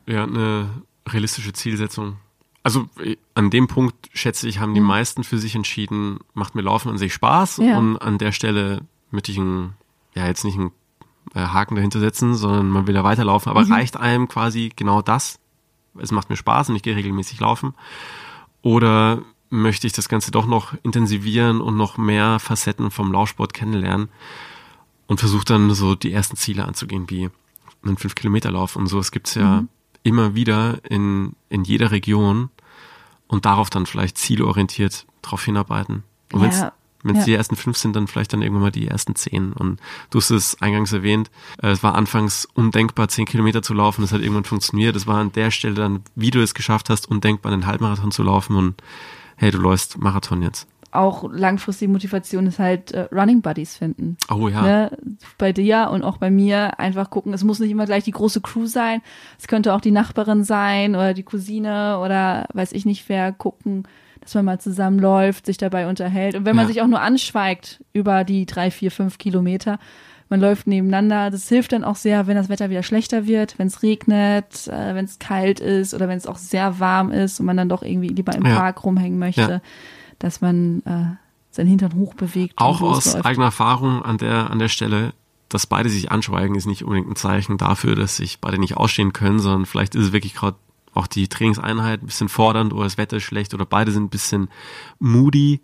ja, 0.05 0.23
eine 0.23 0.69
realistische 1.07 1.53
Zielsetzung. 1.53 2.17
Also 2.61 2.87
äh, 3.03 3.15
an 3.33 3.49
dem 3.49 3.67
Punkt, 3.67 3.95
schätze 4.13 4.47
ich, 4.47 4.59
haben 4.59 4.73
die 4.75 4.81
meisten 4.81 5.23
für 5.23 5.37
sich 5.39 5.55
entschieden, 5.55 6.19
macht 6.33 6.55
mir 6.55 6.61
Laufen 6.61 6.89
an 6.89 6.97
sich 6.97 7.13
Spaß 7.13 7.57
Ja. 7.57 7.77
und 7.77 7.97
an 7.97 8.17
der 8.17 8.31
Stelle 8.31 8.81
möchte 9.11 9.31
ich 9.31 9.39
einen, 9.39 9.73
ja 10.15 10.27
jetzt 10.27 10.43
nicht 10.45 10.57
einen 10.57 10.67
äh, 10.67 10.71
Haken 11.35 11.75
dahinter 11.75 11.99
setzen, 11.99 12.35
sondern 12.35 12.69
man 12.69 12.87
will 12.87 12.95
ja 12.95 13.03
weiterlaufen, 13.03 13.49
aber 13.49 13.67
reicht 13.69 13.97
einem 13.97 14.27
quasi 14.27 14.71
genau 14.75 15.01
das? 15.01 15.39
Es 15.97 16.11
macht 16.11 16.29
mir 16.29 16.35
Spaß 16.35 16.69
und 16.69 16.75
ich 16.75 16.83
gehe 16.83 16.95
regelmäßig 16.95 17.39
laufen. 17.39 17.73
Oder 18.61 19.21
möchte 19.49 19.85
ich 19.85 19.93
das 19.93 20.09
Ganze 20.09 20.31
doch 20.31 20.47
noch 20.47 20.73
intensivieren 20.83 21.61
und 21.61 21.77
noch 21.77 21.97
mehr 21.97 22.39
Facetten 22.39 22.89
vom 22.89 23.11
Laufsport 23.11 23.53
kennenlernen 23.53 24.09
und 25.07 25.19
versuche 25.19 25.45
dann 25.45 25.71
so 25.75 25.95
die 25.95 26.11
ersten 26.11 26.35
Ziele 26.35 26.65
anzugehen, 26.65 27.09
wie 27.09 27.29
einen 27.83 27.97
5-Kilometer-Lauf 27.97 28.75
und 28.75 28.87
so. 28.87 28.99
Es 28.99 29.11
gibt's 29.11 29.35
ja 29.35 29.65
immer 30.01 30.35
wieder 30.35 30.79
in, 30.89 31.35
in 31.49 31.63
jeder 31.63 31.91
Region 31.91 32.49
und 33.27 33.45
darauf 33.45 33.69
dann 33.69 33.85
vielleicht 33.85 34.17
zielorientiert 34.17 35.05
drauf 35.21 35.43
hinarbeiten. 35.43 36.03
Und 36.31 36.41
wenn's 36.41 36.59
Ja, 36.59 36.73
wenn 37.03 37.15
es 37.15 37.21
ja. 37.21 37.25
die 37.25 37.33
ersten 37.35 37.55
fünf 37.55 37.77
sind, 37.77 37.95
dann 37.95 38.07
vielleicht 38.07 38.33
dann 38.33 38.41
irgendwann 38.41 38.63
mal 38.63 38.71
die 38.71 38.87
ersten 38.87 39.15
zehn. 39.15 39.53
Und 39.53 39.79
du 40.09 40.19
hast 40.19 40.31
es 40.31 40.61
eingangs 40.61 40.93
erwähnt, 40.93 41.29
äh, 41.61 41.67
es 41.67 41.83
war 41.83 41.95
anfangs 41.95 42.47
undenkbar, 42.53 43.09
zehn 43.09 43.25
Kilometer 43.25 43.61
zu 43.61 43.73
laufen. 43.73 44.01
Das 44.01 44.13
hat 44.13 44.21
irgendwann 44.21 44.45
funktioniert. 44.45 44.95
Es 44.95 45.05
war 45.05 45.17
an 45.17 45.31
der 45.33 45.51
Stelle 45.51 45.75
dann, 45.75 46.01
wie 46.15 46.31
du 46.31 46.41
es 46.41 46.53
geschafft 46.53 46.89
hast, 46.89 47.09
undenkbar, 47.09 47.51
einen 47.51 47.67
Halbmarathon 47.67 48.11
zu 48.11 48.23
laufen. 48.23 48.55
Und 48.55 48.81
hey, 49.35 49.51
du 49.51 49.57
läufst 49.57 49.97
Marathon 49.97 50.41
jetzt. 50.41 50.67
Auch 50.91 51.27
langfristige 51.31 51.91
Motivation 51.91 52.45
ist 52.45 52.59
halt 52.59 52.91
äh, 52.91 53.07
Running 53.11 53.41
Buddies 53.41 53.75
finden. 53.75 54.15
Oh 54.29 54.47
ja. 54.47 54.61
Ne? 54.61 54.97
Bei 55.39 55.51
dir 55.51 55.89
und 55.91 56.03
auch 56.03 56.17
bei 56.17 56.29
mir 56.29 56.79
einfach 56.79 57.09
gucken, 57.09 57.33
es 57.33 57.43
muss 57.43 57.59
nicht 57.59 57.71
immer 57.71 57.87
gleich 57.87 58.03
die 58.03 58.11
große 58.11 58.41
Crew 58.41 58.67
sein. 58.67 59.01
Es 59.39 59.47
könnte 59.47 59.73
auch 59.73 59.81
die 59.81 59.91
Nachbarin 59.91 60.43
sein 60.43 60.93
oder 60.93 61.15
die 61.15 61.23
Cousine 61.23 61.97
oder 61.97 62.45
weiß 62.53 62.73
ich 62.73 62.85
nicht 62.85 63.09
wer 63.09 63.31
gucken, 63.31 63.87
dass 64.23 64.33
man 64.35 64.45
mal 64.45 64.59
zusammenläuft, 64.59 65.45
sich 65.45 65.57
dabei 65.57 65.87
unterhält. 65.87 66.35
Und 66.35 66.45
wenn 66.45 66.55
man 66.55 66.65
Ja. 66.65 66.67
sich 66.73 66.81
auch 66.81 66.87
nur 66.87 67.01
anschweigt 67.01 67.83
über 67.93 68.23
die 68.23 68.45
drei, 68.45 68.71
vier, 68.71 68.89
fünf 68.91 69.17
Kilometer, 69.17 69.79
man 70.29 70.39
läuft 70.39 70.65
nebeneinander. 70.65 71.29
Das 71.29 71.47
hilft 71.49 71.73
dann 71.73 71.83
auch 71.83 71.97
sehr, 71.97 72.25
wenn 72.25 72.35
das 72.35 72.49
Wetter 72.49 72.69
wieder 72.69 72.81
schlechter 72.81 73.27
wird, 73.27 73.59
wenn 73.59 73.67
es 73.67 73.83
regnet, 73.83 74.67
äh, 74.67 74.95
wenn 74.95 75.05
es 75.05 75.19
kalt 75.19 75.59
ist 75.59 75.93
oder 75.93 76.07
wenn 76.07 76.17
es 76.17 76.25
auch 76.25 76.37
sehr 76.37 76.79
warm 76.79 77.11
ist 77.11 77.39
und 77.39 77.45
man 77.45 77.57
dann 77.57 77.69
doch 77.69 77.83
irgendwie 77.83 78.07
lieber 78.07 78.33
im 78.33 78.45
Ja. 78.45 78.55
Park 78.55 78.83
rumhängen 78.85 79.19
möchte, 79.19 79.41
Ja. 79.41 79.61
dass 80.19 80.41
man 80.41 80.81
äh, 80.85 81.15
seinen 81.51 81.67
Hintern 81.67 81.93
hochbewegt. 81.95 82.53
Auch 82.57 82.81
aus 82.81 83.13
eigener 83.23 83.45
Erfahrung 83.45 84.01
an 84.01 84.17
der, 84.17 84.49
an 84.49 84.57
der 84.57 84.69
Stelle, 84.69 85.13
dass 85.49 85.67
beide 85.67 85.89
sich 85.89 86.11
anschweigen, 86.11 86.55
ist 86.55 86.65
nicht 86.65 86.83
unbedingt 86.83 87.09
ein 87.09 87.15
Zeichen 87.15 87.57
dafür, 87.59 87.95
dass 87.95 88.15
sich 88.17 88.39
beide 88.39 88.57
nicht 88.57 88.75
ausstehen 88.75 89.13
können, 89.13 89.37
sondern 89.37 89.67
vielleicht 89.67 89.93
ist 89.93 90.05
es 90.05 90.13
wirklich 90.13 90.33
gerade 90.33 90.57
auch 90.93 91.07
die 91.07 91.27
Trainingseinheit 91.27 92.01
ein 92.03 92.05
bisschen 92.07 92.29
fordernd 92.29 92.73
oder 92.73 92.83
das 92.83 92.97
Wetter 92.97 93.17
ist 93.17 93.23
schlecht 93.23 93.53
oder 93.53 93.65
beide 93.65 93.91
sind 93.91 94.03
ein 94.03 94.09
bisschen 94.09 94.49
moody 94.99 95.61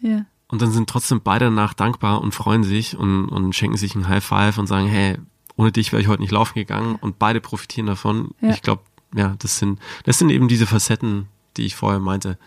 Ja. 0.00 0.24
und 0.48 0.62
dann 0.62 0.70
sind 0.72 0.88
trotzdem 0.88 1.20
beide 1.22 1.46
danach 1.46 1.74
dankbar 1.74 2.20
und 2.20 2.34
freuen 2.34 2.64
sich 2.64 2.96
und, 2.96 3.28
und 3.28 3.54
schenken 3.54 3.76
sich 3.76 3.94
ein 3.94 4.08
High 4.08 4.24
Five 4.24 4.58
und 4.58 4.66
sagen, 4.66 4.86
hey, 4.86 5.18
ohne 5.56 5.72
dich 5.72 5.92
wäre 5.92 6.02
ich 6.02 6.08
heute 6.08 6.22
nicht 6.22 6.32
laufen 6.32 6.54
gegangen 6.54 6.96
und 6.96 7.18
beide 7.18 7.40
profitieren 7.40 7.86
davon. 7.86 8.30
Ja. 8.40 8.50
Ich 8.50 8.62
glaube, 8.62 8.82
ja, 9.14 9.34
das 9.38 9.58
sind, 9.58 9.78
das 10.04 10.18
sind 10.18 10.30
eben 10.30 10.48
diese 10.48 10.66
Facetten, 10.66 11.28
die 11.56 11.64
ich 11.64 11.74
vorher 11.76 12.00
meinte, 12.00 12.38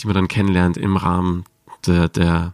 die 0.00 0.06
man 0.06 0.14
dann 0.14 0.28
kennenlernt 0.28 0.76
im 0.76 0.96
Rahmen 0.96 1.44
der, 1.86 2.08
der, 2.08 2.52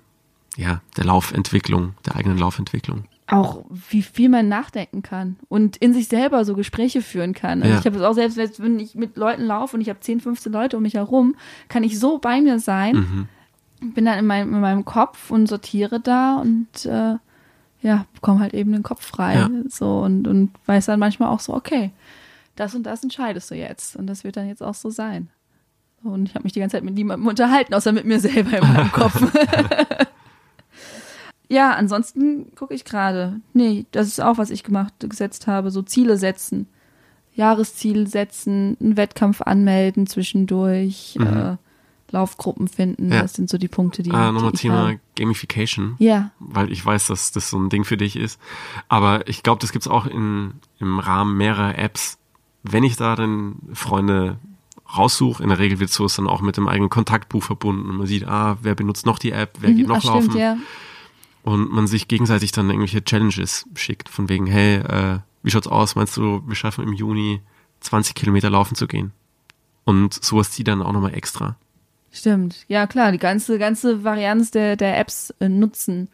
ja, 0.56 0.80
der 0.96 1.04
Laufentwicklung, 1.04 1.94
der 2.06 2.16
eigenen 2.16 2.38
Laufentwicklung. 2.38 3.04
Auch 3.30 3.64
wie 3.90 4.02
viel 4.02 4.28
man 4.28 4.48
nachdenken 4.48 5.02
kann 5.02 5.36
und 5.48 5.76
in 5.76 5.92
sich 5.92 6.08
selber 6.08 6.44
so 6.44 6.54
Gespräche 6.54 7.00
führen 7.02 7.32
kann. 7.34 7.62
Also 7.62 7.74
Ja. 7.74 7.80
ich 7.80 7.86
habe 7.86 7.96
es 7.96 8.02
auch 8.02 8.14
selbst, 8.14 8.62
wenn 8.62 8.78
ich 8.78 8.94
mit 8.94 9.16
Leuten 9.16 9.42
laufe 9.42 9.76
und 9.76 9.80
ich 9.82 9.88
habe 9.88 10.00
10, 10.00 10.20
15 10.20 10.52
Leute 10.52 10.76
um 10.76 10.82
mich 10.82 10.94
herum, 10.94 11.36
kann 11.68 11.84
ich 11.84 11.98
so 11.98 12.18
bei 12.18 12.40
mir 12.40 12.58
sein, 12.58 13.28
Mhm. 13.80 13.94
bin 13.94 14.04
dann 14.04 14.18
in 14.18 14.26
meinem, 14.26 14.52
in 14.54 14.60
meinem 14.60 14.84
Kopf 14.84 15.30
und 15.30 15.46
sortiere 15.46 16.00
da 16.00 16.36
und 16.38 16.84
äh, 16.86 17.14
ja, 17.82 18.04
bekomme 18.14 18.40
halt 18.40 18.52
eben 18.52 18.72
den 18.72 18.82
Kopf 18.82 19.06
frei. 19.06 19.34
Ja. 19.36 19.48
So 19.68 20.00
und, 20.00 20.26
und 20.28 20.50
weiß 20.66 20.86
dann 20.86 21.00
manchmal 21.00 21.28
auch 21.30 21.40
so, 21.40 21.54
okay, 21.54 21.90
das 22.56 22.74
und 22.74 22.82
das 22.82 23.02
entscheidest 23.02 23.50
du 23.50 23.54
jetzt. 23.54 23.96
Und 23.96 24.06
das 24.06 24.22
wird 24.24 24.36
dann 24.36 24.48
jetzt 24.48 24.62
auch 24.62 24.74
so 24.74 24.90
sein. 24.90 25.28
Und 26.02 26.28
ich 26.28 26.34
habe 26.34 26.44
mich 26.44 26.52
die 26.52 26.60
ganze 26.60 26.76
Zeit 26.76 26.84
mit 26.84 26.94
niemandem 26.94 27.26
unterhalten, 27.28 27.72
außer 27.74 27.92
mit 27.92 28.04
mir 28.04 28.20
selber 28.20 28.58
in 28.58 28.66
meinem 28.72 28.92
Kopf. 28.92 29.22
Ja, 31.50 31.72
ansonsten 31.72 32.54
gucke 32.54 32.74
ich 32.74 32.84
gerade. 32.84 33.40
Nee, 33.52 33.84
das 33.90 34.06
ist 34.06 34.20
auch, 34.20 34.38
was 34.38 34.50
ich 34.50 34.62
gemacht, 34.62 34.94
gesetzt 35.00 35.48
habe. 35.48 35.70
So 35.72 35.82
Ziele 35.82 36.16
setzen. 36.16 36.68
Jahresziel 37.34 38.06
setzen, 38.06 38.76
einen 38.80 38.96
Wettkampf 38.96 39.40
anmelden 39.42 40.06
zwischendurch, 40.06 41.16
äh, 41.20 41.56
Laufgruppen 42.12 42.68
finden. 42.68 43.06
Mhm. 43.06 43.12
Ja. 43.12 43.22
Das 43.22 43.34
sind 43.34 43.50
so 43.50 43.58
die 43.58 43.68
Punkte, 43.68 44.02
die, 44.02 44.10
Ah, 44.12 44.30
nochmal 44.30 44.52
Thema. 44.52 44.94
Gamification. 45.16 45.96
Ja, 45.98 46.30
weil 46.38 46.70
ich 46.70 46.84
weiß, 46.84 47.08
dass 47.08 47.32
das 47.32 47.50
so 47.50 47.58
ein 47.58 47.68
Ding 47.68 47.84
für 47.84 47.96
dich 47.96 48.16
ist. 48.16 48.38
Aber 48.88 49.26
ich 49.28 49.42
glaube, 49.42 49.60
das 49.60 49.72
gibt's 49.72 49.88
auch 49.88 50.06
in, 50.06 50.54
im 50.78 50.98
Rahmen 50.98 51.36
mehrerer 51.36 51.78
Apps. 51.78 52.18
Wenn 52.62 52.84
ich 52.84 52.96
da 52.96 53.16
dann 53.16 53.56
Freunde 53.72 54.38
raussuche, 54.96 55.42
in 55.42 55.48
der 55.48 55.58
Regel 55.58 55.80
wird 55.80 55.90
so 55.90 56.06
dann 56.06 56.26
auch 56.26 56.42
mit 56.42 56.56
dem 56.56 56.68
eigenen 56.68 56.90
Kontaktbuch 56.90 57.42
verbunden. 57.42 57.88
Und 57.90 57.96
man 57.96 58.06
sieht, 58.06 58.26
ah, 58.26 58.58
wer 58.62 58.74
benutzt 58.74 59.06
noch 59.06 59.18
die 59.18 59.32
App, 59.32 59.58
wer 59.60 59.72
geht 59.72 59.86
noch 59.88 59.98
Ach, 59.98 60.04
laufen. 60.04 60.30
stimmt, 60.30 60.40
ja. 60.40 60.56
Und 61.42 61.72
man 61.72 61.86
sich 61.86 62.08
gegenseitig 62.08 62.52
dann 62.52 62.68
irgendwelche 62.68 63.02
Challenges 63.02 63.66
schickt, 63.74 64.08
von 64.08 64.28
wegen, 64.28 64.46
hey, 64.46 64.76
äh, 64.76 65.18
wie 65.42 65.50
schaut's 65.50 65.66
aus? 65.66 65.94
Meinst 65.94 66.16
du, 66.16 66.42
wir 66.46 66.54
schaffen 66.54 66.84
im 66.84 66.92
Juni 66.92 67.40
20 67.80 68.14
Kilometer 68.14 68.50
laufen 68.50 68.74
zu 68.74 68.86
gehen? 68.86 69.12
Und 69.84 70.12
sowas 70.22 70.50
zieht 70.50 70.68
dann 70.68 70.82
auch 70.82 70.92
nochmal 70.92 71.14
extra. 71.14 71.56
Stimmt. 72.12 72.64
Ja, 72.68 72.86
klar, 72.86 73.12
die 73.12 73.18
ganze, 73.18 73.58
ganze 73.58 74.04
Varianz 74.04 74.50
der, 74.50 74.76
der 74.76 74.98
Apps 74.98 75.32
äh, 75.40 75.48
nutzen 75.48 76.08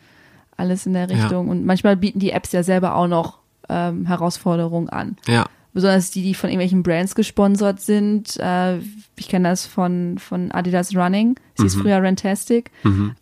alles 0.56 0.86
in 0.86 0.92
der 0.92 1.08
Ja. 1.10 1.16
Richtung. 1.16 1.48
Und 1.48 1.64
manchmal 1.66 1.96
bieten 1.96 2.18
die 2.18 2.30
Apps 2.30 2.52
ja 2.52 2.62
selber 2.62 2.94
auch 2.94 3.08
noch 3.08 3.38
ähm, 3.68 4.06
Herausforderungen 4.06 4.88
an. 4.88 5.16
Ja, 5.26 5.46
besonders 5.76 6.10
die, 6.10 6.22
die 6.22 6.34
von 6.34 6.50
irgendwelchen 6.50 6.82
Brands 6.82 7.14
gesponsert 7.14 7.80
sind. 7.80 8.36
Äh, 8.40 8.78
ich 9.16 9.28
kenne 9.28 9.48
das 9.50 9.66
von, 9.66 10.18
von 10.18 10.50
Adidas 10.50 10.96
Running. 10.96 11.36
Sie 11.54 11.62
Mhm. 11.62 11.66
ist 11.68 11.76
früher 11.76 12.02
Rantastic. 12.02 12.70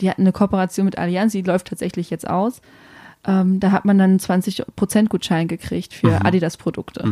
Die 0.00 0.08
hatten 0.08 0.22
eine 0.22 0.32
Kooperation 0.32 0.86
mit 0.86 0.96
Allianz, 0.96 1.32
die 1.32 1.42
läuft 1.42 1.66
tatsächlich 1.68 2.08
jetzt 2.10 2.28
aus. 2.28 2.62
Ähm, 3.26 3.58
da 3.60 3.70
hat 3.72 3.84
man 3.84 3.98
dann 3.98 4.10
einen 4.10 4.18
20% 4.20 5.08
Gutschein 5.08 5.48
gekriegt 5.48 5.92
für 5.94 6.08
Mhm. 6.20 6.26
Adidas-Produkte. 6.26 7.04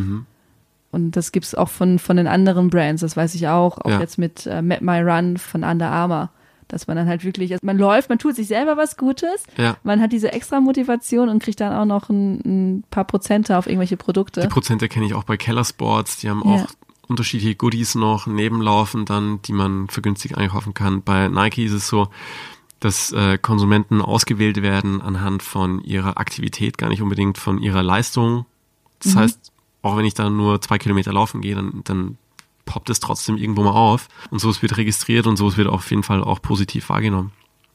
Und 0.91 1.11
das 1.15 1.31
gibt's 1.31 1.55
auch 1.55 1.69
von, 1.69 1.97
von 1.99 2.17
den 2.17 2.27
anderen 2.27 2.69
Brands, 2.69 3.01
das 3.01 3.17
weiß 3.17 3.33
ich 3.35 3.47
auch. 3.47 3.79
Auch 3.79 3.89
Ja. 3.89 3.99
jetzt 3.99 4.17
mit 4.17 4.45
äh, 4.45 4.61
Map 4.61 4.81
My 4.81 5.01
Run 5.01 5.37
von 5.37 5.63
Under 5.63 5.89
Armour. 5.91 6.29
Dass 6.73 6.87
man 6.87 6.97
dann 6.97 7.07
halt 7.07 7.23
wirklich, 7.23 7.51
also 7.53 7.63
man 7.63 7.77
läuft, 7.77 8.09
man 8.09 8.17
tut 8.17 8.35
sich 8.35 8.47
selber 8.47 8.77
was 8.77 8.97
Gutes, 8.97 9.43
Ja. 9.57 9.77
man 9.83 10.01
hat 10.01 10.11
diese 10.11 10.31
extra 10.33 10.59
Motivation 10.59 11.29
und 11.29 11.41
kriegt 11.41 11.61
dann 11.61 11.71
auch 11.71 11.85
noch 11.85 12.09
ein, 12.09 12.39
ein 12.79 12.83
paar 12.89 13.03
Prozente 13.05 13.57
auf 13.57 13.67
irgendwelche 13.67 13.95
Produkte. 13.95 14.41
Die 14.41 14.47
Prozente 14.47 14.89
kenne 14.89 15.05
ich 15.05 15.13
auch 15.13 15.23
bei 15.23 15.37
Keller 15.37 15.63
Sports. 15.63 16.17
Die 16.17 16.29
haben 16.31 16.41
Ja. 16.43 16.55
auch 16.55 16.65
unterschiedliche 17.07 17.53
Goodies 17.55 17.93
noch 17.93 18.25
nebenlaufen 18.25 19.05
dann, 19.05 19.39
die 19.43 19.53
man 19.53 19.87
für 19.89 20.01
günstig 20.01 20.35
einkaufen 20.35 20.73
kann. 20.73 21.03
Bei 21.03 21.27
Nike 21.27 21.65
ist 21.65 21.73
es 21.73 21.87
so, 21.87 22.07
dass 22.79 23.11
äh, 23.11 23.37
Konsumenten 23.37 24.01
ausgewählt 24.01 24.61
werden 24.63 24.99
anhand 24.99 25.43
von 25.43 25.81
ihrer 25.83 26.17
Aktivität, 26.17 26.77
gar 26.79 26.89
nicht 26.89 27.01
unbedingt 27.03 27.37
von 27.37 27.59
ihrer 27.59 27.83
Leistung. 27.83 28.45
Das 29.03 29.13
Mhm. 29.13 29.19
heißt, 29.19 29.51
auch 29.83 29.95
wenn 29.95 30.05
ich 30.05 30.15
da 30.15 30.29
nur 30.29 30.59
zwei 30.61 30.79
Kilometer 30.79 31.13
laufen 31.13 31.41
gehe, 31.41 31.55
dann, 31.55 31.81
dann 31.83 32.17
poppt 32.65 32.89
es 32.89 32.99
trotzdem 32.99 33.37
irgendwo 33.37 33.63
mal 33.63 33.71
auf. 33.71 34.07
Und 34.31 34.39
so 34.39 34.49
es 34.49 34.61
wird 34.61 34.77
registriert 34.77 35.27
und 35.27 35.37
so 35.37 35.47
es 35.47 35.57
wird 35.57 35.67
auf 35.67 35.89
jeden 35.89 36.03
Fall 36.03 36.23
auch 36.23 36.41
positiv 36.41 36.89
wahrgenommen. 36.89 37.31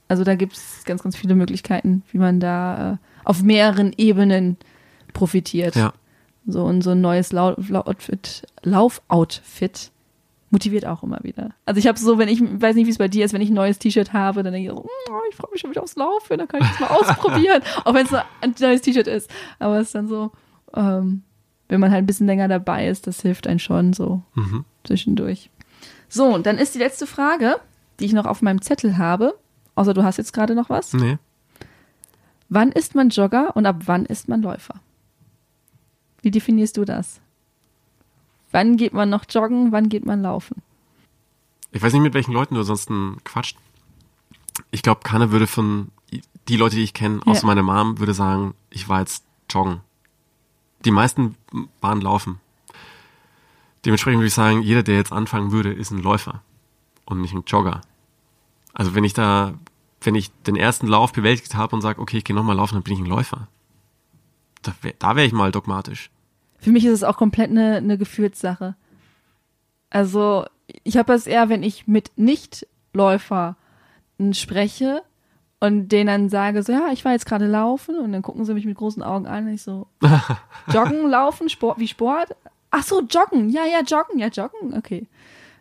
Also 0.09 0.25
da 0.25 0.35
gibt 0.37 0.55
es 0.55 0.85
ganz, 0.87 1.03
ganz 1.03 1.17
viele 1.17 1.35
Möglichkeiten, 1.35 2.03
wie 2.13 2.19
man 2.19 2.41
da 2.41 2.93
äh, 2.93 2.97
auf 3.25 3.43
mehreren 3.43 3.93
Ebenen 3.97 4.57
profitiert. 5.13 5.77
Ja. 5.77 5.93
So 6.47 6.65
und 6.65 6.81
so 6.83 6.91
ein 6.91 7.01
neues 7.03 7.31
Lau 7.33 7.55
Laufoutfit, 7.69 8.47
Laufoutfit 8.63 9.91
motiviert 10.51 10.87
auch 10.87 11.03
immer 11.03 11.19
wieder. 11.23 11.51
Also 11.67 11.79
ich 11.79 11.87
habe 11.87 11.99
so, 11.99 12.17
wenn 12.17 12.29
ich 12.29 12.41
weiß 12.41 12.75
nicht, 12.75 12.87
wie 12.87 12.91
es 12.91 12.97
bei 12.97 13.09
dir 13.09 13.25
ist, 13.27 13.35
wenn 13.35 13.43
ich 13.43 13.51
ein 13.51 13.55
neues 13.55 13.79
T-Shirt 13.79 14.15
habe, 14.15 14.43
dann 14.43 14.55
denke 14.55 14.71
ich 14.71 14.75
so, 14.75 14.83
"Oh, 14.83 15.21
ich 15.29 15.37
freue 15.37 15.51
mich 15.53 15.61
schon 15.61 15.71
wieder 15.71 15.83
aufs 15.83 15.97
Laufen, 15.97 16.39
dann 16.39 16.49
kann 16.49 16.63
ich 16.63 16.69
das 16.69 16.81
mal 16.81 16.87
ausprobieren, 16.97 17.63
auch 17.85 17.93
wenn 17.93 18.07
es 18.07 18.15
ein 18.15 18.55
neues 18.59 18.81
T-Shirt 18.81 19.07
ist. 19.07 19.31
Aber 19.59 19.79
es 19.79 19.89
ist 19.89 19.95
dann 19.95 20.09
so, 20.09 20.33
ähm, 20.75 21.23
wenn 21.69 21.81
man 21.81 21.91
halt 21.91 22.03
ein 22.05 22.07
bisschen 22.07 22.27
länger 22.27 22.49
dabei 22.49 22.89
ist, 22.89 23.07
das 23.07 23.21
hilft 23.21 23.47
einem 23.47 23.59
schon 23.59 23.93
so 23.93 24.23
Mhm. 24.35 24.65
Zwischendurch. 24.89 25.51
So, 26.09 26.25
und 26.35 26.47
dann 26.47 26.59
ist 26.59 26.75
die 26.75 26.79
letzte 26.79 27.07
Frage, 27.07 27.61
die 28.01 28.07
ich 28.07 28.13
noch 28.13 28.27
auf 28.27 28.43
meinem 28.43 28.63
Zettel 28.63 28.99
habe, 28.99 29.39
außer 29.75 29.95
du 29.95 30.03
hast 30.03 30.17
jetzt 30.17 30.33
gerade 30.33 30.55
noch 30.55 30.69
was. 30.71 30.93
Nee. 30.95 31.19
Wann 32.49 32.73
ist 32.73 32.95
man 32.95 33.11
Jogger 33.11 33.55
und 33.57 33.67
ab 33.67 33.83
wann 33.87 34.07
ist 34.07 34.29
man 34.29 34.43
Läufer? 34.43 34.81
Wie 36.23 36.31
definierst 36.31 36.77
du 36.77 36.85
das? 36.85 37.21
Wann 38.51 38.77
geht 38.77 38.95
man 38.95 39.11
noch 39.11 39.25
joggen, 39.29 39.71
wann 39.73 39.89
geht 39.91 40.07
man 40.07 40.23
laufen? 40.23 40.63
Ich 41.71 41.83
weiß 41.83 41.93
nicht, 41.93 42.03
mit 42.03 42.15
welchen 42.15 42.33
Leuten 42.33 42.55
du 42.55 42.61
ansonsten 42.61 43.19
quatscht. 43.25 43.59
Ich 44.71 44.83
glaube, 44.83 45.03
keiner 45.05 45.31
würde 45.31 45.47
von, 45.47 45.89
die 46.49 46.57
Leute, 46.57 46.77
die 46.77 46.83
ich 46.83 46.95
kenne, 46.95 47.21
außer 47.27 47.43
Ja. 47.43 47.47
meine 47.47 47.63
Mom, 47.63 47.99
würde 47.99 48.15
sagen, 48.15 48.55
ich 48.71 48.89
war 48.89 49.01
jetzt 49.01 49.25
joggen. 49.51 49.81
Die 50.87 50.91
meisten 50.91 51.37
waren 51.83 52.01
laufen. 52.01 52.41
Dementsprechend 53.89 54.19
würde 54.19 54.27
ich 54.27 54.35
sagen, 54.35 54.61
jeder, 54.61 54.83
der 54.83 54.97
jetzt 54.97 55.13
anfangen 55.13 55.51
würde, 55.51 55.73
ist 55.73 55.93
ein 55.93 56.03
Läufer 56.03 56.43
und 57.07 57.23
nicht 57.23 57.33
ein 57.33 57.45
Jogger. 57.47 57.81
Also 58.75 58.95
wenn 58.95 59.03
ich 59.03 59.15
da, 59.15 59.55
wenn 60.03 60.15
ich 60.15 60.31
den 60.43 60.57
ersten 60.57 60.87
Lauf 60.87 61.15
bewältigt 61.15 61.55
habe 61.55 61.75
und 61.75 61.81
sage, 61.81 61.99
okay, 61.99 62.19
ich 62.19 62.25
gehe 62.25 62.37
nochmal 62.37 62.57
laufen, 62.57 62.75
dann 62.75 62.83
bin 62.83 62.93
ich 62.93 63.01
ein 63.01 63.07
Läufer. 63.07 63.49
Da 64.61 64.75
wäre 64.83 65.17
wär 65.17 65.25
ich 65.25 65.33
mal 65.33 65.53
dogmatisch. 65.53 66.11
Für 66.59 66.71
mich 66.71 66.85
ist 66.85 66.93
es 66.93 67.03
auch 67.03 67.17
komplett 67.17 67.51
eine, 67.51 67.77
eine 67.77 67.97
Gefühlssache. 67.97 68.77
Also 69.89 70.45
ich 70.85 70.99
habe 70.99 71.15
es 71.15 71.27
eher, 71.27 71.49
wenn 71.49 71.63
ich 71.63 71.87
mit 71.87 72.13
Nichtläufern 72.17 73.57
spreche 74.33 75.03
und 75.61 75.89
denen 75.89 76.09
dann 76.09 76.29
sage, 76.29 76.63
so 76.63 76.73
ja, 76.73 76.91
ich 76.93 77.07
war 77.07 77.13
jetzt 77.13 77.25
gerade 77.25 77.47
laufen 77.47 77.99
und 77.99 78.13
dann 78.13 78.21
gucken 78.21 78.45
sie 78.45 78.53
mich 78.53 78.67
mit 78.67 78.77
großen 78.77 79.03
Augen 79.03 79.27
an 79.27 79.47
und 79.47 79.55
ich 79.55 79.63
so, 79.63 79.87
joggen, 80.75 81.09
laufen, 81.09 81.49
Sport, 81.49 81.79
wie 81.79 81.89
Sport? 81.89 82.37
Ach 82.71 82.83
so, 82.83 83.01
joggen, 83.03 83.49
ja, 83.51 83.65
ja, 83.65 83.81
joggen, 83.83 84.19
ja, 84.19 84.29
joggen, 84.29 84.77
okay. 84.77 85.07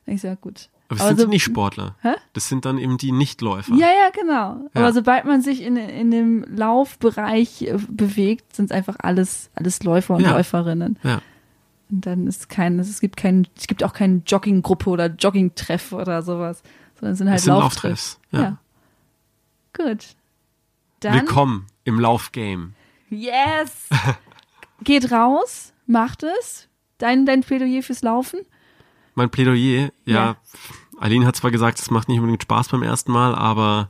Ich 0.05 0.23
ja 0.23 0.35
gut. 0.35 0.69
Aber 0.89 0.99
das 0.99 1.07
sind 1.09 1.19
so- 1.19 1.25
die 1.25 1.29
Nicht-Sportler. 1.31 1.95
Hä? 2.01 2.13
Das 2.33 2.47
sind 2.47 2.63
dann 2.65 2.77
eben 2.77 2.97
die 2.97 3.11
Nichtläufer. 3.11 3.73
Ja, 3.75 3.87
ja, 3.87 4.09
genau. 4.13 4.33
Ja. 4.33 4.69
Aber 4.73 4.93
sobald 4.93 5.25
man 5.25 5.41
sich 5.41 5.61
in, 5.61 5.75
in 5.75 6.11
dem 6.11 6.45
Laufbereich 6.47 7.63
äh, 7.63 7.77
bewegt, 7.89 8.55
sind 8.55 8.65
es 8.65 8.71
einfach 8.71 8.95
alles, 8.99 9.49
alles 9.55 9.83
Läufer 9.83 10.15
und 10.15 10.21
Ja. 10.23 10.31
Läuferinnen. 10.31 10.97
Ja. 11.03 11.21
Und 11.89 12.05
dann 12.05 12.27
ist 12.27 12.47
kein, 12.49 12.79
es 12.79 12.99
gibt 13.01 13.17
kein, 13.17 13.47
es 13.57 13.67
gibt 13.67 13.83
auch 13.83 13.93
keine 13.93 14.21
Jogginggruppe 14.25 14.89
oder 14.89 15.07
Joggingtreff 15.07 15.91
oder 15.93 16.21
sowas, 16.21 16.61
sondern 16.99 17.13
es 17.13 17.17
sind 17.19 17.27
halt 17.29 17.37
Das 17.37 17.43
sind 17.45 17.53
Lauftreffs. 17.53 18.19
Lauftreffs. 18.31 18.59
Ja. 19.77 19.85
Gut. 19.85 20.05
Dann, 21.01 21.13
Willkommen 21.13 21.65
im 21.83 21.99
Laufgame. 21.99 22.71
yes! 23.09 23.87
Geht 24.83 25.11
raus, 25.11 25.73
macht 25.85 26.23
es. 26.23 26.66
Dein, 26.97 27.25
dein 27.25 27.41
Plädoyer 27.41 27.83
fürs 27.83 28.01
Laufen. 28.01 28.39
Mein 29.15 29.29
Plädoyer, 29.29 29.89
ja, 30.05 30.13
Ja. 30.13 30.35
Aline 30.99 31.25
hat 31.25 31.35
zwar 31.35 31.51
gesagt, 31.51 31.79
es 31.79 31.91
macht 31.91 32.07
nicht 32.09 32.17
unbedingt 32.19 32.41
Spaß 32.43 32.69
beim 32.69 32.81
ersten 32.83 33.11
Mal, 33.11 33.35
aber 33.35 33.89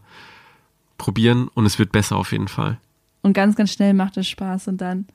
probieren 0.98 1.48
und 1.54 1.66
es 1.66 1.80
wird 1.80 1.92
besser 1.92 2.18
auf 2.18 2.32
jeden 2.32 2.48
Fall. 2.48 2.80
Und 3.22 3.34
ganz, 3.34 3.56
ganz 3.56 3.72
schnell 3.72 3.94
macht 3.94 4.18
es 4.18 4.28
Spaß 4.28 4.68
und 4.68 4.78
dann 4.82 5.08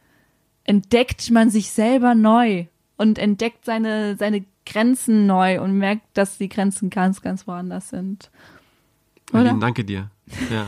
entdeckt 0.64 1.30
man 1.30 1.50
sich 1.50 1.70
selber 1.70 2.14
neu 2.14 2.66
und 2.96 3.18
entdeckt 3.18 3.64
seine, 3.64 4.16
seine 4.16 4.44
Grenzen 4.64 5.26
neu 5.26 5.60
und 5.60 5.76
merkt, 5.76 6.04
dass 6.14 6.38
die 6.38 6.48
Grenzen 6.48 6.88
ganz, 6.88 7.20
ganz 7.20 7.46
woanders 7.46 7.90
sind. 7.90 8.30
Oder? 9.32 9.40
Aline, 9.40 9.58
danke 9.58 9.84
dir. 9.84 10.10
Ja. 10.50 10.66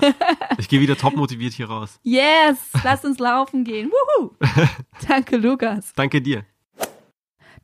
Ich 0.59 0.69
gehe 0.69 0.81
wieder 0.81 0.97
top 0.97 1.17
motiviert 1.17 1.53
hier 1.55 1.69
raus. 1.69 1.99
Yes, 2.03 2.59
lass 2.83 3.05
uns 3.05 3.19
laufen 3.19 3.65
gehen. 3.65 3.91
Wuhu. 3.91 4.31
Danke, 5.09 5.37
Lukas. 5.37 5.93
Danke 5.95 6.21
dir. 6.21 6.45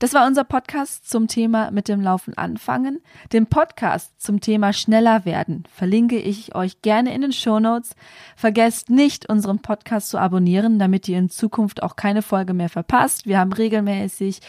Das 0.01 0.15
war 0.15 0.27
unser 0.27 0.45
Podcast 0.45 1.11
zum 1.11 1.29
Thema 1.29 1.71
mit 1.73 1.87
dem 1.87 2.01
Laufen 2.01 2.33
anfangen. 2.33 3.03
Den 3.35 3.45
Podcast 3.49 4.19
zum 4.19 4.41
Thema 4.41 4.73
schneller 4.73 5.27
werden 5.27 5.65
verlinke 5.71 6.17
ich 6.17 6.55
euch 6.55 6.81
gerne 6.81 7.15
in 7.15 7.21
den 7.21 7.33
Shownotes. 7.33 7.91
Vergesst 8.35 8.89
nicht, 8.89 9.29
unseren 9.29 9.59
Podcast 9.59 10.09
zu 10.09 10.17
abonnieren, 10.17 10.79
damit 10.79 11.07
ihr 11.07 11.19
in 11.19 11.29
Zukunft 11.29 11.83
auch 11.83 11.97
keine 11.97 12.23
Folge 12.23 12.55
mehr 12.55 12.71
verpasst. 12.71 13.27
Wir 13.27 13.39
haben 13.39 13.53
regelmäßig 13.53 14.41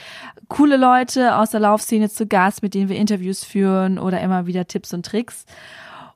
coole 0.48 0.78
Leute 0.78 1.36
aus 1.36 1.50
der 1.50 1.60
Laufszene 1.60 2.10
zu 2.10 2.28
Gast, 2.28 2.64
mit 2.64 2.74
denen 2.74 2.88
wir 2.88 2.96
Interviews 2.96 3.44
führen 3.44 4.00
oder 4.00 4.22
immer 4.22 4.46
wieder 4.46 4.68
Tipps 4.68 4.94
und 4.94 5.06
Tricks. 5.06 5.46